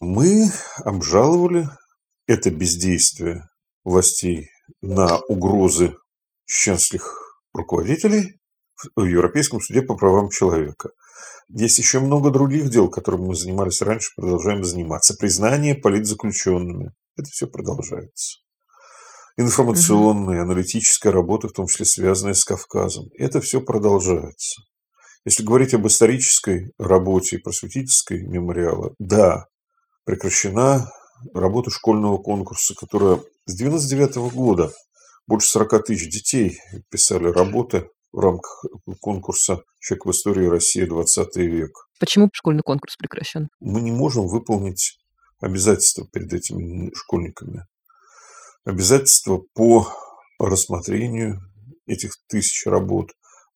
мы 0.00 0.50
обжаловали 0.84 1.68
это 2.26 2.50
бездействие 2.50 3.48
властей 3.84 4.48
на 4.82 5.18
угрозы 5.28 5.94
чеченских 6.46 7.16
руководителей 7.52 8.40
в 8.96 9.04
Европейском 9.04 9.60
суде 9.60 9.82
по 9.82 9.96
правам 9.96 10.30
человека. 10.30 10.90
Есть 11.48 11.78
еще 11.78 12.00
много 12.00 12.30
других 12.30 12.70
дел, 12.70 12.88
которыми 12.88 13.26
мы 13.26 13.34
занимались 13.34 13.82
раньше, 13.82 14.10
продолжаем 14.16 14.64
заниматься. 14.64 15.14
Признание 15.14 15.74
политзаключенными. 15.74 16.92
Это 17.16 17.28
все 17.30 17.46
продолжается. 17.46 18.38
Информационная, 19.36 20.42
аналитическая 20.42 21.10
работа, 21.10 21.48
в 21.48 21.52
том 21.52 21.66
числе 21.66 21.84
связанная 21.84 22.34
с 22.34 22.44
Кавказом. 22.44 23.06
Это 23.18 23.40
все 23.40 23.60
продолжается. 23.60 24.62
Если 25.24 25.42
говорить 25.42 25.74
об 25.74 25.86
исторической 25.86 26.70
работе 26.78 27.36
и 27.36 27.40
просветительской 27.40 28.22
мемориала, 28.22 28.94
да, 28.98 29.46
прекращена 30.04 30.90
работа 31.32 31.70
школьного 31.70 32.18
конкурса, 32.18 32.74
которая 32.74 33.16
с 33.46 33.54
1999 33.54 34.34
года 34.34 34.72
больше 35.26 35.48
40 35.48 35.84
тысяч 35.84 36.10
детей 36.10 36.60
писали 36.90 37.28
работы 37.28 37.88
в 38.14 38.20
рамках 38.20 38.64
конкурса 39.00 39.62
«Человек 39.80 40.06
в 40.06 40.10
истории 40.12 40.46
России 40.46 40.84
20 40.84 41.36
век». 41.36 41.88
Почему 41.98 42.30
школьный 42.32 42.62
конкурс 42.62 42.96
прекращен? 42.96 43.48
Мы 43.60 43.80
не 43.80 43.90
можем 43.90 44.28
выполнить 44.28 45.00
обязательства 45.40 46.06
перед 46.12 46.32
этими 46.32 46.92
школьниками. 46.94 47.66
Обязательства 48.64 49.42
по 49.54 49.88
рассмотрению 50.38 51.40
этих 51.86 52.12
тысяч 52.28 52.64
работ, 52.66 53.10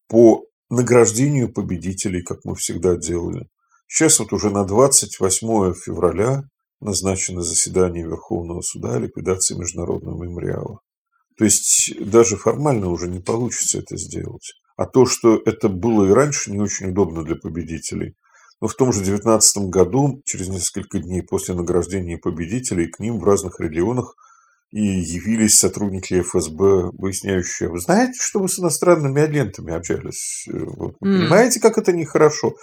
по 0.09 0.45
награждению 0.71 1.53
победителей, 1.53 2.23
как 2.23 2.45
мы 2.45 2.57
всегда 2.57 2.97
делали. 2.97 3.49
Сейчас 3.87 4.19
вот 4.19 4.33
уже 4.33 4.51
на 4.51 4.65
28 4.65 5.75
февраля 5.75 6.43
назначено 6.81 7.43
заседание 7.43 8.05
Верховного 8.05 8.61
суда 8.63 8.97
о 8.97 8.99
ликвидации 8.99 9.55
Международного 9.55 10.25
мемориала. 10.25 10.81
То 11.39 11.45
есть 11.45 11.95
даже 12.01 12.36
формально 12.36 12.89
уже 12.89 13.09
не 13.09 13.20
получится 13.20 13.78
это 13.78 13.97
сделать. 13.97 14.55
А 14.76 14.86
то, 14.86 15.07
что 15.07 15.41
это 15.45 15.68
было 15.68 16.07
и 16.07 16.12
раньше, 16.12 16.51
не 16.51 16.59
очень 16.59 16.91
удобно 16.91 17.24
для 17.24 17.36
победителей. 17.36 18.14
Но 18.61 18.66
в 18.66 18.74
том 18.74 18.93
же 18.93 19.05
19 19.05 19.68
году, 19.68 20.20
через 20.24 20.49
несколько 20.49 20.99
дней 20.99 21.22
после 21.22 21.55
награждения 21.55 22.18
победителей, 22.18 22.89
к 22.89 22.99
ним 22.99 23.20
в 23.20 23.24
разных 23.24 23.61
регионах 23.61 24.14
и 24.72 24.82
явились 24.82 25.57
сотрудники 25.57 26.20
ФСБ, 26.20 26.91
выясняющие, 26.99 27.68
вы 27.68 27.78
знаете, 27.78 28.18
что 28.20 28.41
вы 28.41 28.49
с 28.49 28.59
иностранными 28.59 29.22
агентами 29.22 29.72
общались? 29.72 30.45
Вы 30.49 30.93
понимаете, 30.99 31.61
как 31.61 31.78
это 31.78 31.93
нехорошо? 31.93 32.55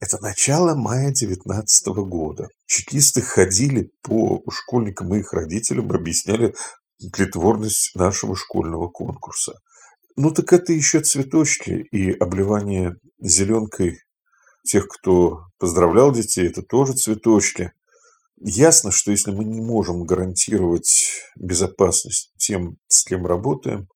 Это 0.00 0.20
начало 0.20 0.74
мая 0.74 1.12
19 1.12 1.86
года. 2.08 2.48
Чекисты 2.66 3.22
ходили 3.22 3.90
по 4.02 4.42
школьникам 4.50 5.14
и 5.14 5.20
их 5.20 5.32
родителям, 5.32 5.90
объясняли 5.92 6.52
тлетворность 7.12 7.94
нашего 7.94 8.36
школьного 8.36 8.88
конкурса. 8.88 9.54
Ну 10.16 10.30
так 10.30 10.52
это 10.52 10.72
еще 10.72 11.00
цветочки 11.00 11.86
и 11.90 12.12
обливание 12.12 12.96
зеленкой 13.20 14.00
тех, 14.64 14.88
кто 14.88 15.46
поздравлял 15.58 16.12
детей, 16.12 16.48
это 16.48 16.62
тоже 16.62 16.94
цветочки. 16.94 17.72
Ясно, 18.36 18.90
что 18.90 19.10
если 19.10 19.30
мы 19.30 19.44
не 19.44 19.60
можем 19.60 20.04
гарантировать 20.04 21.22
безопасность 21.36 22.32
тем, 22.36 22.76
с 22.88 23.04
кем 23.04 23.26
работаем, 23.26 23.88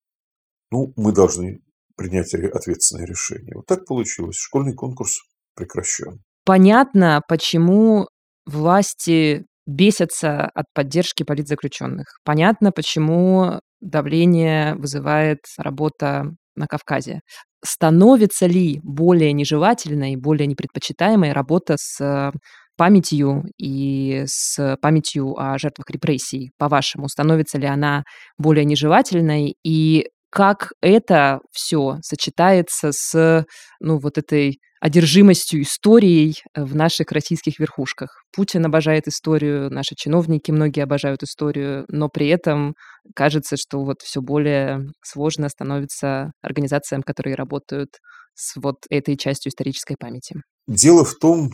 ну, 0.71 0.93
мы 0.97 1.13
должны 1.13 1.61
принять 1.97 2.33
ответственное 2.35 3.07
решение. 3.07 3.55
Вот 3.55 3.67
так 3.67 3.87
получилось. 3.87 4.37
Школьный 4.37 4.75
конкурс 4.75 5.23
прекращен. 5.55 6.23
Понятно, 6.45 7.23
почему 7.29 8.09
власти 8.47 9.45
бесятся 9.69 10.47
от 10.55 10.65
поддержки 10.75 11.23
политзаключенных. 11.23 12.07
Понятно, 12.25 12.73
почему 12.73 13.61
давление 13.81 14.75
вызывает 14.75 15.41
работа 15.59 16.33
на 16.57 16.67
Кавказе. 16.67 17.21
Становится 17.65 18.47
ли 18.47 18.81
более 18.83 19.33
нежелательной, 19.33 20.17
более 20.17 20.47
непредпочитаемой 20.47 21.33
работа 21.33 21.77
с 21.79 22.33
памятью 22.77 23.45
и 23.59 24.25
с 24.27 24.77
памятью 24.81 25.39
о 25.39 25.59
жертвах 25.59 25.91
репрессий, 25.91 26.51
по-вашему? 26.59 27.09
Становится 27.09 27.59
ли 27.59 27.67
она 27.67 28.05
более 28.39 28.65
нежелательной? 28.65 29.55
И 29.65 30.07
как 30.31 30.73
это 30.81 31.41
все 31.53 31.97
сочетается 32.03 32.91
с 32.93 33.45
ну, 33.81 33.99
вот 33.99 34.19
этой 34.19 34.59
одержимостью 34.81 35.63
историей 35.63 36.37
в 36.55 36.75
наших 36.77 37.11
российских 37.11 37.59
верхушках. 37.59 38.23
Путин 38.33 38.65
обожает 38.65 39.09
историю, 39.09 39.71
наши 39.71 39.95
чиновники 39.97 40.51
многие 40.51 40.83
обожают 40.83 41.23
историю, 41.23 41.85
но 41.89 42.09
при 42.09 42.29
этом 42.29 42.75
кажется, 43.15 43.57
что 43.57 43.83
вот 43.85 44.03
все 44.03 44.21
более 44.21 44.87
сложно 45.03 45.49
становится 45.49 46.31
организациям, 46.43 47.03
которые 47.03 47.35
работают 47.35 47.91
с 48.35 48.55
вот 48.57 48.77
этой 48.89 49.17
частью 49.17 49.51
исторической 49.51 49.97
памяти. 49.99 50.37
Дело 50.69 51.05
в 51.05 51.15
том, 51.17 51.51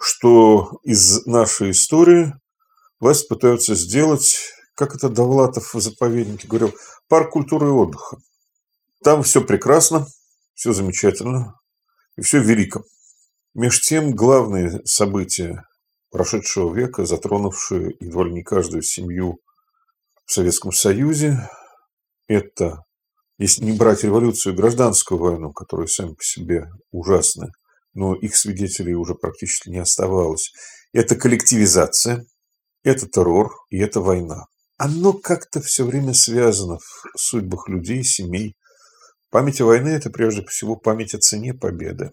что 0.00 0.78
из 0.82 1.26
нашей 1.26 1.72
истории 1.72 2.32
власть 2.98 3.28
пытаются 3.28 3.74
сделать, 3.74 4.38
как 4.74 4.94
это 4.94 5.08
Довлатов 5.08 5.74
в 5.74 5.80
заповеднике 5.80 6.48
говорил, 6.48 6.74
парк 7.08 7.30
культуры 7.32 7.68
и 7.68 7.70
отдыха. 7.70 8.18
Там 9.02 9.22
все 9.22 9.40
прекрасно, 9.40 10.06
все 10.54 10.72
замечательно, 10.72 11.54
и 12.16 12.22
все 12.22 12.40
велико. 12.40 12.84
Меж 13.54 13.80
тем, 13.80 14.14
главные 14.14 14.84
события 14.84 15.64
прошедшего 16.10 16.74
века, 16.74 17.06
затронувшие 17.06 17.96
едва 18.00 18.24
ли 18.24 18.32
не 18.32 18.42
каждую 18.42 18.82
семью 18.82 19.40
в 20.24 20.32
Советском 20.32 20.72
Союзе, 20.72 21.48
это, 22.26 22.84
если 23.38 23.64
не 23.64 23.72
брать 23.76 24.04
революцию 24.04 24.54
и 24.54 24.56
гражданскую 24.56 25.18
войну, 25.18 25.52
которые 25.52 25.88
сами 25.88 26.14
по 26.14 26.22
себе 26.22 26.68
ужасны, 26.90 27.50
но 27.92 28.14
их 28.14 28.36
свидетелей 28.36 28.94
уже 28.94 29.14
практически 29.14 29.68
не 29.68 29.78
оставалось, 29.78 30.52
это 30.92 31.14
коллективизация, 31.16 32.26
это 32.82 33.08
террор 33.08 33.52
и 33.70 33.78
это 33.78 34.00
война. 34.00 34.46
Оно 34.76 35.12
как-то 35.12 35.60
все 35.60 35.84
время 35.84 36.14
связано 36.14 36.78
в 36.78 37.18
судьбах 37.18 37.68
людей, 37.68 38.02
семей, 38.04 38.56
Память 39.34 39.60
о 39.60 39.64
войне– 39.64 39.90
это 39.96 40.10
прежде 40.10 40.46
всего 40.46 40.76
память 40.76 41.12
о 41.12 41.18
цене 41.18 41.54
победы. 41.54 42.12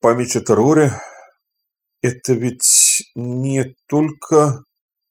Память 0.00 0.36
о 0.36 0.40
терроре– 0.40 0.92
это 2.00 2.32
ведь 2.32 3.10
не 3.16 3.74
только 3.88 4.62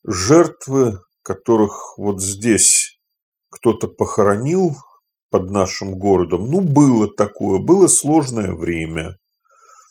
жертвы, 0.06 1.02
которых 1.22 1.98
вот 1.98 2.22
здесь 2.22 2.98
кто-то 3.50 3.90
похоронил 3.90 4.78
под 5.32 5.52
нашим 5.52 6.00
городом. 6.00 6.50
Ну, 6.50 6.62
было 6.62 7.14
такое, 7.14 7.60
было 7.60 7.88
сложное 7.88 8.54
время. 8.54 9.18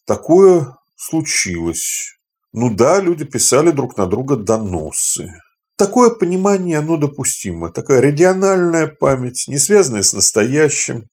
Такое 0.06 0.74
случилось. 0.96 2.14
Ну 2.54 2.74
да, 2.74 2.98
люди 2.98 3.26
писали 3.26 3.72
друг 3.72 3.98
на 3.98 4.06
друга 4.06 4.36
доносы. 4.36 5.34
Такое 5.78 6.10
понимание, 6.10 6.78
оно 6.78 6.96
допустимо. 6.96 7.70
Такая 7.70 8.00
региональная 8.00 8.88
память, 8.88 9.44
не 9.46 9.58
связанная 9.58 10.02
с 10.02 10.12
настоящим, 10.12 11.04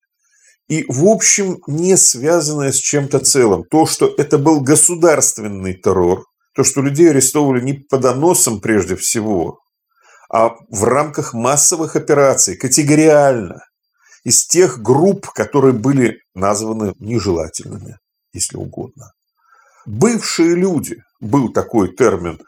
и, 0.68 0.86
в 0.88 1.05
общем, 1.05 1.59
не 1.68 1.95
связанное 1.95 2.72
с 2.72 2.78
чем-то 2.78 3.20
целым. 3.20 3.63
То, 3.70 3.86
что 3.86 4.11
это 4.18 4.39
был 4.39 4.61
государственный 4.61 5.76
террор, 5.76 6.26
то, 6.55 6.63
что 6.63 6.82
людей 6.82 7.11
арестовывали 7.11 7.61
не 7.61 7.74
по 7.74 7.99
доносам 7.99 8.59
прежде 8.59 8.95
всего, 8.95 9.59
а 10.32 10.55
в 10.72 10.84
рамках 10.84 11.36
массовых 11.36 11.95
операций, 11.95 12.57
категориально, 12.57 13.61
из 14.24 14.47
тех 14.47 14.82
групп, 14.82 15.30
которые 15.30 15.74
были 15.74 16.18
названы 16.34 16.93
нежелательными, 16.97 17.99
если 18.34 18.57
угодно. 18.57 19.11
Бывшие 19.86 20.55
люди, 20.55 20.97
был 21.20 21.53
такой 21.53 21.95
термин, 21.95 22.39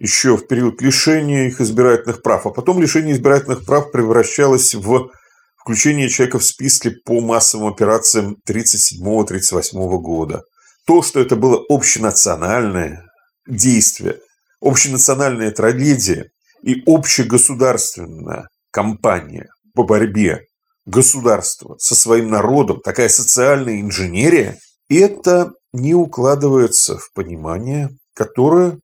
еще 0.00 0.36
в 0.36 0.46
период 0.46 0.80
лишения 0.80 1.46
их 1.46 1.60
избирательных 1.60 2.22
прав, 2.22 2.46
а 2.46 2.50
потом 2.50 2.80
лишение 2.80 3.14
избирательных 3.14 3.64
прав 3.64 3.92
превращалось 3.92 4.74
в 4.74 5.10
включение 5.58 6.08
человека 6.08 6.38
в 6.38 6.44
списки 6.44 6.90
по 7.04 7.20
массовым 7.20 7.68
операциям 7.68 8.36
1937-1938 8.48 9.98
года. 9.98 10.42
То, 10.86 11.02
что 11.02 11.20
это 11.20 11.36
было 11.36 11.62
общенациональное 11.68 13.04
действие, 13.46 14.18
общенациональная 14.62 15.50
трагедия 15.50 16.30
и 16.62 16.82
общегосударственная 16.86 18.48
кампания 18.70 19.48
по 19.74 19.84
борьбе 19.84 20.46
государства 20.86 21.76
со 21.78 21.94
своим 21.94 22.30
народом, 22.30 22.80
такая 22.80 23.10
социальная 23.10 23.80
инженерия, 23.82 24.58
это 24.88 25.52
не 25.72 25.94
укладывается 25.94 26.96
в 26.96 27.12
понимание, 27.12 27.90
которое 28.14 28.78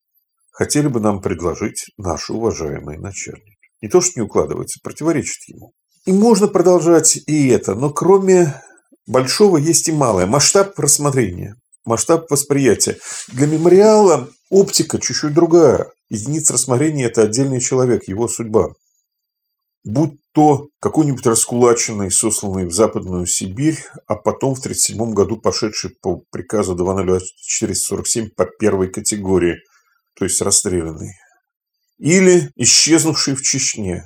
хотели 0.56 0.88
бы 0.88 1.00
нам 1.00 1.20
предложить 1.20 1.90
наши 1.98 2.32
уважаемые 2.32 2.98
начальники. 2.98 3.58
Не 3.82 3.88
то, 3.88 4.00
что 4.00 4.18
не 4.18 4.24
укладывается, 4.24 4.80
противоречит 4.82 5.46
ему. 5.48 5.72
И 6.06 6.12
можно 6.12 6.48
продолжать 6.48 7.18
и 7.26 7.48
это, 7.48 7.74
но 7.74 7.90
кроме 7.90 8.62
большого 9.06 9.58
есть 9.58 9.88
и 9.88 9.92
малое. 9.92 10.24
Масштаб 10.24 10.78
рассмотрения, 10.78 11.56
масштаб 11.84 12.30
восприятия. 12.30 12.96
Для 13.28 13.46
мемориала 13.46 14.30
оптика 14.48 14.98
чуть-чуть 14.98 15.34
другая. 15.34 15.92
Единица 16.08 16.54
рассмотрения– 16.54 17.04
это 17.06 17.22
отдельный 17.22 17.60
человек, 17.60 18.08
его 18.08 18.26
судьба. 18.26 18.70
Будь 19.84 20.14
то 20.32 20.68
какой-нибудь 20.80 21.26
раскулаченный, 21.26 22.10
сосланный 22.10 22.64
в 22.64 22.72
Западную 22.72 23.26
Сибирь, 23.26 23.84
а 24.06 24.14
потом 24.14 24.54
в 24.54 24.60
1937 24.60 25.12
году 25.12 25.36
пошедший 25.36 25.90
по 26.00 26.22
приказу 26.30 26.74
447 26.74 28.30
по 28.34 28.46
первой 28.46 28.88
категории, 28.88 29.56
то 30.16 30.24
есть 30.24 30.40
расстрелянный. 30.40 31.12
Или 31.98 32.50
исчезнувший 32.56 33.34
в 33.34 33.42
Чечне, 33.42 34.04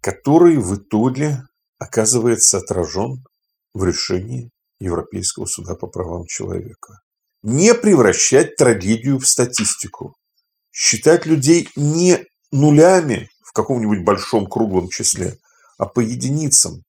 который 0.00 0.56
в 0.58 0.76
итоге 0.76 1.42
оказывается 1.78 2.58
отражен 2.58 3.24
в 3.72 3.84
решении 3.84 4.50
Европейского 4.78 5.46
суда 5.46 5.74
по 5.74 5.86
правам 5.86 6.26
человека. 6.26 7.00
Не 7.42 7.74
превращать 7.74 8.56
трагедию 8.56 9.18
в 9.18 9.26
статистику. 9.26 10.14
Считать 10.72 11.26
людей 11.26 11.68
не 11.76 12.24
нулями 12.50 13.28
в 13.44 13.52
каком-нибудь 13.52 14.04
большом 14.04 14.46
круглом 14.46 14.88
числе, 14.88 15.38
а 15.78 15.86
по 15.86 16.00
единицам. 16.00 16.82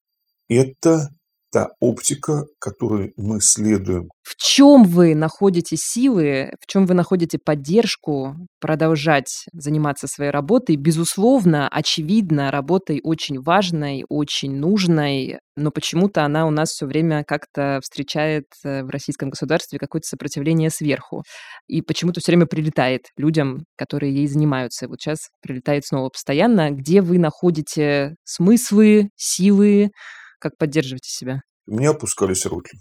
Это 0.47 1.09
та 1.55 1.69
оптика, 1.79 2.43
которой 2.59 3.13
мы 3.15 3.39
следуем. 3.39 4.09
В 4.23 4.35
чем 4.35 4.83
вы 4.83 5.15
находите 5.15 5.77
силы, 5.77 6.51
в 6.59 6.69
чем 6.69 6.85
вы 6.85 6.95
находите 6.95 7.39
поддержку 7.39 8.35
продолжать 8.59 9.45
заниматься 9.53 10.07
своей 10.07 10.31
работой? 10.31 10.75
Безусловно, 10.75 11.69
очевидно, 11.69 12.51
работой 12.51 12.99
очень 13.01 13.41
важной, 13.41 14.03
очень 14.09 14.57
нужной, 14.57 15.39
но 15.55 15.71
почему-то 15.71 16.25
она 16.25 16.45
у 16.45 16.49
нас 16.49 16.71
все 16.71 16.87
время 16.87 17.23
как-то 17.23 17.79
встречает 17.81 18.47
э, 18.65 18.83
в 18.83 18.89
российском 18.89 19.29
государстве 19.29 19.79
какое-то 19.79 20.07
сопротивление 20.07 20.69
сверху. 20.69 21.23
И 21.67 21.81
почему-то 21.81 22.19
все 22.19 22.33
время 22.33 22.47
прилетает 22.47 23.03
людям, 23.15 23.63
которые 23.77 24.13
ей 24.13 24.27
занимаются. 24.27 24.89
Вот 24.89 24.99
сейчас 24.99 25.29
прилетает 25.41 25.85
снова 25.85 26.09
постоянно. 26.09 26.71
Где 26.71 26.99
вы 26.99 27.17
находите 27.17 28.15
смыслы, 28.25 29.07
силы, 29.15 29.91
как 30.45 30.57
поддерживаете 30.59 31.09
себя? 31.09 31.41
У 31.65 31.75
меня 31.75 31.89
опускались 31.89 32.45
руки. 32.45 32.77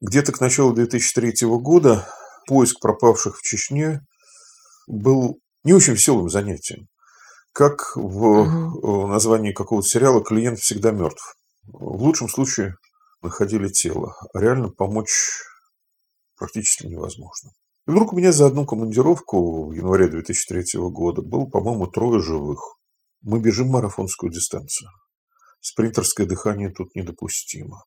Где-то 0.00 0.32
к 0.32 0.40
началу 0.40 0.72
2003 0.72 1.46
года 1.46 2.08
поиск 2.48 2.80
пропавших 2.80 3.38
в 3.38 3.42
Чечне 3.42 4.00
был 4.88 5.38
не 5.62 5.74
очень 5.74 5.92
веселым 5.92 6.28
занятием. 6.28 6.88
Как 7.52 7.94
в 7.94 8.80
угу. 8.80 9.06
названии 9.06 9.52
какого-то 9.52 9.86
сериала 9.86 10.24
«Клиент 10.24 10.58
всегда 10.58 10.90
мертв». 10.90 11.36
В 11.62 12.02
лучшем 12.02 12.28
случае 12.28 12.74
находили 13.22 13.68
тело, 13.68 14.16
а 14.34 14.40
реально 14.40 14.70
помочь 14.70 15.38
практически 16.36 16.88
невозможно. 16.88 17.52
И 17.86 17.92
вдруг 17.92 18.12
у 18.12 18.16
меня 18.16 18.32
за 18.32 18.46
одну 18.46 18.66
командировку 18.66 19.68
в 19.68 19.72
январе 19.72 20.08
2003 20.08 20.80
года 20.90 21.22
было, 21.22 21.46
по-моему, 21.46 21.86
трое 21.86 22.20
живых. 22.20 22.76
Мы 23.22 23.38
бежим 23.38 23.68
марафонскую 23.68 24.32
дистанцию. 24.32 24.90
Спринтерское 25.64 26.26
дыхание 26.26 26.68
тут 26.68 26.94
недопустимо. 26.94 27.84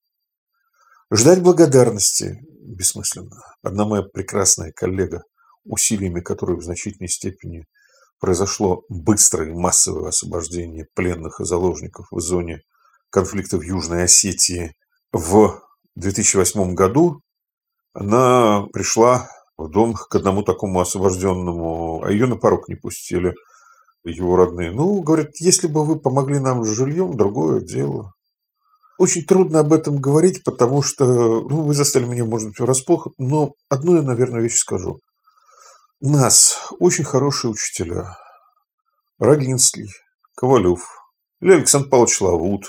Ждать 1.13 1.43
благодарности 1.43 2.39
бессмысленно. 2.59 3.39
Одна 3.61 3.86
моя 3.86 4.01
прекрасная 4.01 4.71
коллега, 4.71 5.21
усилиями 5.63 6.21
которой 6.21 6.57
в 6.57 6.63
значительной 6.63 7.07
степени 7.07 7.67
произошло 8.19 8.82
быстрое 8.89 9.51
и 9.51 9.53
массовое 9.53 10.09
освобождение 10.09 10.88
пленных 10.95 11.39
и 11.39 11.45
заложников 11.45 12.07
в 12.09 12.19
зоне 12.19 12.61
конфликта 13.11 13.59
в 13.59 13.61
Южной 13.61 14.05
Осетии 14.05 14.73
в 15.11 15.61
2008 15.93 16.73
году, 16.73 17.21
она 17.93 18.65
пришла 18.73 19.30
в 19.55 19.69
дом 19.69 19.93
к 19.93 20.15
одному 20.15 20.41
такому 20.41 20.80
освобожденному, 20.80 22.03
а 22.03 22.09
ее 22.09 22.25
на 22.25 22.38
порог 22.38 22.69
не 22.69 22.75
пустили– 22.75 23.36
его 24.03 24.35
родные. 24.35 24.71
Ну, 24.71 25.01
говорят, 25.01 25.31
если 25.39 25.67
бы 25.67 25.85
вы 25.85 25.99
помогли 25.99 26.39
нам 26.39 26.63
с 26.63 26.67
жильем, 26.67 27.17
другое 27.17 27.61
дело. 27.61 28.13
Очень 28.97 29.25
трудно 29.25 29.59
об 29.59 29.73
этом 29.73 29.97
говорить, 29.99 30.43
потому 30.43 30.81
что, 30.81 31.05
ну, 31.05 31.63
вы 31.63 31.73
застали 31.73 32.05
меня, 32.05 32.25
может 32.25 32.49
быть, 32.49 32.59
врасплох, 32.59 33.09
но 33.17 33.53
одну 33.69 33.95
я, 33.97 34.01
наверное, 34.01 34.41
вещь 34.41 34.57
скажу. 34.57 34.99
У 35.99 36.09
нас 36.09 36.71
очень 36.79 37.03
хорошие 37.03 37.51
учителя. 37.51 38.17
Рогинский, 39.19 39.89
Ковалев, 40.35 40.87
или 41.41 41.53
Александр 41.53 41.89
Павлович 41.89 42.21
Лавут, 42.21 42.65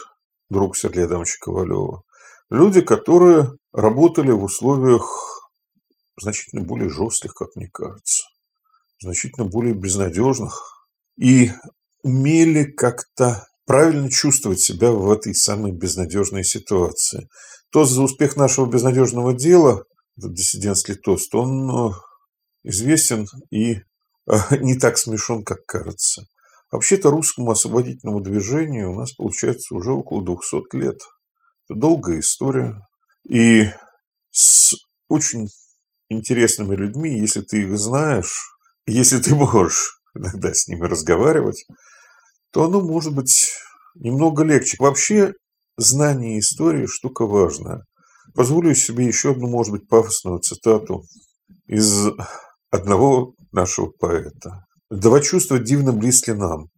друг 0.50 0.76
Сергея 0.76 1.04
Адамовича 1.06 1.36
Ковалева. 1.40 2.02
Люди, 2.50 2.80
которые 2.80 3.52
работали 3.72 4.30
в 4.30 4.42
условиях 4.42 5.50
значительно 6.20 6.62
более 6.62 6.88
жестких, 6.88 7.34
как 7.34 7.54
мне 7.54 7.68
кажется, 7.72 8.24
значительно 9.00 9.46
более 9.46 9.74
безнадежных, 9.74 10.77
и 11.18 11.50
умели 12.02 12.64
как-то 12.64 13.46
правильно 13.66 14.10
чувствовать 14.10 14.60
себя 14.60 14.90
в 14.92 15.10
этой 15.10 15.34
самой 15.34 15.72
безнадежной 15.72 16.44
ситуации. 16.44 17.28
То 17.70 17.84
за 17.84 18.02
успех 18.02 18.36
нашего 18.36 18.66
безнадежного 18.66 19.34
дела, 19.34 19.84
диссидентский 20.16 20.94
тост, 20.94 21.34
он 21.34 21.70
э, 21.70 21.92
известен 22.64 23.26
и 23.50 23.74
э, 23.74 23.80
не 24.60 24.78
так 24.78 24.96
смешон, 24.96 25.44
как 25.44 25.66
кажется. 25.66 26.22
Вообще-то 26.70 27.10
русскому 27.10 27.50
освободительному 27.50 28.20
движению 28.20 28.92
у 28.92 28.94
нас 28.94 29.12
получается 29.12 29.74
уже 29.74 29.92
около 29.92 30.24
200 30.24 30.76
лет. 30.76 31.00
Это 31.68 31.78
долгая 31.78 32.20
история. 32.20 32.80
И 33.28 33.68
с 34.30 34.74
очень 35.08 35.48
интересными 36.08 36.74
людьми, 36.74 37.18
если 37.18 37.42
ты 37.42 37.62
их 37.62 37.78
знаешь, 37.78 38.50
если 38.86 39.18
ты 39.18 39.34
можешь 39.34 39.97
иногда 40.18 40.52
с 40.52 40.68
ними 40.68 40.84
разговаривать, 40.84 41.66
то 42.52 42.64
оно 42.64 42.80
может 42.80 43.14
быть 43.14 43.52
немного 43.94 44.44
легче. 44.44 44.76
Вообще, 44.78 45.34
знание 45.76 46.38
истории– 46.38 46.86
штука 46.86 47.26
важная. 47.26 47.84
Позволю 48.34 48.74
себе 48.74 49.06
еще 49.06 49.32
одну, 49.32 49.48
может 49.48 49.72
быть, 49.72 49.88
пафосную 49.88 50.40
цитату 50.40 51.04
из 51.66 52.08
одного 52.70 53.34
нашего 53.52 53.86
поэта. 53.86 54.64
«Два 54.90 55.20
чувства 55.20 55.58
дивно 55.58 55.92
близки 55.92 56.30
нам. 56.32 56.68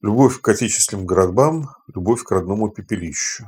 Любовь 0.00 0.40
к 0.40 0.48
отечественным 0.48 1.06
гробам, 1.06 1.68
любовь 1.92 2.22
к 2.22 2.30
родному 2.30 2.70
пепелищу. 2.70 3.44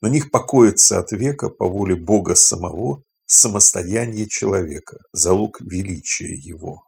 На 0.00 0.08
них 0.08 0.30
покоится 0.30 0.98
от 0.98 1.12
века 1.12 1.48
по 1.48 1.66
воле 1.68 1.94
Бога 1.94 2.34
самого 2.34 3.02
самостояние 3.26 4.28
человека, 4.28 4.98
залог 5.12 5.60
величия 5.60 6.34
его. 6.34 6.82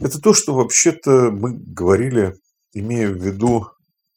Это 0.00 0.18
то, 0.18 0.32
что 0.32 0.54
вообще-то 0.54 1.30
мы 1.30 1.52
говорили, 1.52 2.34
имея 2.72 3.10
в 3.10 3.22
виду 3.22 3.66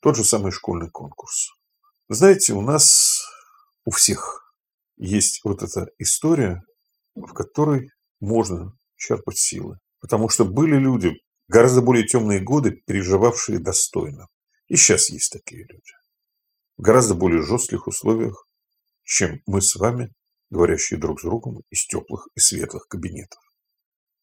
тот 0.02 0.16
же 0.16 0.24
самый 0.24 0.54
школьный 0.54 0.90
конкурс. 0.90 1.52
Знаете, 2.08 2.54
у 2.54 2.62
нас 2.62 3.22
у 3.84 3.92
всех 3.92 4.54
есть 4.96 5.42
вот 5.44 5.62
эта 5.62 5.88
история, 5.98 6.64
в 7.16 7.34
которой 7.34 7.90
можно 8.22 8.72
черпать 8.96 9.38
силы. 9.38 9.78
Потому 10.00 10.30
что 10.30 10.46
были 10.46 10.78
люди, 10.78 11.16
гораздо 11.50 11.82
более 11.82 12.06
темные 12.06 12.40
годы, 12.40 12.72
переживавшие 12.72 13.60
достойно. 13.60 14.28
И 14.68 14.78
сейчас 14.78 15.10
есть 15.10 15.34
такие 15.34 15.66
люди. 15.66 15.92
В 16.78 16.82
гораздо 16.82 17.14
более 17.14 17.42
жестких 17.42 17.88
условиях, 17.88 18.48
чем 19.04 19.42
мы 19.46 19.62
с 19.62 19.76
вами, 19.76 20.14
говорящие 20.50 20.98
друг 20.98 21.20
с 21.20 21.24
другом 21.24 21.62
из 21.70 21.86
теплых 21.86 22.30
и 22.36 22.40
светлых 22.40 22.88
кабинетов. 22.88 23.42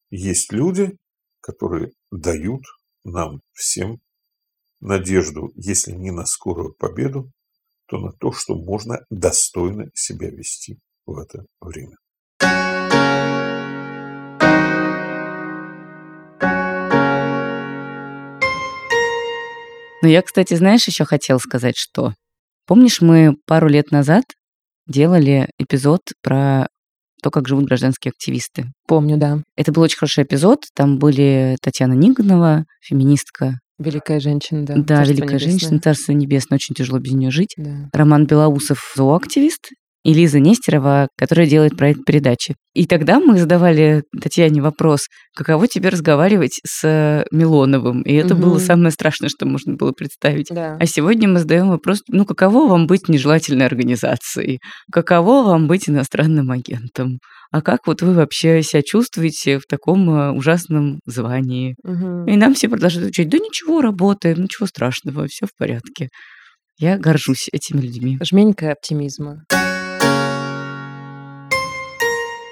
Есть 0.09 0.53
люди, 0.53 0.97
которые 1.41 1.93
дают 2.11 2.63
нам 3.05 3.41
всем 3.53 4.01
надежду, 4.81 5.53
если 5.55 5.93
не 5.93 6.11
на 6.11 6.27
скорую 6.27 6.75
победу, 6.75 7.31
то 7.87 7.99
на 7.99 8.13
то, 8.13 8.33
что 8.33 8.55
можно 8.55 9.05
достойно 9.11 9.91
себя 9.95 10.31
вести 10.31 10.79
в 11.07 11.19
это 11.19 11.45
время. 11.61 11.97
Ну, 20.03 20.09
я, 20.09 20.23
кстати, 20.23 20.55
знаешь, 20.55 20.87
еще 20.87 21.05
хотел 21.05 21.39
сказать, 21.39 21.77
что... 21.77 22.15
Помнишь, 22.67 23.01
мы 23.01 23.37
пару 23.47 23.69
лет 23.69 23.91
назад 23.91 24.25
делали 24.87 25.51
эпизод 25.59 26.01
про 26.23 26.69
то, 27.21 27.31
как 27.31 27.49
живут 27.49 27.67
гражданские 27.67 28.11
активисты. 28.11 28.67
Помню, 28.87 29.17
да. 29.17 29.39
Это 29.57 29.73
был 29.73 29.83
очень 29.83 29.99
хороший 29.99 30.25
эпизод. 30.25 30.65
Там 30.75 30.99
были 30.99 31.57
Татьяна 31.63 31.93
Ниганова, 31.95 32.65
феминистка. 32.81 33.59
Великая 33.79 34.21
женщина, 34.21 34.65
да. 34.67 34.75
Да, 34.77 34.97
Царство 34.97 35.13
великая 35.13 35.35
небесное. 35.37 35.51
женщина, 35.51 35.81
Царство 35.81 36.13
Небесное, 36.13 36.57
очень 36.57 36.75
тяжело 36.75 36.99
без 36.99 37.13
нее 37.13 37.31
жить. 37.31 37.55
Да. 37.57 37.89
Роман 37.95 38.27
Белоусов, 38.27 38.93
зооактивист, 38.95 39.71
и 40.03 40.15
Лиза 40.15 40.41
Нестерова, 40.41 41.09
которая 41.17 41.47
делает 41.47 41.77
проект 41.77 42.05
передачи. 42.05 42.55
И 42.75 42.87
тогда 42.87 43.21
мы 43.21 43.39
задавали 43.39 44.03
Татьяне 44.21 44.63
вопрос, 44.63 45.09
каково 45.37 45.69
тебе 45.69 45.89
разговаривать 45.91 46.61
с 46.65 47.25
Милоновым? 47.31 48.03
И 48.03 48.15
это 48.15 48.35
угу. 48.35 48.45
было 48.45 48.59
самое 48.59 48.93
страшное, 48.93 49.29
что 49.29 49.47
можно 49.47 49.75
было 49.75 49.93
представить. 49.93 50.49
Да. 50.51 50.77
А 50.81 50.87
сегодня 50.87 51.29
мы 51.29 51.41
задаем 51.41 51.69
вопрос, 51.69 52.01
ну, 52.09 52.25
каково 52.25 52.69
вам 52.69 52.87
быть 52.87 53.09
нежелательной 53.09 53.67
организацией? 53.67 54.61
Каково 54.91 55.45
вам 55.45 55.67
быть 55.67 55.89
иностранным 55.89 56.51
агентом? 56.51 57.19
А 57.53 57.63
как 57.63 57.87
вот 57.87 58.01
вы 58.01 58.15
вообще 58.15 58.63
себя 58.63 58.83
чувствуете 58.83 59.59
в 59.59 59.67
таком 59.69 60.09
э, 60.09 60.31
ужасном 60.31 61.01
звании? 61.05 61.75
Угу. 61.83 62.27
И 62.27 62.37
нам 62.37 62.55
все 62.55 62.69
продолжают 62.69 63.09
отвечать, 63.09 63.29
да 63.29 63.39
ничего, 63.39 63.81
работаем, 63.81 64.43
ничего 64.43 64.67
страшного, 64.67 65.27
все 65.27 65.47
в 65.47 65.51
порядке. 65.59 66.09
Я 66.79 66.97
горжусь 66.97 67.49
этими 67.53 67.81
людьми. 67.81 68.19
Жменька 68.23 68.73
оптимизма. 68.73 69.45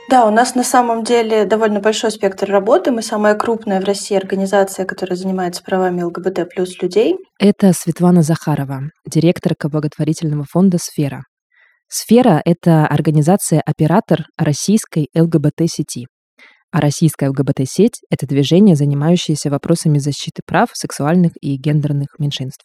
Да, 0.09 0.27
у 0.27 0.31
нас 0.31 0.55
на 0.55 0.65
самом 0.65 1.05
деле 1.05 1.45
довольно 1.45 1.81
большой 1.81 2.11
спектр 2.11 2.51
работы. 2.51 2.91
Мы 2.91 3.03
самая 3.03 3.35
крупная 3.35 3.79
в 3.79 3.85
России 3.85 4.17
организация, 4.17 4.87
которая 4.87 5.17
занимается 5.17 5.63
правами 5.63 6.01
ЛГБТ 6.01 6.49
плюс 6.49 6.81
людей. 6.81 7.17
Это 7.39 7.75
Светлана 7.75 8.23
Захарова, 8.23 8.85
директорка 9.07 9.69
благотворительного 9.69 10.47
фонда 10.51 10.79
«Сфера». 10.81 11.25
«Сфера»— 11.89 12.41
это 12.47 12.87
организация-оператор 12.87 14.25
российской 14.39 15.09
ЛГБТ-сети. 15.15 16.07
А 16.71 16.81
российская 16.81 17.29
ЛГБТ-сеть— 17.29 18.01
это 18.11 18.27
движение, 18.27 18.77
занимающееся 18.77 19.51
вопросами 19.51 19.99
защиты 19.99 20.41
прав 20.47 20.71
сексуальных 20.73 21.33
и 21.43 21.57
гендерных 21.57 22.19
меньшинств. 22.19 22.65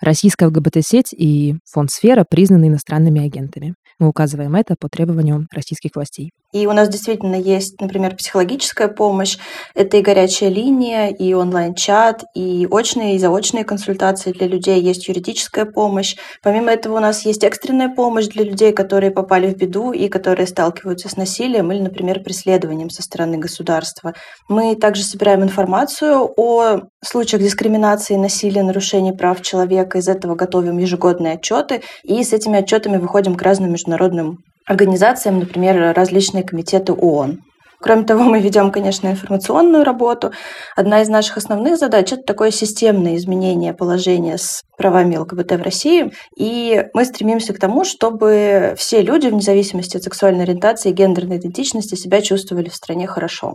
Российская 0.00 0.46
ЛГБТ-сеть 0.46 1.12
и 1.12 1.54
фонд 1.70 1.92
«Сфера» 1.92 2.24
признаны 2.28 2.66
иностранными 2.66 3.24
агентами. 3.24 3.74
Мы 4.00 4.08
указываем 4.08 4.56
это 4.56 4.74
по 4.78 4.88
требованию 4.88 5.46
российских 5.52 5.90
властей. 5.94 6.30
И 6.52 6.66
у 6.66 6.72
нас 6.72 6.88
действительно 6.88 7.36
есть, 7.36 7.80
например, 7.80 8.16
психологическая 8.16 8.88
помощь. 8.88 9.38
Это 9.74 9.98
и 9.98 10.02
горячая 10.02 10.50
линия, 10.50 11.08
и 11.08 11.32
онлайн-чат, 11.32 12.24
и 12.34 12.66
очные, 12.68 13.14
и 13.14 13.18
заочные 13.18 13.64
консультации 13.64 14.32
для 14.32 14.48
людей. 14.48 14.80
Есть 14.80 15.06
юридическая 15.06 15.64
помощь. 15.64 16.16
Помимо 16.42 16.72
этого 16.72 16.96
у 16.96 17.00
нас 17.00 17.24
есть 17.24 17.44
экстренная 17.44 17.88
помощь 17.88 18.26
для 18.26 18.44
людей, 18.44 18.72
которые 18.72 19.12
попали 19.12 19.46
в 19.52 19.56
беду 19.56 19.92
и 19.92 20.08
которые 20.08 20.48
сталкиваются 20.48 21.08
с 21.08 21.16
насилием 21.16 21.70
или, 21.70 21.80
например, 21.80 22.20
преследованием 22.20 22.90
со 22.90 23.02
стороны 23.02 23.38
государства. 23.38 24.14
Мы 24.48 24.74
также 24.74 25.04
собираем 25.04 25.44
информацию 25.44 26.32
о 26.36 26.80
случаях 27.04 27.42
дискриминации, 27.42 28.16
насилия, 28.16 28.64
нарушений 28.64 29.12
прав 29.12 29.40
человека. 29.42 29.98
Из 29.98 30.08
этого 30.08 30.34
готовим 30.34 30.78
ежегодные 30.78 31.34
отчеты. 31.34 31.82
И 32.02 32.22
с 32.24 32.32
этими 32.32 32.58
отчетами 32.58 32.96
выходим 32.96 33.36
к 33.36 33.42
разным 33.42 33.72
международным 33.72 34.38
организациям, 34.70 35.40
например, 35.40 35.92
различные 35.94 36.44
комитеты 36.44 36.92
ООН. 36.92 37.40
Кроме 37.82 38.04
того, 38.04 38.24
мы 38.24 38.40
ведем, 38.40 38.70
конечно, 38.70 39.08
информационную 39.08 39.84
работу. 39.84 40.32
Одна 40.76 41.00
из 41.00 41.08
наших 41.08 41.38
основных 41.38 41.78
задач– 41.78 42.12
это 42.12 42.22
такое 42.22 42.50
системное 42.50 43.16
изменение 43.16 43.72
положения 43.72 44.36
с 44.36 44.62
правами 44.76 45.16
ЛГБТ 45.16 45.52
в 45.52 45.62
России. 45.62 46.12
И 46.36 46.84
мы 46.92 47.04
стремимся 47.06 47.54
к 47.54 47.58
тому, 47.58 47.84
чтобы 47.84 48.74
все 48.76 49.00
люди, 49.00 49.28
вне 49.28 49.40
зависимости 49.40 49.96
от 49.96 50.02
сексуальной 50.02 50.44
ориентации 50.44 50.90
и 50.90 50.94
гендерной 50.94 51.38
идентичности, 51.38 51.94
себя 51.94 52.20
чувствовали 52.20 52.68
в 52.68 52.74
стране 52.74 53.06
хорошо. 53.06 53.54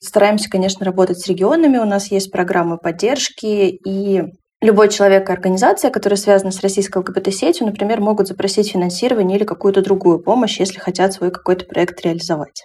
Стараемся, 0.00 0.50
конечно, 0.50 0.84
работать 0.84 1.20
с 1.20 1.28
регионами. 1.28 1.78
У 1.78 1.84
нас 1.84 2.10
есть 2.10 2.32
программы 2.32 2.78
поддержки 2.78 3.78
и 3.86 4.24
любой 4.62 4.88
человек 4.88 5.28
и 5.28 5.32
организация, 5.32 5.90
которая 5.90 6.16
связана 6.16 6.52
с 6.52 6.60
российской 6.60 6.98
ЛГБТ-сетью, 6.98 7.66
например, 7.66 8.00
могут 8.00 8.28
запросить 8.28 8.72
финансирование 8.72 9.36
или 9.36 9.44
какую-то 9.44 9.82
другую 9.82 10.20
помощь, 10.20 10.58
если 10.58 10.78
хотят 10.78 11.12
свой 11.12 11.30
какой-то 11.30 11.66
проект 11.66 12.00
реализовать. 12.00 12.62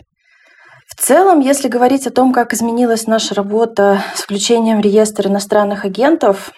В 0.88 0.96
целом, 0.96 1.42
если 1.42 1.68
говорить 1.68 2.08
о 2.08 2.12
том, 2.12 2.32
как 2.32 2.54
изменилась 2.54 3.08
наша 3.08 3.36
работа 3.36 4.02
с 4.16 4.22
включением 4.22 4.80
в 4.80 4.86
реестр 4.86 5.28
иностранных 5.28 5.84
агентов, 5.84 6.54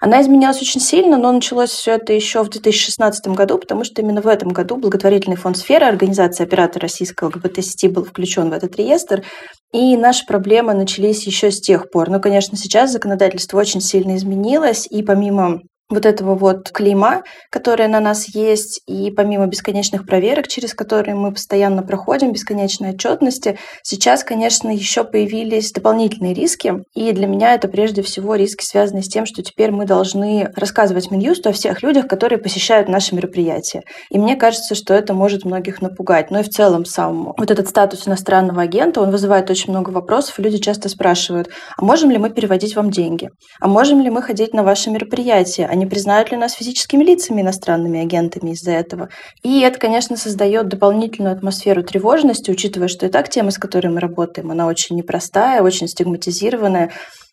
она 0.00 0.20
изменилась 0.20 0.60
очень 0.60 0.80
сильно, 0.80 1.18
но 1.18 1.32
началось 1.32 1.70
все 1.70 1.92
это 1.92 2.12
еще 2.12 2.42
в 2.42 2.48
2016 2.48 3.28
году, 3.28 3.58
потому 3.58 3.84
что 3.84 4.02
именно 4.02 4.20
в 4.20 4.26
этом 4.26 4.50
году 4.50 4.76
благотворительный 4.76 5.36
фонд 5.36 5.58
«Сфера», 5.58 5.86
организация 5.86 6.44
оператора 6.44 6.82
российской 6.82 7.24
ЛГБТ-сети, 7.24 7.88
был 7.88 8.04
включен 8.04 8.50
в 8.50 8.52
этот 8.52 8.76
реестр, 8.76 9.24
и 9.72 9.96
наши 9.96 10.26
проблемы 10.26 10.74
начались 10.74 11.26
еще 11.26 11.50
с 11.50 11.60
тех 11.60 11.90
пор. 11.90 12.10
Но, 12.10 12.20
конечно, 12.20 12.56
сейчас 12.56 12.92
законодательство 12.92 13.58
очень 13.58 13.80
сильно 13.80 14.16
изменилось, 14.16 14.86
и 14.90 15.02
помимо 15.02 15.62
вот 15.88 16.06
этого 16.06 16.34
вот 16.34 16.70
клейма, 16.70 17.22
которое 17.50 17.88
на 17.88 18.00
нас 18.00 18.34
есть, 18.34 18.80
и 18.86 19.10
помимо 19.10 19.46
бесконечных 19.46 20.06
проверок, 20.06 20.48
через 20.48 20.74
которые 20.74 21.14
мы 21.14 21.32
постоянно 21.32 21.82
проходим, 21.82 22.32
бесконечной 22.32 22.90
отчетности, 22.90 23.58
сейчас, 23.82 24.24
конечно, 24.24 24.70
еще 24.70 25.04
появились 25.04 25.72
дополнительные 25.72 26.34
риски. 26.34 26.74
И 26.94 27.12
для 27.12 27.26
меня 27.26 27.54
это 27.54 27.68
прежде 27.68 28.02
всего 28.02 28.34
риски, 28.34 28.64
связанные 28.64 29.02
с 29.02 29.08
тем, 29.08 29.26
что 29.26 29.42
теперь 29.42 29.70
мы 29.70 29.84
должны 29.84 30.50
рассказывать 30.56 31.10
Минюсту 31.10 31.50
о 31.50 31.52
всех 31.52 31.82
людях, 31.82 32.08
которые 32.08 32.38
посещают 32.38 32.88
наши 32.88 33.14
мероприятия. 33.14 33.82
И 34.10 34.18
мне 34.18 34.36
кажется, 34.36 34.74
что 34.74 34.94
это 34.94 35.14
может 35.14 35.44
многих 35.44 35.82
напугать. 35.82 36.30
Но 36.30 36.40
и 36.40 36.42
в 36.42 36.48
целом 36.48 36.84
сам 36.84 37.34
вот 37.36 37.50
этот 37.50 37.68
статус 37.68 38.08
иностранного 38.08 38.62
агента, 38.62 39.00
он 39.00 39.10
вызывает 39.10 39.50
очень 39.50 39.70
много 39.70 39.90
вопросов, 39.90 40.38
люди 40.38 40.58
часто 40.58 40.88
спрашивают, 40.88 41.50
а 41.76 41.84
можем 41.84 42.10
ли 42.10 42.18
мы 42.18 42.30
переводить 42.30 42.76
вам 42.76 42.90
деньги? 42.90 43.28
А 43.60 43.68
можем 43.68 44.00
ли 44.00 44.10
мы 44.10 44.22
ходить 44.22 44.54
на 44.54 44.62
ваши 44.62 44.90
мероприятия? 44.90 45.66
А 45.72 45.74
не 45.74 45.86
признают 45.86 46.30
ли 46.30 46.36
нас 46.36 46.52
физическими 46.52 47.02
лицами 47.02 47.40
иностранными 47.40 48.02
агентами 48.02 48.50
из-за 48.50 48.72
этого. 48.72 49.08
И 49.42 49.62
это, 49.62 49.78
конечно, 49.78 50.18
создает 50.18 50.68
дополнительную 50.68 51.34
атмосферу 51.34 51.82
тревожности, 51.82 52.50
учитывая, 52.50 52.88
что 52.88 53.06
и 53.06 53.08
так 53.08 53.30
тема, 53.30 53.52
с 53.52 53.56
которой 53.56 53.86
мы 53.86 53.98
работаем, 53.98 54.50
она 54.50 54.66
очень 54.66 54.96
непростая, 54.96 55.62
очень 55.62 55.88
стигматизированная. 55.88 56.90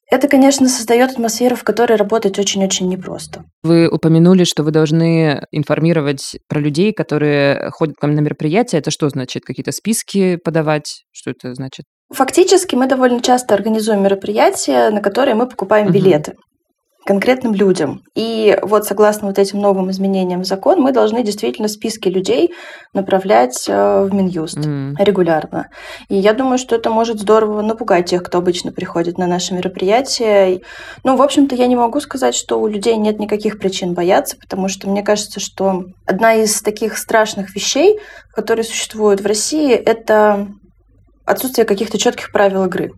Это, 0.09 0.29
конечно, 0.29 0.69
создает 0.69 1.11
атмосферу, 1.11 1.57
в 1.57 1.65
которой 1.65 1.97
работать 1.97 2.39
очень-очень 2.39 2.87
непросто. 2.87 3.43
Вы 3.61 3.89
упомянули, 3.89 4.45
что 4.45 4.63
вы 4.63 4.71
должны 4.71 5.45
информировать 5.51 6.37
про 6.47 6.61
людей, 6.61 6.93
которые 6.93 7.71
ходят 7.71 7.97
к 7.97 8.03
вам 8.03 8.15
на 8.15 8.21
мероприятия. 8.21 8.77
Это 8.77 8.89
что 8.89 9.09
значит? 9.09 9.43
Какие-то 9.43 9.73
списки 9.73 10.37
подавать? 10.37 11.03
Что 11.11 11.31
это 11.31 11.53
значит? 11.55 11.83
Фактически 12.13 12.75
мы 12.75 12.87
довольно 12.87 13.19
часто 13.19 13.53
организуем 13.53 14.01
мероприятия, 14.01 14.91
на 14.91 15.01
которые 15.01 15.35
мы 15.35 15.45
покупаем 15.45 15.91
билеты 15.91 16.35
конкретным 17.10 17.55
людям. 17.55 18.03
И 18.14 18.55
вот 18.62 18.86
согласно 18.86 19.30
вот 19.30 19.39
этим 19.39 19.60
новым 19.60 19.89
изменениям 19.89 20.41
в 20.41 20.45
закон, 20.45 20.80
мы 20.80 20.91
должны 20.91 21.24
действительно 21.24 21.68
списки 21.68 22.07
людей 22.07 22.53
направлять 22.93 23.66
э, 23.68 24.03
в 24.03 24.14
Минюст 24.14 24.60
mm. 24.60 24.93
регулярно. 24.99 25.70
И 26.10 26.16
я 26.16 26.34
думаю, 26.34 26.60
что 26.60 26.76
это 26.76 26.91
может 26.91 27.20
здорово 27.20 27.64
напугать 27.64 28.12
тех, 28.12 28.22
кто 28.22 28.38
обычно 28.38 28.72
приходит 28.72 29.18
на 29.18 29.26
наши 29.26 29.55
мероприятия. 29.55 30.62
Ну, 31.03 31.16
в 31.16 31.24
общем-то, 31.24 31.55
я 31.55 31.66
не 31.66 31.76
могу 31.76 31.99
сказать, 31.99 32.36
что 32.36 32.62
у 32.62 32.68
людей 32.68 32.95
нет 32.95 33.18
никаких 33.18 33.57
причин 33.57 33.95
бояться, 33.95 34.38
потому 34.38 34.68
что 34.68 34.88
мне 34.88 35.01
кажется, 35.01 35.39
что 35.39 35.86
одна 36.05 36.36
из 36.36 36.62
таких 36.62 36.95
страшных 36.95 37.55
вещей, 37.55 37.99
которые 38.36 38.66
существуют 38.66 39.22
в 39.22 39.26
России, 39.26 39.74
это 39.74 40.47
отсутствие 41.30 41.65
каких-то 41.65 41.97
четких 41.97 42.32
правил 42.32 42.65
игры. 42.65 42.91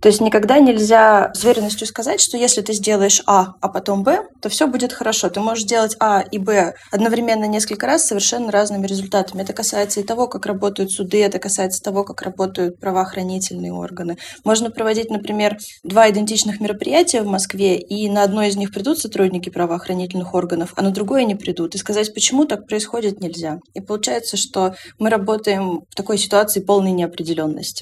То 0.00 0.08
есть 0.08 0.20
никогда 0.20 0.58
нельзя 0.58 1.30
с 1.34 1.44
уверенностью 1.44 1.86
сказать, 1.86 2.20
что 2.20 2.36
если 2.36 2.60
ты 2.60 2.72
сделаешь 2.72 3.22
А, 3.26 3.54
а 3.60 3.68
потом 3.68 4.02
Б, 4.02 4.24
то 4.42 4.48
все 4.48 4.66
будет 4.66 4.92
хорошо. 4.92 5.28
Ты 5.28 5.40
можешь 5.40 5.64
делать 5.64 5.96
А 6.00 6.20
и 6.20 6.38
Б 6.38 6.74
одновременно 6.90 7.44
несколько 7.44 7.86
раз 7.86 8.02
с 8.02 8.08
совершенно 8.08 8.50
разными 8.50 8.86
результатами. 8.86 9.42
Это 9.42 9.52
касается 9.52 10.00
и 10.00 10.02
того, 10.02 10.26
как 10.26 10.46
работают 10.46 10.90
суды, 10.90 11.22
это 11.22 11.38
касается 11.38 11.82
того, 11.82 12.04
как 12.04 12.22
работают 12.22 12.80
правоохранительные 12.80 13.72
органы. 13.72 14.16
Можно 14.44 14.70
проводить, 14.70 15.10
например, 15.10 15.56
два 15.84 16.10
идентичных 16.10 16.60
мероприятия 16.60 17.22
в 17.22 17.26
Москве, 17.26 17.78
и 17.78 18.08
на 18.08 18.22
одно 18.22 18.42
из 18.42 18.56
них 18.56 18.72
придут 18.72 18.98
сотрудники 18.98 19.50
правоохранительных 19.50 20.34
органов, 20.34 20.72
а 20.76 20.82
на 20.82 20.90
другое 20.90 21.24
не 21.24 21.34
придут. 21.34 21.74
И 21.74 21.78
сказать, 21.78 22.12
почему 22.14 22.44
так 22.46 22.66
происходит, 22.66 23.20
нельзя. 23.20 23.58
И 23.74 23.80
получается, 23.80 24.36
что 24.36 24.74
мы 24.98 25.10
работаем 25.10 25.82
в 25.90 25.94
такой 25.94 26.18
ситуации 26.18 26.60
полной 26.60 26.92
неопределенности. 26.92 27.75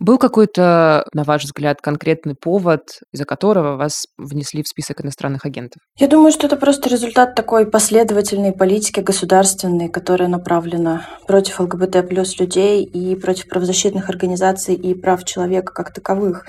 Был 0.00 0.16
какой-то, 0.16 1.04
на 1.12 1.24
ваш 1.24 1.44
взгляд, 1.44 1.82
конкретный 1.82 2.34
повод, 2.34 2.80
из-за 3.12 3.26
которого 3.26 3.76
вас 3.76 4.06
внесли 4.16 4.62
в 4.62 4.68
список 4.68 5.02
иностранных 5.02 5.44
агентов? 5.44 5.82
Я 5.98 6.08
думаю, 6.08 6.32
что 6.32 6.46
это 6.46 6.56
просто 6.56 6.88
результат 6.88 7.34
такой 7.34 7.70
последовательной 7.70 8.52
политики 8.52 9.00
государственной, 9.00 9.90
которая 9.90 10.28
направлена 10.30 11.06
против 11.26 11.60
ЛГБТ 11.60 12.08
плюс 12.08 12.40
людей 12.40 12.82
и 12.82 13.14
против 13.14 13.48
правозащитных 13.48 14.08
организаций 14.08 14.74
и 14.74 14.94
прав 14.94 15.22
человека 15.24 15.74
как 15.74 15.92
таковых. 15.92 16.46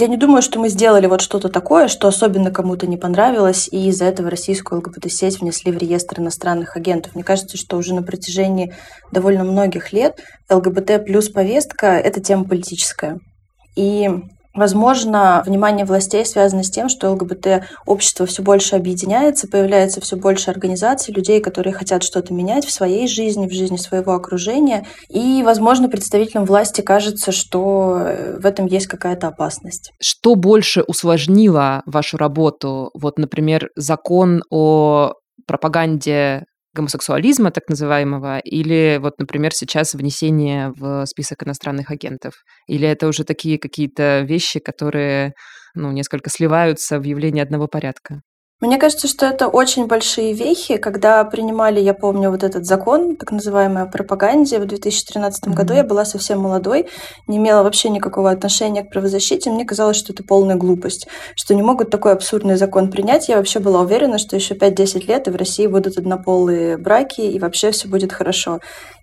Я 0.00 0.06
не 0.06 0.16
думаю, 0.16 0.42
что 0.42 0.60
мы 0.60 0.68
сделали 0.68 1.06
вот 1.08 1.20
что-то 1.20 1.48
такое, 1.48 1.88
что 1.88 2.06
особенно 2.06 2.52
кому-то 2.52 2.86
не 2.86 2.96
понравилось, 2.96 3.68
и 3.68 3.88
из-за 3.88 4.04
этого 4.04 4.30
российскую 4.30 4.78
ЛГБТ-сеть 4.78 5.40
внесли 5.40 5.72
в 5.72 5.76
реестр 5.76 6.20
иностранных 6.20 6.76
агентов. 6.76 7.16
Мне 7.16 7.24
кажется, 7.24 7.56
что 7.56 7.76
уже 7.76 7.94
на 7.94 8.04
протяжении 8.04 8.72
довольно 9.10 9.42
многих 9.42 9.92
лет 9.92 10.20
ЛГБТ 10.48 11.04
плюс 11.04 11.30
повестка– 11.30 11.86
это 11.98 12.20
тема 12.20 12.44
политическая. 12.44 13.18
И 13.74 14.08
Возможно, 14.58 15.44
внимание 15.46 15.86
властей 15.86 16.26
связано 16.26 16.64
с 16.64 16.70
тем, 16.70 16.88
что 16.88 17.12
ЛГБТ-общество 17.12 18.26
все 18.26 18.42
больше 18.42 18.74
объединяется, 18.74 19.46
появляется 19.46 20.00
все 20.00 20.16
больше 20.16 20.50
организаций, 20.50 21.14
людей, 21.14 21.40
которые 21.40 21.72
хотят 21.72 22.02
что-то 22.02 22.34
менять 22.34 22.64
в 22.64 22.72
своей 22.72 23.06
жизни, 23.06 23.46
в 23.46 23.52
жизни 23.52 23.76
своего 23.76 24.14
окружения. 24.14 24.84
И, 25.08 25.44
возможно, 25.44 25.88
представителям 25.88 26.44
власти 26.44 26.80
кажется, 26.80 27.30
что 27.30 28.00
в 28.40 28.44
этом 28.44 28.66
есть 28.66 28.88
какая-то 28.88 29.28
опасность. 29.28 29.92
Что 30.00 30.34
больше 30.34 30.82
усложнило 30.82 31.82
вашу 31.86 32.16
работу? 32.16 32.90
Вот, 32.94 33.16
например, 33.16 33.70
закон 33.76 34.42
о 34.50 35.12
пропаганде 35.46 36.46
гомосексуализма, 36.74 37.50
так 37.50 37.68
называемого, 37.68 38.38
или 38.40 38.98
вот, 39.00 39.18
например, 39.18 39.52
сейчас 39.54 39.94
внесение 39.94 40.72
в 40.76 41.06
список 41.06 41.44
иностранных 41.44 41.90
агентов? 41.90 42.34
Или 42.66 42.88
это 42.88 43.08
уже 43.08 43.24
такие 43.24 43.58
какие-то 43.58 44.20
вещи, 44.20 44.60
которые 44.60 45.34
ну, 45.74 45.92
несколько 45.92 46.30
сливаются 46.30 46.98
в 46.98 47.04
явление 47.04 47.42
одного 47.42 47.68
порядка? 47.68 48.22
Мне 48.60 48.76
кажется, 48.76 49.06
что 49.06 49.24
это 49.24 49.46
очень 49.46 49.86
большие 49.86 50.32
вехи. 50.32 50.78
Когда 50.78 51.22
принимали, 51.22 51.78
я 51.78 51.94
помню, 51.94 52.32
вот 52.32 52.42
этот 52.42 52.66
закон, 52.66 53.14
так 53.14 53.30
называемый 53.30 53.84
о 53.84 53.86
пропаганде, 53.86 54.58
в 54.58 54.66
2013 54.66 55.44
mm-hmm. 55.44 55.54
году 55.54 55.74
я 55.74 55.84
была 55.84 56.04
совсем 56.04 56.40
молодой, 56.40 56.88
не 57.28 57.36
имела 57.36 57.62
вообще 57.62 57.88
никакого 57.88 58.32
отношения 58.32 58.82
к 58.82 58.90
правозащите. 58.90 59.52
Мне 59.52 59.64
казалось, 59.64 59.96
что 59.96 60.12
это 60.12 60.24
полная 60.24 60.56
глупость, 60.56 61.06
что 61.36 61.54
не 61.54 61.62
могут 61.62 61.90
такой 61.90 62.10
абсурдный 62.10 62.56
закон 62.56 62.90
принять. 62.90 63.28
Я 63.28 63.36
вообще 63.36 63.60
была 63.60 63.80
уверена, 63.80 64.18
что 64.18 64.34
еще 64.34 64.54
5-10 64.54 65.06
лет 65.06 65.28
и 65.28 65.30
в 65.30 65.36
России 65.36 65.68
будут 65.68 65.96
однополые 65.96 66.78
браки, 66.78 67.20
и 67.20 67.38
вообще 67.38 67.70
все 67.70 67.86
будет 67.86 68.12
хорошо. 68.12 68.58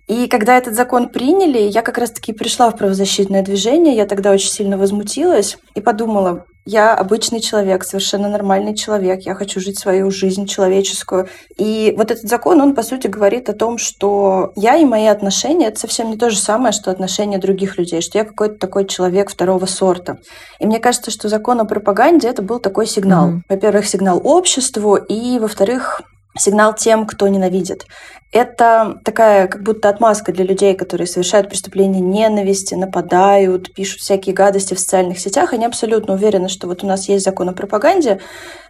И 0.06 0.28
когда 0.28 0.58
этот 0.58 0.74
закон 0.74 1.08
приняли, 1.08 1.60
я 1.60 1.80
как 1.80 1.96
раз-таки 1.96 2.34
пришла 2.34 2.68
в 2.68 2.76
правозащитное 2.76 3.42
движение, 3.42 3.96
я 3.96 4.04
тогда 4.04 4.32
очень 4.32 4.50
сильно 4.50 4.76
возмутилась 4.76 5.56
и 5.74 5.80
подумала, 5.80 6.44
я 6.66 6.94
обычный 6.94 7.40
человек, 7.40 7.84
совершенно 7.84 8.28
нормальный 8.28 8.74
человек, 8.74 9.22
я 9.22 9.34
хочу 9.34 9.60
жить 9.60 9.78
свою 9.78 10.10
жизнь 10.10 10.46
человеческую. 10.46 11.28
И 11.56 11.94
вот 11.96 12.10
этот 12.10 12.28
закон, 12.28 12.60
он, 12.60 12.74
по 12.74 12.82
сути, 12.82 13.06
говорит 13.06 13.48
о 13.48 13.54
том, 13.54 13.78
что 13.78 14.52
я 14.56 14.76
и 14.76 14.84
мои 14.84 15.06
отношения— 15.06 15.66
это 15.68 15.78
совсем 15.78 16.10
не 16.10 16.16
то 16.16 16.28
же 16.28 16.38
самое, 16.38 16.72
что 16.72 16.90
отношения 16.90 17.38
других 17.38 17.78
людей, 17.78 18.00
что 18.00 18.18
я 18.18 18.24
какой-то 18.24 18.58
такой 18.58 18.84
человек 18.86 19.30
второго 19.30 19.66
сорта. 19.66 20.18
И 20.58 20.66
мне 20.66 20.80
кажется, 20.80 21.12
что 21.12 21.28
закон 21.28 21.60
о 21.60 21.64
пропаганде— 21.64 22.28
это 22.28 22.42
был 22.42 22.58
такой 22.58 22.86
сигнал. 22.86 23.30
Mm-hmm. 23.30 23.40
Во-первых, 23.48 23.86
сигнал 23.86 24.20
обществу, 24.22 24.96
и, 24.96 25.38
во-вторых, 25.38 26.02
сигнал 26.38 26.74
тем, 26.74 27.06
кто 27.06 27.28
ненавидит. 27.28 27.86
Это 28.32 28.98
такая 29.04 29.46
как 29.46 29.62
будто 29.62 29.88
отмазка 29.88 30.32
для 30.32 30.44
людей, 30.44 30.74
которые 30.74 31.06
совершают 31.06 31.48
преступления 31.48 32.00
ненависти, 32.00 32.74
нападают, 32.74 33.72
пишут 33.72 34.00
всякие 34.00 34.34
гадости 34.34 34.74
в 34.74 34.80
социальных 34.80 35.18
сетях. 35.18 35.52
Они 35.52 35.64
абсолютно 35.64 36.14
уверены, 36.14 36.48
что 36.48 36.66
вот 36.66 36.82
у 36.82 36.86
нас 36.86 37.08
есть 37.08 37.24
закон 37.24 37.48
о 37.48 37.52
пропаганде. 37.52 38.20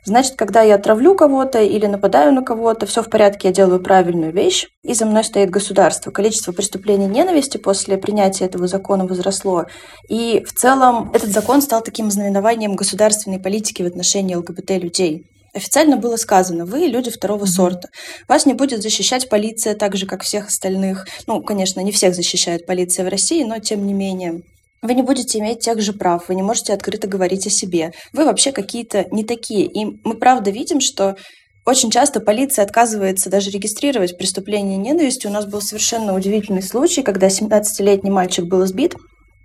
Значит, 0.05 0.37
когда 0.37 0.63
я 0.63 0.77
отравлю 0.77 1.17
кого-то 1.17 1.61
или 1.61 1.87
нападаю 1.87 2.33
на 2.33 2.43
кого-то, 2.43 2.87
все 2.87 3.03
в 3.03 3.09
порядке, 3.11 3.49
я 3.49 3.55
делаю 3.55 3.81
правильную 3.81 4.33
вещь, 4.33 4.69
и 4.85 4.95
за 4.95 5.07
мной 5.07 5.25
стоит 5.25 5.51
государство. 5.51 6.13
Количество 6.13 6.53
преступлений 6.53 7.07
ненависти 7.07 7.57
после 7.57 7.97
принятия 7.97 8.45
этого 8.45 8.69
закона 8.69 9.07
возросло. 9.07 9.65
И 10.09 10.45
в 10.47 10.53
целом 10.53 11.11
этот 11.13 11.31
закон 11.31 11.61
стал 11.61 11.83
таким 11.83 12.11
знаменованием 12.11 12.77
государственной 12.77 13.41
политики 13.41 13.83
в 13.83 13.87
отношении 13.87 14.37
ЛГБТ-людей 14.37 15.25
официально 15.57 15.97
было 15.97 16.17
сказано, 16.17 16.67
вы 16.67 16.81
люди 16.81 17.11
второго 17.11 17.45
mm-hmm. 17.45 17.49
сорта. 17.49 17.89
Вас 18.29 18.47
не 18.47 18.55
будет 18.55 18.83
защищать 18.83 19.29
полиция 19.29 19.75
так 19.75 19.97
же, 19.97 20.07
как 20.07 20.23
всех 20.23 20.49
остальных. 20.49 21.07
Ну, 21.27 21.43
конечно, 21.43 21.81
не 21.81 21.93
всех 21.93 22.15
защищает 22.15 22.67
полиция 22.67 23.05
в 23.05 23.09
России, 23.09 23.43
но 23.43 23.59
тем 23.59 23.87
не 23.87 23.95
менее. 23.95 24.43
Вы 24.83 24.95
не 24.95 25.03
будете 25.03 25.39
иметь 25.39 25.61
тех 25.61 25.81
же 25.81 25.93
прав, 25.93 26.29
вы 26.29 26.35
не 26.35 26.43
можете 26.43 26.73
открыто 26.73 27.09
говорить 27.09 27.47
о 27.47 27.51
себе. 27.51 27.93
Вы 28.13 28.25
вообще 28.25 28.53
какие-то 28.53 29.07
не 29.11 29.25
такие. 29.25 29.67
И 29.67 29.99
мы 30.05 30.15
правда 30.15 30.51
видим, 30.51 30.81
что 30.81 31.17
очень 31.65 31.91
часто 31.91 32.21
полиция 32.21 32.65
отказывается 32.65 33.31
даже 33.31 33.51
регистрировать 33.51 34.17
преступление 34.17 34.77
ненависти. 34.77 35.27
У 35.27 35.31
нас 35.31 35.47
был 35.47 35.61
совершенно 35.61 36.15
удивительный 36.15 36.63
случай, 36.63 37.03
когда 37.03 37.27
17-летний 37.27 38.11
мальчик 38.11 38.45
был 38.45 38.65
избит 38.65 38.95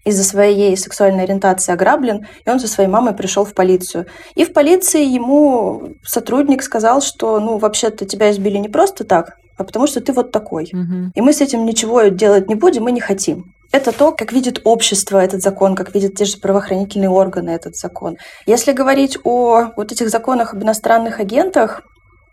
из-за 0.03 0.23
своей 0.23 0.75
сексуальной 0.75 1.23
ориентации 1.23 1.71
ограблен, 1.71 2.27
и 2.45 2.49
он 2.49 2.59
со 2.59 2.67
своей 2.67 2.89
мамой 2.89 3.13
пришел 3.13 3.45
в 3.45 3.53
полицию. 3.53 4.07
И 4.35 4.45
в 4.45 4.53
полиции 4.53 5.03
ему 5.05 5.93
сотрудник 6.03 6.63
сказал, 6.63 7.01
что, 7.01 7.39
ну, 7.39 7.57
вообще-то 7.57 8.05
тебя 8.05 8.31
избили 8.31 8.57
не 8.57 8.69
просто 8.69 9.03
так, 9.03 9.37
а 9.57 9.63
потому 9.63 9.87
что 9.87 10.01
ты 10.01 10.13
вот 10.13 10.31
такой. 10.31 10.69
Угу. 10.73 11.11
И 11.15 11.21
мы 11.21 11.33
с 11.33 11.41
этим 11.41 11.65
ничего 11.65 12.03
делать 12.03 12.49
не 12.49 12.55
будем, 12.55 12.83
мы 12.83 12.91
не 12.91 13.01
хотим. 13.01 13.53
Это 13.71 13.93
то, 13.93 14.11
как 14.11 14.33
видит 14.33 14.61
общество 14.65 15.17
этот 15.17 15.41
закон, 15.41 15.75
как 15.75 15.93
видят 15.93 16.15
те 16.15 16.25
же 16.25 16.37
правоохранительные 16.37 17.09
органы 17.09 17.51
этот 17.51 17.77
закон. 17.77 18.17
Если 18.45 18.73
говорить 18.73 19.17
о 19.23 19.71
вот 19.77 19.91
этих 19.91 20.09
законах 20.09 20.53
об 20.53 20.61
иностранных 20.61 21.19
агентах, 21.19 21.81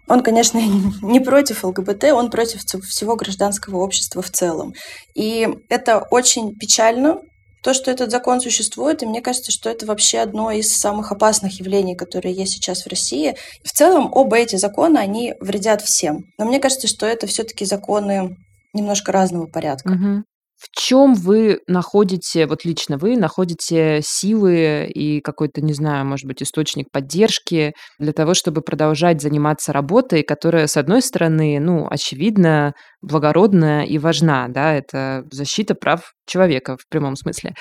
он, 0.08 0.22
конечно, 0.22 0.60
не 1.02 1.20
против 1.20 1.62
ЛГБТ, 1.64 2.04
он 2.12 2.30
против 2.30 2.62
всего 2.62 3.14
гражданского 3.14 3.76
общества 3.76 4.22
в 4.22 4.30
целом. 4.30 4.74
И 5.14 5.48
это 5.68 5.98
очень 6.10 6.56
печально, 6.56 7.18
то, 7.62 7.74
что 7.74 7.90
этот 7.90 8.10
закон 8.10 8.40
существует, 8.40 9.02
и 9.02 9.06
мне 9.06 9.20
кажется, 9.20 9.52
что 9.52 9.68
это 9.70 9.86
вообще 9.86 10.18
одно 10.18 10.50
из 10.50 10.70
самых 10.70 11.12
опасных 11.12 11.58
явлений, 11.58 11.96
которые 11.96 12.34
есть 12.34 12.52
сейчас 12.54 12.84
в 12.84 12.88
России. 12.88 13.36
В 13.64 13.72
целом, 13.72 14.10
оба 14.12 14.38
эти 14.38 14.56
закона, 14.56 15.00
они 15.00 15.34
вредят 15.40 15.82
всем. 15.82 16.24
Но 16.38 16.44
мне 16.44 16.60
кажется, 16.60 16.86
что 16.86 17.06
это 17.06 17.26
все-таки 17.26 17.64
законы 17.64 18.36
немножко 18.72 19.12
разного 19.12 19.46
порядка. 19.46 19.90
Угу. 19.92 20.24
В 20.58 20.68
чем 20.76 21.14
вы 21.14 21.60
находите, 21.68 22.46
вот 22.46 22.64
лично 22.64 22.98
вы 22.98 23.16
находите 23.16 24.00
силы 24.02 24.90
и 24.92 25.20
какой-то, 25.20 25.60
не 25.60 25.72
знаю, 25.72 26.04
может 26.04 26.26
быть, 26.26 26.42
источник 26.42 26.90
поддержки 26.90 27.74
для 28.00 28.12
того, 28.12 28.34
чтобы 28.34 28.60
продолжать 28.60 29.22
заниматься 29.22 29.72
работой, 29.72 30.24
которая, 30.24 30.66
с 30.66 30.76
одной 30.76 31.00
стороны, 31.00 31.60
ну, 31.60 31.86
очевидно, 31.88 32.72
благородная 33.02 33.84
и 33.84 33.98
важна, 33.98 34.48
да, 34.48 34.74
это 34.74 35.22
защита 35.30 35.76
прав 35.76 36.12
человека 36.26 36.76
в 36.76 36.88
прямом 36.88 37.14
смысле, 37.14 37.54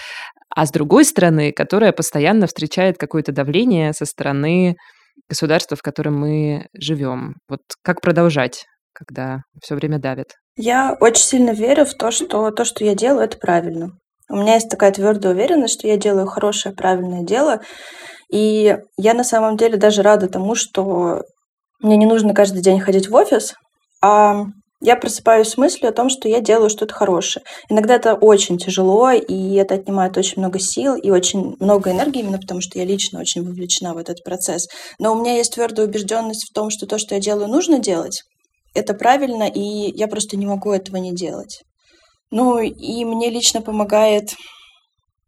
а 0.55 0.65
с 0.65 0.71
другой 0.71 1.05
стороны, 1.05 1.51
которая 1.51 1.91
постоянно 1.91 2.47
встречает 2.47 2.97
какое-то 2.97 3.31
давление 3.31 3.93
со 3.93 4.05
стороны 4.05 4.75
государства, 5.29 5.77
в 5.77 5.83
котором 5.83 6.19
мы 6.19 6.67
живем. 6.73 7.35
Вот 7.47 7.61
как 7.83 8.01
продолжать, 8.01 8.65
когда 8.93 9.41
все 9.61 9.75
время 9.75 9.99
давит? 9.99 10.33
Я 10.57 10.97
очень 10.99 11.23
сильно 11.23 11.51
верю 11.51 11.85
в 11.85 11.93
то, 11.93 12.09
что 12.09 12.49
то, 12.49 12.65
что 12.65 12.83
я 12.83 12.95
делаю, 12.95 13.25
это 13.25 13.37
правильно. 13.37 13.91
У 14.27 14.35
меня 14.35 14.55
есть 14.55 14.69
такая 14.69 14.91
твердая 14.91 15.33
уверенность, 15.33 15.75
что 15.75 15.87
я 15.87 15.97
делаю 15.97 16.25
хорошее, 16.25 16.73
правильное 16.73 17.21
дело. 17.21 17.61
И 18.31 18.75
я 18.97 19.13
на 19.13 19.23
самом 19.23 19.55
деле 19.55 19.77
даже 19.77 20.01
рада 20.01 20.27
тому, 20.27 20.55
что 20.55 21.21
мне 21.79 21.95
не 21.95 22.07
нужно 22.07 22.33
каждый 22.33 22.61
день 22.63 22.79
ходить 22.79 23.07
в 23.07 23.13
офис, 23.13 23.53
а 24.01 24.45
я 24.81 24.95
просыпаюсь 24.95 25.49
с 25.49 25.57
мыслью 25.57 25.89
о 25.89 25.93
том, 25.93 26.09
что 26.09 26.27
я 26.27 26.41
делаю 26.41 26.71
что-то 26.71 26.93
хорошее. 26.93 27.45
Иногда 27.69 27.95
это 27.95 28.15
очень 28.15 28.57
тяжело, 28.57 29.11
и 29.11 29.53
это 29.55 29.75
отнимает 29.75 30.17
очень 30.17 30.39
много 30.39 30.59
сил 30.59 30.95
и 30.95 31.11
очень 31.11 31.55
много 31.59 31.91
энергии, 31.91 32.21
именно 32.21 32.39
потому 32.39 32.61
что 32.61 32.79
я 32.79 32.85
лично 32.85 33.19
очень 33.19 33.43
вовлечена 33.43 33.93
в 33.93 33.97
этот 33.97 34.23
процесс. 34.23 34.67
Но 34.97 35.13
у 35.13 35.19
меня 35.19 35.35
есть 35.35 35.53
твердая 35.53 35.87
убежденность 35.87 36.49
в 36.49 36.53
том, 36.53 36.71
что 36.71 36.87
то, 36.87 36.97
что 36.97 37.13
я 37.13 37.21
делаю, 37.21 37.47
нужно 37.47 37.79
делать 37.79 38.23
это 38.77 38.93
правильно, 38.93 39.49
и 39.49 39.91
я 39.97 40.07
просто 40.07 40.37
не 40.37 40.45
могу 40.45 40.71
этого 40.71 40.97
не 40.97 41.13
делать. 41.13 41.63
Ну, 42.29 42.59
и 42.59 43.05
мне 43.05 43.29
лично 43.29 43.61
помогает 43.61 44.35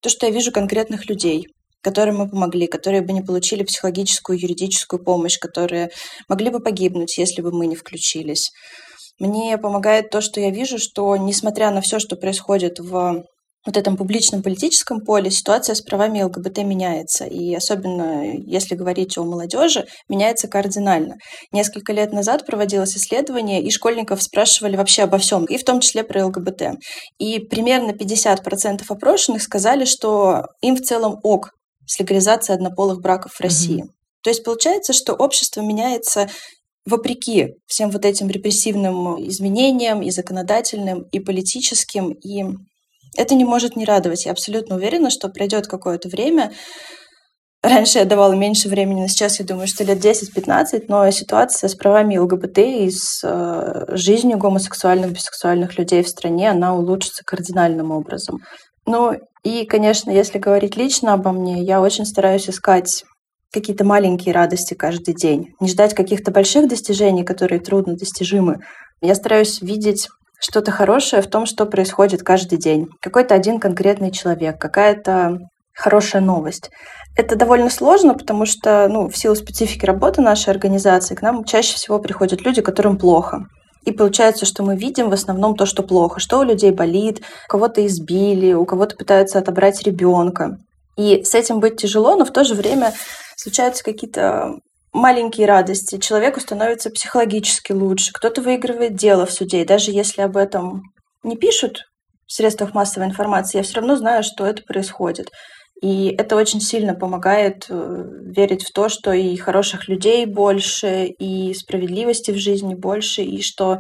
то, 0.02 0.10
что 0.10 0.26
я 0.26 0.32
вижу 0.32 0.52
конкретных 0.52 1.10
людей, 1.10 1.48
которым 1.82 2.18
мы 2.18 2.30
помогли, 2.30 2.68
которые 2.68 3.02
бы 3.02 3.14
не 3.14 3.22
получили 3.22 3.64
психологическую, 3.64 4.40
юридическую 4.40 5.04
помощь, 5.04 5.40
которые 5.40 5.90
могли 6.28 6.50
бы 6.50 6.60
погибнуть, 6.60 7.18
если 7.18 7.42
бы 7.42 7.52
мы 7.52 7.68
не 7.68 7.76
включились. 7.76 8.52
Мне 9.18 9.58
помогает 9.58 10.10
то, 10.10 10.22
что 10.22 10.40
я 10.40 10.52
вижу, 10.52 10.78
что 10.78 11.16
несмотря 11.18 11.72
на 11.72 11.82
все, 11.82 12.00
что 12.00 12.16
происходит 12.16 12.80
в 12.80 13.24
вот 13.66 13.76
этом 13.76 13.98
публичном 13.98 14.42
политическом 14.42 15.02
поле 15.02 15.30
ситуация 15.30 15.76
с 15.76 15.82
правами 15.82 16.22
ЛГБТ 16.22 16.60
меняется. 16.60 17.26
И 17.26 17.54
особенно 17.54 18.34
если 18.36 18.76
говорить 18.76 19.18
о 19.18 19.24
молодежи, 19.24 19.86
меняется 20.08 20.48
кардинально. 20.48 21.16
Несколько 21.52 21.92
лет 21.92 22.14
назад 22.14 22.46
проводилось 22.46 22.96
исследование, 22.96 23.62
и 23.62 23.70
школьников 23.70 24.24
спрашивали 24.24 24.78
вообще 24.78 25.04
обо 25.04 25.18
всем, 25.18 25.46
и 25.46 25.58
в 25.58 25.66
том 25.66 25.82
числе 25.82 26.04
про 26.04 26.26
ЛГБТ. 26.28 26.78
И 27.18 27.40
примерно 27.40 27.92
50% 27.92 28.84
опрошенных 28.88 29.42
сказали, 29.42 29.86
что 29.86 30.44
им 30.62 30.76
в 30.76 30.82
целом 30.82 31.20
ок 31.24 31.52
с 31.86 32.00
легализацией 32.00 32.56
однополых 32.56 33.02
браков 33.02 33.34
в 33.34 33.42
России. 33.42 33.84
Mm-hmm. 33.84 33.94
То 34.24 34.30
есть 34.30 34.44
получается, 34.44 34.94
что 34.94 35.14
общество 35.14 35.62
меняется 35.62 36.30
вопреки 36.86 37.56
всем 37.68 37.90
вот 37.90 38.06
этим 38.06 38.30
репрессивным 38.30 39.22
изменениям 39.28 40.02
и 40.02 40.12
законодательным, 40.12 41.04
и 41.12 41.20
политическим, 41.20 42.12
и 42.12 42.46
это 43.18 43.36
не 43.36 43.46
может 43.46 43.76
не 43.76 43.86
радовать. 43.86 44.26
Я 44.26 44.32
абсолютно 44.32 44.76
уверена, 44.76 45.10
что 45.10 45.30
пройдет 45.30 45.68
какое-то 45.68 46.10
время. 46.10 46.52
Раньше 47.62 48.00
я 48.00 48.06
давала 48.06 48.34
меньше 48.34 48.70
времени, 48.70 49.02
но 49.02 49.08
сейчас 49.08 49.40
я 49.40 49.46
думаю, 49.46 49.68
что 49.68 49.84
лет 49.84 49.98
10-15, 49.98 50.86
но 50.88 51.12
ситуация 51.12 51.68
с 51.68 51.76
правами 51.76 52.18
ЛГБТ 52.18 52.58
и 52.60 52.90
с 52.90 53.22
э, 53.22 53.86
жизнью 53.98 54.38
гомосексуальных, 54.38 55.12
бисексуальных 55.12 55.78
людей 55.78 56.02
в 56.02 56.08
стране, 56.08 56.52
она 56.52 56.74
улучшится 56.74 57.24
кардинальным 57.26 57.92
образом. 57.92 58.40
Ну 58.86 59.14
и, 59.44 59.66
конечно, 59.66 60.10
если 60.10 60.38
говорить 60.38 60.78
лично 60.78 61.14
обо 61.14 61.34
мне, 61.34 61.62
я 61.62 61.82
очень 61.82 62.06
стараюсь 62.06 62.50
искать 62.50 63.04
какие-то 63.52 63.84
маленькие 63.84 64.34
радости 64.34 64.74
каждый 64.74 65.14
день, 65.14 65.54
не 65.60 65.68
ждать 65.68 65.94
каких-то 65.94 66.32
больших 66.32 66.70
достижений, 66.70 67.24
которые 67.24 67.60
трудно 67.60 67.96
достижимы. 67.96 68.60
Я 69.02 69.16
стараюсь 69.16 69.62
видеть 69.62 70.08
что-то 70.40 70.72
хорошее 70.72 71.22
в 71.22 71.28
том, 71.28 71.46
что 71.46 71.66
происходит 71.66 72.24
каждый 72.24 72.58
день. 72.58 72.88
Какой-то 73.02 73.36
один 73.36 73.60
конкретный 73.60 74.12
человек, 74.12 74.60
какая-то 74.60 75.40
хорошая 75.74 76.22
новость. 76.22 76.70
Это 77.16 77.36
довольно 77.36 77.70
сложно, 77.70 78.14
потому 78.14 78.46
что 78.46 78.88
ну, 78.90 79.10
в 79.10 79.18
силу 79.18 79.36
специфики 79.36 79.86
работы 79.86 80.22
нашей 80.22 80.50
организации 80.50 81.16
к 81.16 81.22
нам 81.22 81.44
чаще 81.44 81.76
всего 81.76 82.00
приходят 82.00 82.42
люди, 82.42 82.62
которым 82.62 82.98
плохо. 82.98 83.46
И 83.86 83.92
получается, 83.92 84.46
что 84.46 84.64
мы 84.64 84.76
видим 84.76 85.10
в 85.10 85.14
основном 85.14 85.56
то, 85.56 85.66
что 85.66 85.84
плохо, 85.84 86.20
что 86.20 86.40
у 86.40 86.44
людей 86.44 86.72
болит, 86.72 87.22
кого-то 87.48 87.86
избили, 87.86 88.54
у 88.54 88.66
кого-то 88.66 88.96
пытаются 88.96 89.40
отобрать 89.40 89.82
ребенка. 89.84 90.58
И 90.98 91.24
с 91.24 91.34
этим 91.34 91.60
быть 91.60 91.78
тяжело, 91.78 92.16
но 92.16 92.26
в 92.26 92.32
то 92.32 92.44
же 92.44 92.56
время 92.56 92.94
случаются 93.38 93.84
какие-то 93.84 94.56
маленькие 94.94 95.48
радости. 95.48 96.00
Человеку 96.00 96.40
становится 96.40 96.90
психологически 96.90 97.72
лучше. 97.72 98.12
Кто-то 98.14 98.42
выигрывает 98.42 98.96
дело 98.96 99.26
в 99.26 99.32
суде. 99.32 99.62
И 99.62 99.66
даже 99.66 99.92
если 99.92 100.22
об 100.22 100.38
этом 100.38 100.84
не 101.24 101.38
пишут 101.38 101.86
в 102.26 102.34
средствах 102.34 102.74
массовой 102.74 103.08
информации, 103.08 103.58
я 103.58 103.64
все 103.64 103.76
равно 103.76 103.96
знаю, 103.96 104.24
что 104.24 104.46
это 104.46 104.64
происходит. 104.64 105.30
И 105.82 106.14
это 106.18 106.36
очень 106.36 106.60
сильно 106.60 106.94
помогает 106.94 107.68
э, 107.70 108.04
верить 108.36 108.66
в 108.66 108.74
то, 108.74 108.90
что 108.90 109.14
и 109.14 109.38
хороших 109.38 109.88
людей 109.88 110.26
больше, 110.26 111.06
и 111.06 111.54
справедливости 111.54 112.32
в 112.32 112.38
жизни 112.38 112.76
больше, 112.76 113.22
и 113.22 113.42
что 113.42 113.80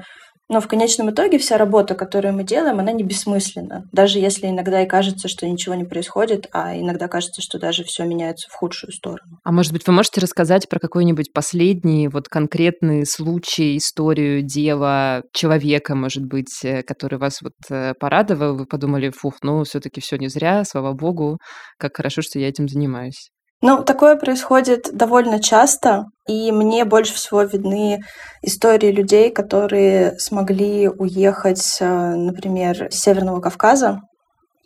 Но 0.49 0.61
в 0.61 0.67
конечном 0.67 1.11
итоге 1.11 1.37
вся 1.37 1.57
работа, 1.57 1.93
которую 1.93 2.33
мы 2.33 2.43
делаем, 2.43 2.79
она 2.79 2.91
не 2.91 3.03
бессмысленна. 3.03 3.87
Даже 3.91 4.17
если 4.17 4.47
иногда 4.47 4.81
и 4.81 4.87
кажется, 4.87 5.27
что 5.27 5.47
ничего 5.47 5.75
не 5.75 5.83
происходит, 5.83 6.47
а 6.51 6.75
иногда 6.75 7.07
кажется, 7.07 7.41
что 7.43 7.59
даже 7.59 7.83
все 7.83 8.03
меняется 8.03 8.47
в 8.49 8.55
худшую 8.55 8.91
сторону. 8.91 9.37
А 9.43 9.51
может 9.51 9.71
быть, 9.71 9.85
вы 9.85 9.93
можете 9.93 10.21
рассказать 10.21 10.67
про 10.67 10.79
какой-нибудь 10.79 11.33
последний 11.33 12.07
вот 12.07 12.27
конкретный 12.27 13.05
случай, 13.05 13.77
историю, 13.77 14.41
дело 14.41 15.21
человека, 15.33 15.93
может 15.93 16.25
быть, 16.25 16.63
э, 16.63 16.81
который 16.81 17.19
вас 17.19 17.41
вот 17.43 17.53
э, 17.69 17.93
порадовал, 17.99 18.55
вы 18.55 18.65
подумали, 18.65 19.11
фух, 19.11 19.35
ну 19.43 19.63
все-таки 19.63 20.01
все 20.01 20.17
не 20.17 20.29
зря, 20.29 20.63
слава 20.65 20.93
богу, 20.93 21.37
как 21.77 21.97
хорошо, 21.97 22.23
что 22.23 22.39
я 22.39 22.47
этим 22.47 22.67
занимаюсь. 22.67 23.29
Ну, 23.61 23.83
такое 23.83 24.15
происходит 24.15 24.89
довольно 24.93 25.41
часто, 25.41 26.05
и 26.25 26.49
мне 26.53 26.85
больше 26.85 27.13
всего 27.13 27.41
видны 27.41 27.99
истории 28.41 28.89
людей, 28.89 29.31
которые 29.31 30.17
смогли 30.17 30.87
уехать, 30.87 31.77
э, 31.81 32.15
например, 32.15 32.87
с 32.89 33.01
Северного 33.01 33.41
Кавказа. 33.41 33.99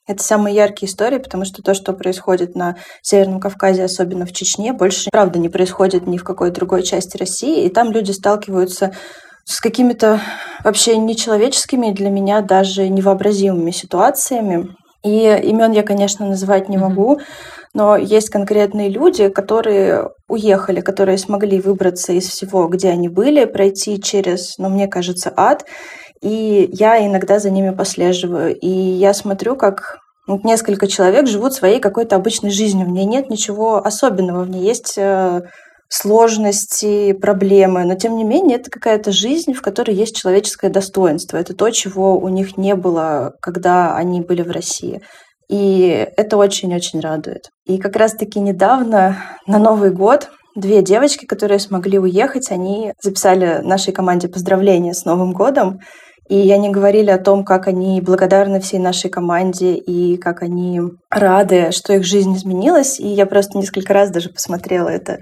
Это 0.06 0.22
самые 0.22 0.56
яркие 0.56 0.92
истории, 0.92 1.18
потому 1.18 1.44
что 1.44 1.64
то, 1.64 1.74
что 1.74 1.94
происходит 1.94 2.56
на 2.56 2.76
Северном 3.02 3.40
Кавказе, 3.40 3.84
особенно 3.84 4.28
в 4.28 4.34
Чечне, 4.34 4.74
больше, 4.74 5.10
правда, 5.12 5.40
не 5.40 5.50
происходит 5.50 6.06
ни 6.06 6.18
в 6.18 6.24
какой 6.24 6.52
другой 6.52 6.84
части 6.84 7.18
России, 7.18 7.66
и 7.66 7.70
там 7.70 7.92
люди 7.92 8.12
сталкиваются 8.12 8.94
с 9.46 9.60
какими-то 9.60 10.22
вообще 10.64 10.98
нечеловеческими 10.98 11.92
для 11.92 12.12
меня 12.12 12.42
даже 12.42 12.88
невообразимыми 12.90 13.72
ситуациями. 13.72 14.76
И 15.04 15.26
имен 15.26 15.72
я, 15.72 15.84
конечно, 15.84 16.26
называть 16.26 16.70
не 16.70 16.78
могу, 16.78 17.20
но 17.74 17.98
есть 17.98 18.30
конкретные 18.30 18.90
люди, 18.90 19.30
которые 19.30 20.10
уехали, 20.28 20.82
которые 20.82 21.18
смогли 21.18 21.60
выбраться 21.60 22.14
из 22.14 22.28
всего, 22.28 22.68
где 22.68 22.90
они 22.90 23.10
были, 23.10 23.46
пройти 23.46 24.00
через, 24.02 24.58
ну, 24.58 24.70
мне 24.70 24.88
кажется, 24.88 25.34
ад. 25.36 25.66
И 26.22 26.70
я 26.72 27.06
иногда 27.06 27.40
за 27.40 27.50
ними 27.50 27.72
послеживаю. 27.72 28.56
И 28.56 28.70
я 28.70 29.14
смотрю, 29.14 29.56
как 29.56 29.98
ну, 30.28 30.40
несколько 30.44 30.88
человек 30.88 31.28
живут 31.28 31.54
своей 31.54 31.80
какой-то 31.80 32.16
обычной 32.16 32.52
жизнью. 32.52 32.86
В 32.86 32.92
ней 32.92 33.06
нет 33.06 33.30
ничего 33.30 33.84
особенного, 33.86 34.44
в 34.44 34.50
ней 34.50 34.64
есть 34.64 34.94
э, 34.98 35.42
сложности, 35.90 37.14
проблемы, 37.14 37.84
но 37.86 37.96
тем 37.96 38.16
не 38.16 38.24
менее 38.24 38.58
это 38.58 38.70
какая-то 38.72 39.12
жизнь, 39.12 39.54
в 39.54 39.62
которой 39.62 39.96
есть 39.96 40.16
человеческое 40.16 40.70
достоинство. 40.70 41.38
Это 41.38 41.54
то, 41.54 41.70
чего 41.72 42.18
у 42.18 42.30
них 42.30 42.56
не 42.58 42.76
было, 42.76 43.34
когда 43.42 43.96
они 43.96 44.22
были 44.22 44.44
в 44.44 44.52
России. 44.52 45.02
И 45.54 46.08
это 46.18 46.38
очень-очень 46.38 47.00
радует. 47.00 47.50
И 47.68 47.78
как 47.78 47.96
раз-таки 47.96 48.40
недавно, 48.40 49.18
на 49.46 49.60
Новый 49.60 49.92
год, 49.92 50.32
две 50.56 50.82
девочки, 50.82 51.26
которые 51.26 51.60
смогли 51.60 52.00
уехать, 52.00 52.50
они 52.50 52.94
записали 53.04 53.60
нашей 53.62 53.94
команде 53.94 54.28
поздравления 54.30 54.96
с 54.96 55.06
Новым 55.06 55.32
годом. 55.32 55.78
И 56.28 56.52
они 56.52 56.72
говорили 56.72 57.12
о 57.12 57.20
том, 57.20 57.46
как 57.46 57.68
они 57.68 58.02
благодарны 58.02 58.62
всей 58.62 58.80
нашей 58.80 59.12
команде 59.12 59.76
и 59.76 60.18
как 60.18 60.42
они 60.42 60.82
рады, 61.12 61.72
что 61.72 61.94
их 61.94 62.04
жизнь 62.04 62.36
изменилась. 62.36 63.00
И 63.00 63.08
я 63.08 63.28
просто 63.28 63.60
несколько 63.60 63.94
раз 63.94 64.10
даже 64.10 64.30
посмотрела 64.30 64.90
это 64.90 65.20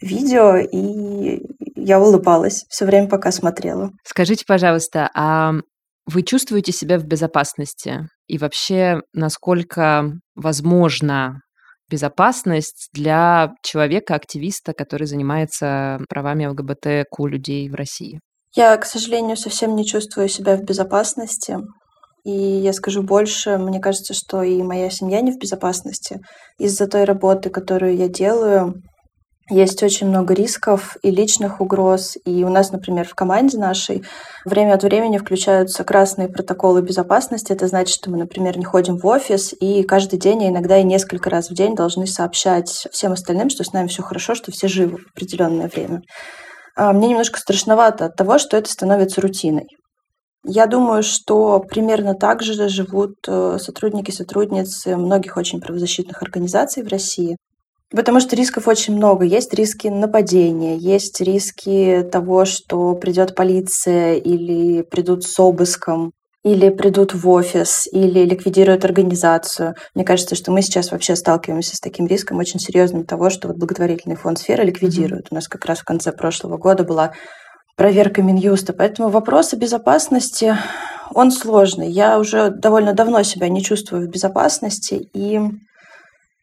видео, 0.00 0.56
и 0.56 1.42
я 1.76 2.00
улыбалась 2.00 2.64
все 2.70 2.86
время, 2.86 3.08
пока 3.08 3.30
смотрела. 3.32 3.90
Скажите, 4.02 4.46
пожалуйста, 4.46 5.10
а 5.14 5.52
вы 6.06 6.22
чувствуете 6.22 6.72
себя 6.72 6.98
в 6.98 7.04
безопасности? 7.04 8.08
И 8.26 8.38
вообще, 8.38 9.00
насколько 9.12 10.12
возможна 10.34 11.40
безопасность 11.90 12.88
для 12.92 13.52
человека-активиста, 13.62 14.72
который 14.72 15.06
занимается 15.06 16.00
правами 16.08 16.46
ЛГБТК 16.46 17.26
людей 17.26 17.68
в 17.68 17.74
России? 17.74 18.20
Я, 18.56 18.76
к 18.76 18.86
сожалению, 18.86 19.36
совсем 19.36 19.74
не 19.74 19.84
чувствую 19.84 20.28
себя 20.28 20.56
в 20.56 20.62
безопасности. 20.62 21.58
И 22.24 22.30
я 22.30 22.72
скажу 22.72 23.02
больше, 23.02 23.58
мне 23.58 23.80
кажется, 23.80 24.14
что 24.14 24.42
и 24.42 24.62
моя 24.62 24.88
семья 24.90 25.20
не 25.20 25.32
в 25.32 25.38
безопасности 25.38 26.20
из-за 26.58 26.86
той 26.86 27.04
работы, 27.04 27.50
которую 27.50 27.96
я 27.96 28.08
делаю. 28.08 28.74
Есть 29.50 29.82
очень 29.82 30.08
много 30.08 30.32
рисков 30.32 30.96
и 31.02 31.10
личных 31.10 31.60
угроз. 31.60 32.16
И 32.24 32.44
у 32.44 32.48
нас, 32.48 32.72
например, 32.72 33.06
в 33.06 33.14
команде 33.14 33.58
нашей 33.58 34.02
время 34.46 34.74
от 34.74 34.84
времени 34.84 35.18
включаются 35.18 35.84
красные 35.84 36.28
протоколы 36.28 36.80
безопасности. 36.80 37.52
Это 37.52 37.68
значит, 37.68 37.94
что 37.94 38.10
мы, 38.10 38.16
например, 38.16 38.56
не 38.56 38.64
ходим 38.64 38.96
в 38.96 39.06
офис 39.06 39.54
и 39.60 39.82
каждый 39.82 40.18
день, 40.18 40.44
а 40.44 40.48
иногда 40.48 40.78
и 40.78 40.82
несколько 40.82 41.28
раз 41.28 41.50
в 41.50 41.54
день 41.54 41.74
должны 41.74 42.06
сообщать 42.06 42.88
всем 42.90 43.12
остальным, 43.12 43.50
что 43.50 43.64
с 43.64 43.72
нами 43.74 43.88
все 43.88 44.02
хорошо, 44.02 44.34
что 44.34 44.50
все 44.50 44.66
живы 44.66 44.96
в 44.96 45.10
определенное 45.12 45.68
время. 45.68 46.00
А 46.74 46.94
мне 46.94 47.08
немножко 47.08 47.38
страшновато 47.38 48.06
от 48.06 48.16
того, 48.16 48.38
что 48.38 48.56
это 48.56 48.70
становится 48.70 49.20
рутиной. 49.20 49.66
Я 50.46 50.66
думаю, 50.66 51.02
что 51.02 51.60
примерно 51.60 52.14
так 52.14 52.42
же 52.42 52.68
живут 52.68 53.14
э, 53.26 53.58
сотрудники, 53.58 54.10
сотрудницы 54.10 54.96
многих 54.96 55.36
очень 55.36 55.60
правозащитных 55.60 56.22
организаций 56.22 56.82
в 56.82 56.88
России. 56.88 57.36
Потому 57.94 58.18
что 58.18 58.34
рисков 58.34 58.66
очень 58.66 58.96
много. 58.96 59.24
Есть 59.24 59.54
риски 59.54 59.88
нападения, 59.88 60.76
есть 60.76 61.20
риски 61.20 62.04
того, 62.10 62.44
что 62.44 62.94
придет 62.94 63.34
полиция 63.34 64.14
или 64.14 64.82
придут 64.82 65.22
с 65.24 65.38
обыском, 65.38 66.12
или 66.42 66.70
придут 66.70 67.14
в 67.14 67.28
офис, 67.28 67.86
или 67.90 68.24
ликвидируют 68.24 68.84
организацию. 68.84 69.74
Мне 69.94 70.04
кажется, 70.04 70.34
что 70.34 70.50
мы 70.50 70.60
сейчас 70.60 70.90
вообще 70.90 71.14
сталкиваемся 71.14 71.76
с 71.76 71.80
таким 71.80 72.06
риском 72.06 72.38
очень 72.38 72.60
серьезным 72.60 73.04
того, 73.04 73.30
что 73.30 73.48
вот 73.48 73.56
благотворительный 73.56 74.16
фонд 74.16 74.38
«Сфера» 74.38 74.62
ликвидируют. 74.62 75.26
Mm-hmm. 75.26 75.32
У 75.32 75.34
нас 75.36 75.48
как 75.48 75.64
раз 75.64 75.78
в 75.78 75.84
конце 75.84 76.12
прошлого 76.12 76.58
года 76.58 76.84
была 76.84 77.12
проверка 77.76 78.22
Минюста. 78.22 78.72
Поэтому 78.72 79.08
вопрос 79.08 79.52
о 79.54 79.56
безопасности, 79.56 80.56
он 81.14 81.30
сложный. 81.30 81.90
Я 81.90 82.18
уже 82.18 82.50
довольно 82.50 82.92
давно 82.92 83.22
себя 83.22 83.48
не 83.48 83.62
чувствую 83.62 84.06
в 84.06 84.10
безопасности, 84.10 85.08
и 85.14 85.40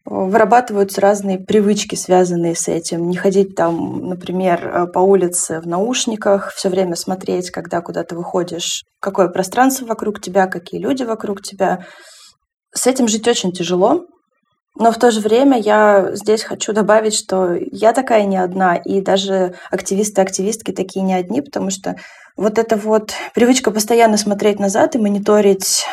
вырабатываются 0.06 1.02
разные 1.02 1.38
привычки, 1.38 1.96
связанные 1.96 2.56
с 2.56 2.68
этим. 2.68 3.10
Не 3.10 3.18
ходить 3.18 3.56
там, 3.56 4.10
например, 4.10 4.88
по 4.92 5.00
улице 5.00 5.60
в 5.60 5.68
наушниках, 5.68 6.52
все 6.54 6.70
время 6.70 6.96
смотреть, 6.96 7.52
когда 7.52 7.82
куда 7.82 8.04
то 8.04 8.16
выходишь, 8.16 8.84
какое 9.00 9.30
пространство 9.30 9.86
вокруг 9.86 10.20
тебя, 10.20 10.48
какие 10.48 10.82
люди 10.82 11.04
вокруг 11.04 11.42
тебя. 11.42 11.86
С 12.74 12.88
этим 12.88 13.08
жить 13.08 13.28
очень 13.28 13.52
тяжело, 13.52 14.06
но 14.76 14.92
в 14.92 14.98
то 14.98 15.12
же 15.12 15.20
время 15.20 15.60
я 15.60 16.12
здесь 16.14 16.44
хочу 16.44 16.74
добавить, 16.74 17.14
что 17.14 17.54
я 17.54 17.94
такая 17.94 18.26
не 18.26 18.38
одна, 18.38 18.76
и 18.76 19.02
даже 19.02 19.56
активисты 19.70 20.22
активистки 20.22 20.72
такие 20.72 21.04
не 21.04 21.14
одни, 21.14 21.42
потому 21.42 21.70
что 21.70 21.96
вот 22.38 22.58
эта 22.58 22.78
вот 22.78 23.12
привычка 23.36 23.72
постоянно 23.72 24.18
смотреть 24.18 24.60
назад 24.60 24.96
и 24.96 25.00
мониторить 25.00 25.86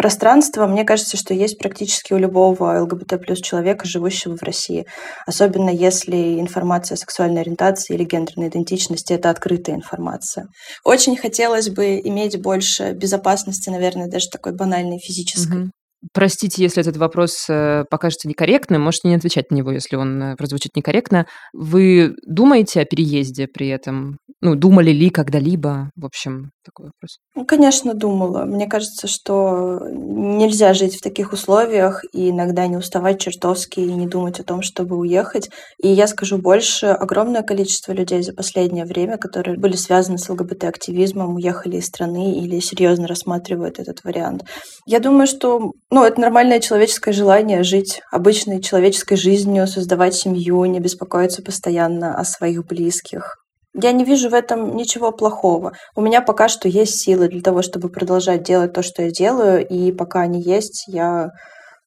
пространство, 0.00 0.66
мне 0.66 0.84
кажется, 0.84 1.18
что 1.18 1.34
есть 1.34 1.58
практически 1.58 2.14
у 2.14 2.16
любого 2.16 2.80
ЛГБТ 2.80 3.20
плюс 3.20 3.42
человека, 3.42 3.86
живущего 3.86 4.34
в 4.34 4.42
России. 4.42 4.86
Особенно 5.26 5.68
если 5.68 6.40
информация 6.40 6.94
о 6.94 6.98
сексуальной 6.98 7.42
ориентации 7.42 7.92
или 7.92 8.04
гендерной 8.04 8.48
идентичности– 8.48 9.12
это 9.14 9.28
открытая 9.28 9.76
информация. 9.76 10.46
Очень 10.84 11.18
хотелось 11.18 11.68
бы 11.68 12.00
иметь 12.02 12.40
больше 12.40 12.92
безопасности, 12.92 13.68
наверное, 13.68 14.08
даже 14.08 14.28
такой 14.30 14.54
банальной 14.54 14.98
физической. 14.98 15.64
Угу. 15.64 15.70
Простите, 16.14 16.62
если 16.62 16.80
этот 16.80 16.96
вопрос 16.96 17.44
э, 17.48 17.84
покажется 17.90 18.26
некорректным, 18.26 18.80
можете 18.80 19.08
не 19.08 19.16
отвечать 19.16 19.50
на 19.50 19.56
него, 19.56 19.70
если 19.70 19.96
он 19.96 20.22
э, 20.22 20.36
прозвучит 20.36 20.74
некорректно. 20.74 21.26
Вы 21.52 22.14
думаете 22.26 22.80
о 22.80 22.84
переезде 22.86 23.46
при 23.46 23.68
этом? 23.68 24.16
Ну, 24.40 24.54
думали 24.54 24.92
ли 24.92 25.10
когда-либо? 25.10 25.90
В 25.96 26.06
общем, 26.06 26.52
такой 26.64 26.86
вопрос. 26.86 27.18
Ну, 27.34 27.44
конечно, 27.44 27.92
думала. 27.92 28.44
Мне 28.44 28.66
кажется, 28.66 29.08
что 29.08 29.80
нельзя 29.90 30.72
жить 30.72 30.96
в 30.96 31.02
таких 31.02 31.34
условиях 31.34 32.02
и 32.14 32.30
иногда 32.30 32.66
не 32.66 32.78
уставать 32.78 33.20
чертовски 33.20 33.80
и 33.80 33.92
не 33.92 34.06
думать 34.06 34.40
о 34.40 34.44
том, 34.44 34.62
чтобы 34.62 34.96
уехать. 34.96 35.50
И 35.82 35.88
я 35.88 36.06
скажу 36.06 36.38
больше, 36.38 36.86
огромное 36.86 37.42
количество 37.42 37.92
людей 37.92 38.22
за 38.22 38.32
последнее 38.32 38.86
время, 38.86 39.18
которые 39.18 39.58
были 39.58 39.76
связаны 39.76 40.16
с 40.16 40.28
ЛГБТ-активизмом, 40.30 41.34
уехали 41.34 41.76
из 41.76 41.86
страны 41.86 42.38
или 42.38 42.58
серьезно 42.60 43.06
рассматривают 43.06 43.78
этот 43.78 44.02
вариант. 44.04 44.44
Я 44.86 45.00
думаю, 45.00 45.26
что 45.26 45.72
ну, 45.90 46.04
это 46.04 46.20
нормальное 46.20 46.60
человеческое 46.60 47.12
желание 47.12 47.62
жить 47.62 48.00
обычной 48.10 48.62
человеческой 48.62 49.16
жизнью, 49.16 49.66
создавать 49.66 50.14
семью, 50.14 50.64
не 50.64 50.78
беспокоиться 50.78 51.42
постоянно 51.42 52.16
о 52.16 52.24
своих 52.24 52.64
близких. 52.66 53.36
Я 53.74 53.92
не 53.92 54.04
вижу 54.04 54.30
в 54.30 54.34
этом 54.34 54.76
ничего 54.76 55.12
плохого. 55.12 55.72
У 55.94 56.00
меня 56.00 56.22
пока 56.22 56.48
что 56.48 56.68
есть 56.68 57.00
силы 57.00 57.28
для 57.28 57.40
того, 57.40 57.62
чтобы 57.62 57.88
продолжать 57.88 58.42
делать 58.42 58.72
то, 58.72 58.82
что 58.82 59.02
я 59.02 59.10
делаю, 59.10 59.66
и 59.66 59.92
пока 59.92 60.20
они 60.20 60.42
есть, 60.42 60.84
я 60.88 61.30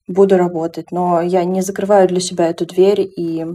буду 0.07 0.37
работать. 0.37 0.91
Но 0.91 1.21
я 1.21 1.43
не 1.43 1.61
закрываю 1.61 2.07
для 2.07 2.19
себя 2.19 2.47
эту 2.49 2.65
дверь, 2.65 3.01
и 3.01 3.45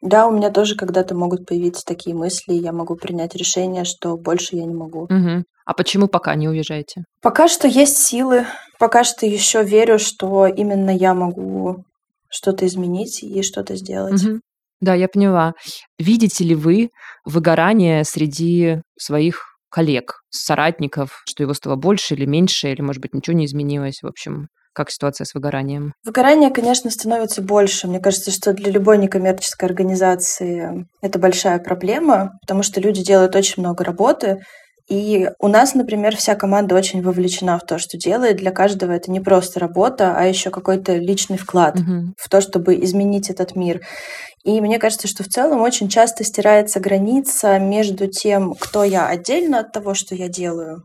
да, 0.00 0.26
у 0.26 0.30
меня 0.30 0.50
тоже 0.50 0.76
когда-то 0.76 1.14
могут 1.14 1.46
появиться 1.46 1.84
такие 1.84 2.14
мысли, 2.14 2.52
я 2.52 2.72
могу 2.72 2.96
принять 2.96 3.34
решение, 3.34 3.84
что 3.84 4.16
больше 4.16 4.56
я 4.56 4.64
не 4.64 4.74
могу. 4.74 5.04
Угу. 5.04 5.44
А 5.66 5.74
почему 5.74 6.06
пока 6.06 6.34
не 6.34 6.48
уезжаете? 6.48 7.02
Пока 7.20 7.48
что 7.48 7.66
есть 7.66 7.98
силы, 7.98 8.46
пока 8.78 9.04
что 9.04 9.26
еще 9.26 9.62
верю, 9.62 9.98
что 9.98 10.46
именно 10.46 10.90
я 10.90 11.14
могу 11.14 11.84
что-то 12.28 12.66
изменить 12.66 13.22
и 13.22 13.42
что-то 13.42 13.76
сделать. 13.76 14.22
Угу. 14.22 14.40
Да, 14.80 14.94
я 14.94 15.08
поняла. 15.08 15.54
Видите 15.98 16.44
ли 16.44 16.54
вы 16.54 16.90
выгорание 17.24 18.04
среди 18.04 18.80
своих 18.98 19.44
коллег, 19.70 20.22
соратников, 20.30 21.22
что 21.26 21.42
его 21.42 21.52
стало 21.54 21.76
больше 21.76 22.14
или 22.14 22.24
меньше, 22.24 22.70
или, 22.70 22.80
может 22.80 23.02
быть, 23.02 23.12
ничего 23.12 23.36
не 23.36 23.46
изменилось, 23.46 24.02
в 24.02 24.06
общем, 24.06 24.48
как 24.72 24.90
ситуация 24.90 25.24
с 25.24 25.34
выгоранием? 25.34 25.92
Выгорание, 26.04 26.50
конечно, 26.50 26.90
становится 26.90 27.42
больше. 27.42 27.88
Мне 27.88 27.98
кажется, 27.98 28.30
что 28.30 28.52
для 28.52 28.70
любой 28.70 28.98
некоммерческой 28.98 29.68
организации 29.68 30.86
это 31.02 31.18
большая 31.18 31.58
проблема, 31.58 32.38
потому 32.42 32.62
что 32.62 32.80
люди 32.80 33.02
делают 33.02 33.34
очень 33.34 33.62
много 33.62 33.82
работы, 33.82 34.38
и 34.88 35.30
у 35.38 35.48
нас, 35.48 35.74
например, 35.74 36.16
вся 36.16 36.34
команда 36.34 36.74
очень 36.74 37.02
вовлечена 37.02 37.58
в 37.58 37.66
то, 37.66 37.78
что 37.78 37.98
делает. 37.98 38.36
Для 38.38 38.50
каждого 38.52 38.92
это 38.92 39.10
не 39.10 39.20
просто 39.20 39.60
работа, 39.60 40.14
а 40.16 40.24
еще 40.24 40.50
какой-то 40.50 40.96
личный 40.96 41.36
вклад 41.36 41.76
Мгм. 41.78 42.14
в 42.16 42.28
то, 42.28 42.40
чтобы 42.40 42.74
изменить 42.82 43.28
этот 43.30 43.54
мир. 43.54 43.80
И 44.44 44.60
мне 44.60 44.78
кажется, 44.78 45.06
что 45.06 45.24
в 45.24 45.28
целом 45.28 45.60
очень 45.60 45.88
часто 45.88 46.24
стирается 46.24 46.80
граница 46.80 47.58
между 47.58 48.06
тем, 48.06 48.54
кто 48.58 48.82
я 48.84 49.06
отдельно 49.08 49.60
от 49.60 49.72
того, 49.72 49.92
что 49.94 50.14
я 50.14 50.28
делаю, 50.28 50.82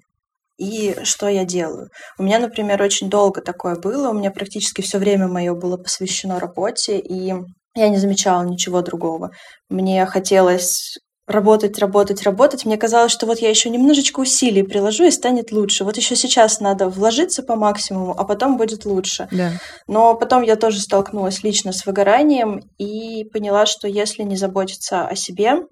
и 0.57 0.95
что 1.03 1.29
я 1.29 1.45
делаю. 1.45 1.87
У 2.19 2.23
меня, 2.23 2.39
например, 2.39 2.81
очень 2.81 3.09
долго 3.09 3.41
такое 3.41 3.75
было. 3.75 4.09
У 4.09 4.13
меня 4.13 4.31
практически 4.31 4.81
все 4.81 4.97
время 4.97 5.27
мое 5.27 5.53
было 5.53 5.77
посвящено 5.77 6.39
работе, 6.39 6.99
и 6.99 7.33
я 7.75 7.89
не 7.89 7.97
замечала 7.97 8.43
ничего 8.43 8.81
другого. 8.81 9.31
Мне 9.69 10.05
хотелось 10.05 10.97
работать, 11.33 11.77
работать, 11.79 12.23
работать. 12.23 12.65
Мне 12.65 12.77
казалось, 12.77 13.11
что 13.11 13.25
вот 13.25 13.39
я 13.39 13.49
еще 13.49 13.69
немножечко 13.69 14.19
усилий 14.19 14.63
приложу 14.63 15.05
и 15.05 15.11
станет 15.11 15.51
лучше. 15.51 15.83
Вот 15.83 15.97
еще 15.97 16.15
сейчас 16.15 16.59
надо 16.59 16.87
вложиться 16.87 17.43
по 17.43 17.55
максимуму, 17.55 18.15
а 18.17 18.23
потом 18.23 18.57
будет 18.57 18.85
лучше. 18.85 19.27
Да. 19.31 19.51
Но 19.87 20.15
потом 20.15 20.43
я 20.43 20.55
тоже 20.55 20.79
столкнулась 20.79 21.43
лично 21.43 21.73
с 21.73 21.85
выгоранием 21.85 22.61
и 22.77 23.25
поняла, 23.25 23.65
что 23.65 23.87
если 23.87 24.23
не 24.23 24.37
заботиться 24.37 25.07
о 25.07 25.15
себе, 25.15 25.65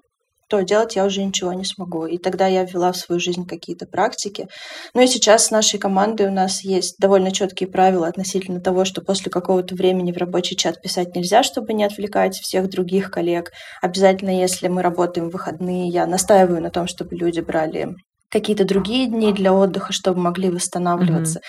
то 0.51 0.61
делать 0.63 0.97
я 0.97 1.05
уже 1.05 1.23
ничего 1.23 1.53
не 1.53 1.63
смогу. 1.63 2.05
И 2.05 2.17
тогда 2.17 2.45
я 2.45 2.65
ввела 2.65 2.91
в 2.91 2.97
свою 2.97 3.21
жизнь 3.21 3.47
какие-то 3.47 3.85
практики. 3.85 4.49
Ну 4.93 5.01
и 5.01 5.07
сейчас 5.07 5.45
с 5.45 5.51
нашей 5.51 5.79
командой 5.79 6.27
у 6.27 6.31
нас 6.31 6.65
есть 6.65 6.95
довольно 6.99 7.31
четкие 7.31 7.69
правила 7.69 8.05
относительно 8.05 8.59
того, 8.59 8.83
что 8.83 9.01
после 9.01 9.31
какого-то 9.31 9.75
времени 9.75 10.11
в 10.11 10.17
рабочий 10.17 10.57
чат 10.57 10.81
писать 10.81 11.15
нельзя, 11.15 11.41
чтобы 11.43 11.71
не 11.71 11.85
отвлекать 11.85 12.35
всех 12.35 12.69
других 12.69 13.11
коллег. 13.11 13.51
Обязательно, 13.81 14.37
если 14.37 14.67
мы 14.67 14.81
работаем 14.81 15.29
в 15.29 15.33
выходные, 15.33 15.87
я 15.87 16.05
настаиваю 16.05 16.61
на 16.61 16.69
том, 16.69 16.85
чтобы 16.85 17.15
люди 17.15 17.39
брали 17.39 17.95
какие-то 18.29 18.65
другие 18.65 19.07
дни 19.07 19.31
для 19.31 19.53
отдыха, 19.53 19.93
чтобы 19.93 20.19
могли 20.19 20.49
восстанавливаться. 20.49 21.39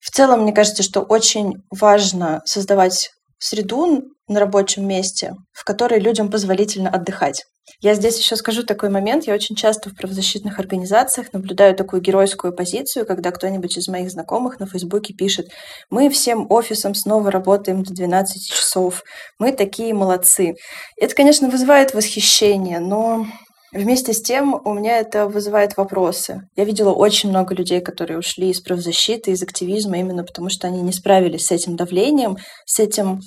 В 0.00 0.12
целом, 0.12 0.42
мне 0.42 0.52
кажется, 0.52 0.84
что 0.84 1.00
очень 1.00 1.54
важно 1.72 2.40
создавать 2.44 3.10
среду 3.40 4.02
на 4.28 4.38
рабочем 4.38 4.86
месте, 4.86 5.34
в 5.52 5.64
которой 5.64 5.98
людям 5.98 6.30
позволительно 6.30 6.88
отдыхать. 6.88 7.42
Я 7.80 7.94
здесь 7.94 8.18
еще 8.18 8.36
скажу 8.36 8.64
такой 8.64 8.90
момент. 8.90 9.26
Я 9.26 9.34
очень 9.34 9.56
часто 9.56 9.90
в 9.90 9.96
правозащитных 9.96 10.58
организациях 10.58 11.32
наблюдаю 11.32 11.74
такую 11.74 12.02
геройскую 12.02 12.52
позицию, 12.52 13.06
когда 13.06 13.30
кто-нибудь 13.30 13.76
из 13.76 13.88
моих 13.88 14.10
знакомых 14.10 14.58
на 14.60 14.66
Фейсбуке 14.66 15.14
пишет, 15.14 15.48
мы 15.90 16.10
всем 16.10 16.46
офисом 16.50 16.94
снова 16.94 17.30
работаем 17.30 17.82
до 17.82 17.94
12 17.94 18.50
часов, 18.50 19.02
мы 19.38 19.52
такие 19.52 19.94
молодцы. 19.94 20.56
Это, 20.96 21.14
конечно, 21.14 21.48
вызывает 21.48 21.94
восхищение, 21.94 22.80
но 22.80 23.26
Вместе 23.70 24.14
с 24.14 24.22
тем 24.22 24.58
у 24.64 24.72
меня 24.72 24.98
это 24.98 25.28
вызывает 25.28 25.76
вопросы. 25.76 26.48
Я 26.56 26.64
видела 26.64 26.90
очень 26.90 27.28
много 27.28 27.54
людей, 27.54 27.82
которые 27.82 28.18
ушли 28.18 28.48
из 28.48 28.60
правозащиты, 28.60 29.32
из 29.32 29.42
активизма, 29.42 29.98
именно 29.98 30.24
потому 30.24 30.48
что 30.48 30.66
они 30.68 30.80
не 30.80 30.92
справились 30.92 31.46
с 31.46 31.50
этим 31.50 31.76
давлением, 31.76 32.38
с 32.64 32.78
этим 32.78 33.20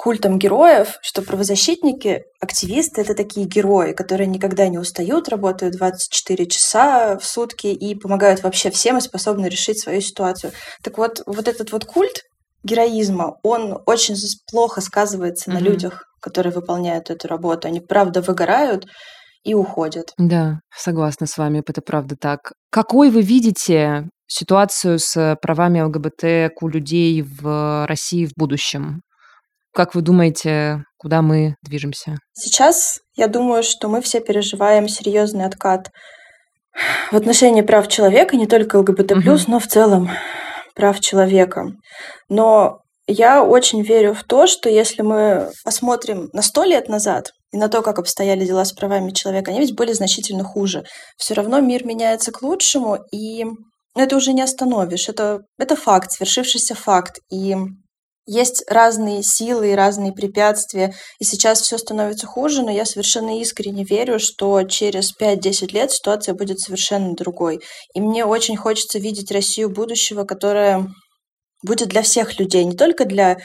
культом 0.00 0.38
героев, 0.38 0.98
что 1.02 1.20
правозащитники, 1.20 2.24
активисты— 2.40 3.00
это 3.02 3.14
такие 3.14 3.46
герои, 3.46 3.92
которые 3.92 4.28
никогда 4.28 4.66
не 4.68 4.78
устают, 4.78 5.28
работают 5.28 5.76
24 5.76 6.46
часа 6.46 7.18
в 7.18 7.26
сутки 7.26 7.66
и 7.66 7.94
помогают 7.94 8.42
вообще 8.42 8.70
всем 8.70 8.96
и 8.96 9.02
способны 9.02 9.44
решить 9.44 9.78
свою 9.78 10.00
ситуацию. 10.00 10.52
Так 10.82 10.96
вот, 10.96 11.20
вот 11.26 11.46
этот 11.46 11.72
вот 11.72 11.84
культ 11.84 12.22
героизма, 12.64 13.36
он 13.42 13.78
очень 13.84 14.16
плохо 14.50 14.80
сказывается 14.80 15.50
на 15.50 15.56
Мгм. 15.56 15.64
людях, 15.64 16.04
которые 16.22 16.54
выполняют 16.54 17.10
эту 17.10 17.28
работу. 17.28 17.68
Они, 17.68 17.80
правда, 17.80 18.22
выгорают 18.22 18.86
и 19.44 19.52
уходят. 19.52 20.14
Да, 20.16 20.60
согласна 20.74 21.26
с 21.26 21.36
вами, 21.36 21.62
это 21.66 21.82
правда 21.82 22.16
так. 22.18 22.54
Какой 22.70 23.10
вы 23.10 23.20
видите 23.20 24.08
ситуацию 24.26 24.98
с 24.98 25.36
правами 25.42 25.82
ЛГБТК 25.82 26.68
людей 26.68 27.20
в 27.20 27.86
России 27.86 28.24
в 28.24 28.32
будущем? 28.34 29.02
Как 29.72 29.94
вы 29.94 30.02
думаете, 30.02 30.82
куда 30.98 31.22
мы 31.22 31.54
движемся? 31.62 32.16
Сейчас 32.32 32.98
я 33.16 33.28
думаю, 33.28 33.62
что 33.62 33.88
мы 33.88 34.00
все 34.00 34.20
переживаем 34.20 34.88
серьезный 34.88 35.44
откат 35.44 35.90
в 37.10 37.16
отношении 37.16 37.62
прав 37.62 37.88
человека, 37.88 38.36
не 38.36 38.46
только 38.46 38.76
ЛГБТ+, 38.76 39.12
Мгм. 39.16 39.38
но 39.48 39.58
в 39.58 39.66
целом 39.66 40.10
прав 40.74 41.00
человека. 41.00 41.66
Но 42.28 42.78
я 43.06 43.42
очень 43.42 43.82
верю 43.82 44.14
в 44.14 44.22
то, 44.24 44.46
что 44.46 44.68
если 44.68 45.02
мы 45.02 45.50
посмотрим 45.64 46.30
на 46.32 46.42
сто 46.42 46.64
лет 46.64 46.88
назад 46.88 47.32
и 47.52 47.56
на 47.56 47.68
то, 47.68 47.82
как 47.82 47.98
обстояли 47.98 48.44
дела 48.44 48.64
с 48.64 48.72
правами 48.72 49.10
человека, 49.10 49.50
они 49.50 49.60
ведь 49.60 49.74
были 49.74 49.92
значительно 49.92 50.44
хуже. 50.44 50.84
Все 51.16 51.34
равно 51.34 51.60
мир 51.60 51.84
меняется 51.84 52.30
к 52.30 52.42
лучшему, 52.42 52.98
и 53.12 53.44
ну, 53.44 54.02
это 54.02 54.16
уже 54.16 54.32
не 54.32 54.42
остановишь. 54.42 55.08
Это, 55.08 55.40
это 55.58 55.74
факт, 55.74 56.12
свершившийся 56.12 56.76
факт. 56.76 57.18
И 57.32 57.56
есть 58.30 58.62
разные 58.68 59.24
силы 59.24 59.72
и 59.72 59.74
разные 59.74 60.12
препятствия, 60.12 60.94
и 61.18 61.24
сейчас 61.24 61.62
все 61.62 61.78
становится 61.78 62.28
хуже, 62.28 62.62
но 62.62 62.70
я 62.70 62.84
совершенно 62.84 63.40
искренне 63.40 63.82
верю, 63.82 64.20
что 64.20 64.62
через 64.62 65.12
5-10 65.20 65.72
лет 65.72 65.90
ситуация 65.90 66.34
будет 66.34 66.60
совершенно 66.60 67.16
другой. 67.16 67.60
И 67.92 68.00
мне 68.00 68.24
очень 68.24 68.56
хочется 68.56 69.00
видеть 69.00 69.32
Россию 69.32 69.70
будущего, 69.70 70.22
которая 70.22 70.86
будет 71.64 71.88
для 71.88 72.02
всех 72.02 72.38
людей, 72.38 72.64
не 72.64 72.76
только 72.76 73.04
для 73.04 73.38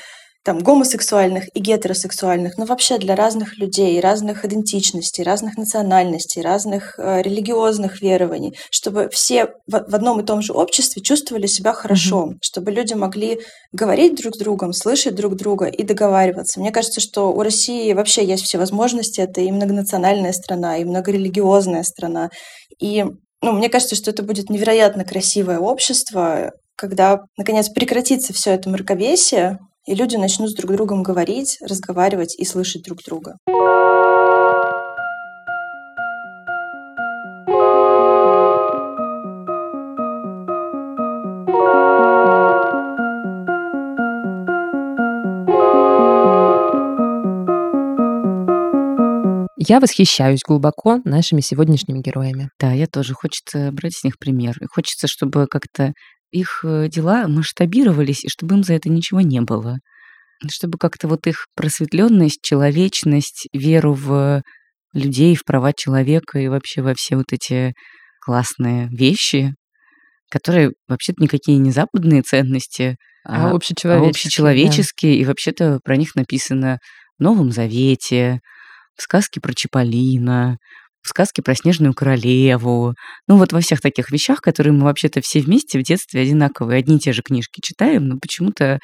там, 0.45 0.59
гомосексуальных 0.59 1.45
и 1.55 1.59
гетеросексуальных, 1.59 2.59
но 2.59 2.65
вообще 2.65 2.99
для 2.99 3.15
разных 3.15 3.57
людей, 3.57 3.99
разных 3.99 4.45
идентичностей, 4.45 5.23
разных 5.23 5.57
национальностей, 5.57 6.43
разных 6.43 6.99
э, 6.99 7.23
религиозных 7.23 7.99
верований, 7.99 8.55
чтобы 8.69 9.09
все 9.11 9.47
в, 9.65 9.71
в 9.71 9.95
одном 9.95 10.19
и 10.19 10.23
том 10.23 10.43
же 10.43 10.53
обществе 10.53 11.01
чувствовали 11.01 11.47
себя 11.47 11.73
хорошо, 11.73 12.35
чтобы 12.41 12.69
люди 12.69 12.93
могли 12.93 13.39
говорить 13.71 14.17
друг 14.21 14.35
с 14.35 14.37
другом, 14.37 14.71
слышать 14.71 15.15
друг 15.15 15.35
друга 15.35 15.65
и 15.65 15.81
договариваться. 15.81 16.59
Мне 16.59 16.71
кажется, 16.71 17.01
что 17.01 17.33
у 17.33 17.41
России 17.41 17.91
вообще 17.93 18.23
есть 18.23 18.43
все 18.43 18.59
возможности. 18.59 19.21
Это 19.21 19.41
и 19.41 19.51
многонациональная 19.51 20.31
страна, 20.31 20.77
и 20.77 20.85
многорелигиозная 20.85 21.81
страна. 21.81 22.29
И 22.79 23.03
ну, 23.41 23.51
мне 23.51 23.69
кажется, 23.69 23.95
что 23.95 24.11
это 24.11 24.21
будет 24.21 24.51
невероятно 24.51 25.05
красивое 25.05 25.57
общество, 25.57 26.51
когда, 26.75 27.21
наконец, 27.35 27.69
прекратится 27.69 28.31
все 28.31 28.51
это 28.51 28.69
мракобесие, 28.69 29.57
и 29.85 29.93
люди 29.93 30.15
начнут 30.15 30.49
с 30.49 30.53
друг 30.53 30.71
другом 30.71 31.03
говорить, 31.03 31.57
разговаривать 31.61 32.35
и 32.37 32.45
слышать 32.45 32.83
друг 32.83 33.03
друга. 33.03 33.37
Я 49.67 49.79
восхищаюсь 49.79 50.41
глубоко 50.47 50.99
нашими 51.05 51.41
сегодняшними 51.41 51.99
героями. 51.99 52.49
Да, 52.59 52.71
я 52.71 52.85
тоже. 52.85 53.15
Хочется 53.15 53.71
брать 53.71 53.95
с 53.95 54.03
них 54.03 54.19
пример. 54.19 54.55
И 54.61 54.67
хочется, 54.67 55.07
чтобы 55.07 55.47
как-то 55.47 55.93
их 56.31 56.61
э, 56.63 56.87
дела 56.89 57.27
масштабировались, 57.27 58.23
и 58.25 58.29
чтобы 58.29 58.55
им 58.55 58.63
за 58.63 58.73
это 58.73 58.89
ничего 58.89 59.21
не 59.21 59.41
было. 59.41 59.77
Чтобы 60.49 60.77
как-то 60.77 61.07
вот 61.07 61.27
их 61.27 61.47
просветленность, 61.55 62.41
человечность, 62.41 63.47
веру 63.53 63.93
в 63.93 64.43
людей, 64.93 65.35
в 65.35 65.43
права 65.43 65.73
человека 65.73 66.39
и 66.39 66.47
вообще 66.47 66.81
во 66.81 66.93
все 66.93 67.15
вот 67.15 67.31
эти 67.31 67.73
классные 68.21 68.87
вещи, 68.89 69.53
которые 70.29 70.71
вообще-то 70.87 71.21
никакие 71.21 71.57
не 71.57 71.71
западные 71.71 72.21
ценности, 72.21 72.97
А 73.23 73.51
а, 73.51 73.55
общечеловеческие, 73.55 74.07
а 74.07 74.09
общечеловеческие, 74.09 75.17
и 75.17 75.25
вообще-то 75.25 75.79
про 75.83 75.95
них 75.97 76.15
написано 76.15 76.79
в 77.17 77.23
Новом 77.23 77.51
Завете, 77.51 78.39
в 78.97 79.01
сказке 79.01 79.39
про 79.41 79.53
Чиполлино, 79.53 80.57
в 81.05 81.09
сказке 81.09 81.41
про 81.41 81.55
Снежную 81.55 81.93
Королеву. 81.93 82.93
Ну 83.27 83.37
вот 83.37 83.53
во 83.53 83.61
всех 83.61 83.81
таких 83.81 84.11
вещах, 84.11 84.41
которые 84.41 84.73
мы 84.73 84.83
вообще-то 84.83 85.21
все 85.21 85.39
вместе 85.39 85.79
в 85.79 85.83
детстве 85.83 86.21
одинаковые, 86.21 86.79
одни 86.79 86.97
и 86.97 86.99
те 86.99 87.13
же 87.13 87.21
книжки 87.21 87.61
читаем, 87.63 88.07
но 88.07 88.17
почему-то 88.19 88.79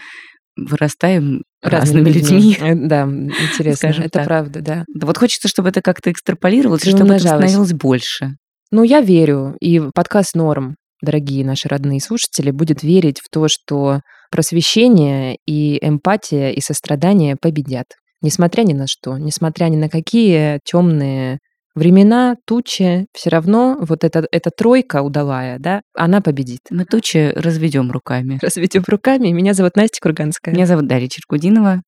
вырастаем 0.55 1.43
разными, 1.61 2.09
людьми. 2.09 2.57
Э, 2.59 2.75
Да, 2.75 3.03
интересно. 3.03 3.75
Скажем 3.75 4.03
это 4.05 4.19
так. 4.19 4.25
правда, 4.25 4.61
да. 4.61 4.85
Да 4.93 5.07
вот 5.07 5.17
хочется, 5.17 5.47
чтобы 5.47 5.69
это 5.69 5.81
как-то 5.81 6.11
экстраполировалось, 6.11 6.85
и 6.85 6.91
чтобы 6.91 7.13
это 7.13 7.27
становилось 7.27 7.73
больше. 7.73 8.35
Ну, 8.71 8.83
я 8.83 9.01
верю, 9.01 9.55
и 9.59 9.81
подкаст 9.93 10.35
«Норм», 10.35 10.75
дорогие 11.01 11.45
наши 11.45 11.67
родные 11.67 11.99
слушатели, 11.99 12.51
будет 12.51 12.83
верить 12.83 13.19
в 13.19 13.29
то, 13.29 13.47
что 13.49 14.01
просвещение 14.31 15.37
и 15.45 15.77
эмпатия 15.85 16.51
и 16.51 16.61
сострадание 16.61 17.35
победят. 17.39 17.87
Несмотря 18.21 18.63
ни 18.63 18.73
на 18.73 18.85
что, 18.87 19.17
несмотря 19.17 19.65
ни 19.65 19.77
на 19.77 19.89
какие 19.89 20.59
темные 20.63 21.39
времена, 21.75 22.35
тучи, 22.45 23.07
все 23.13 23.29
равно 23.29 23.77
вот 23.81 24.03
эта, 24.03 24.27
эта 24.31 24.49
тройка 24.49 25.01
удалая, 25.01 25.59
да, 25.59 25.81
она 25.95 26.21
победит. 26.21 26.61
Мы 26.69 26.85
тучи 26.85 27.33
разведем 27.35 27.91
руками. 27.91 28.39
Разведем 28.41 28.83
руками. 28.87 29.29
Меня 29.29 29.53
зовут 29.53 29.75
Настя 29.75 29.99
Курганская. 30.01 30.53
Меня 30.53 30.65
зовут 30.65 30.87
Дарья 30.87 31.07
Черкудинова. 31.07 31.81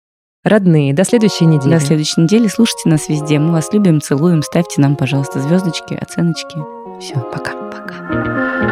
Родные, 0.43 0.93
до 0.93 1.05
следующей 1.05 1.45
недели. 1.45 1.73
До 1.73 1.79
следующей 1.79 2.21
недели. 2.21 2.47
Слушайте 2.47 2.89
нас 2.89 3.07
везде. 3.07 3.39
Мы 3.39 3.53
вас 3.53 3.71
любим, 3.71 4.01
целуем. 4.01 4.41
Ставьте 4.41 4.81
нам, 4.81 4.97
пожалуйста, 4.97 5.39
звездочки, 5.39 5.93
оценочки. 5.93 6.57
Все, 6.99 7.15
пока. 7.31 7.53
Пока. 7.71 8.62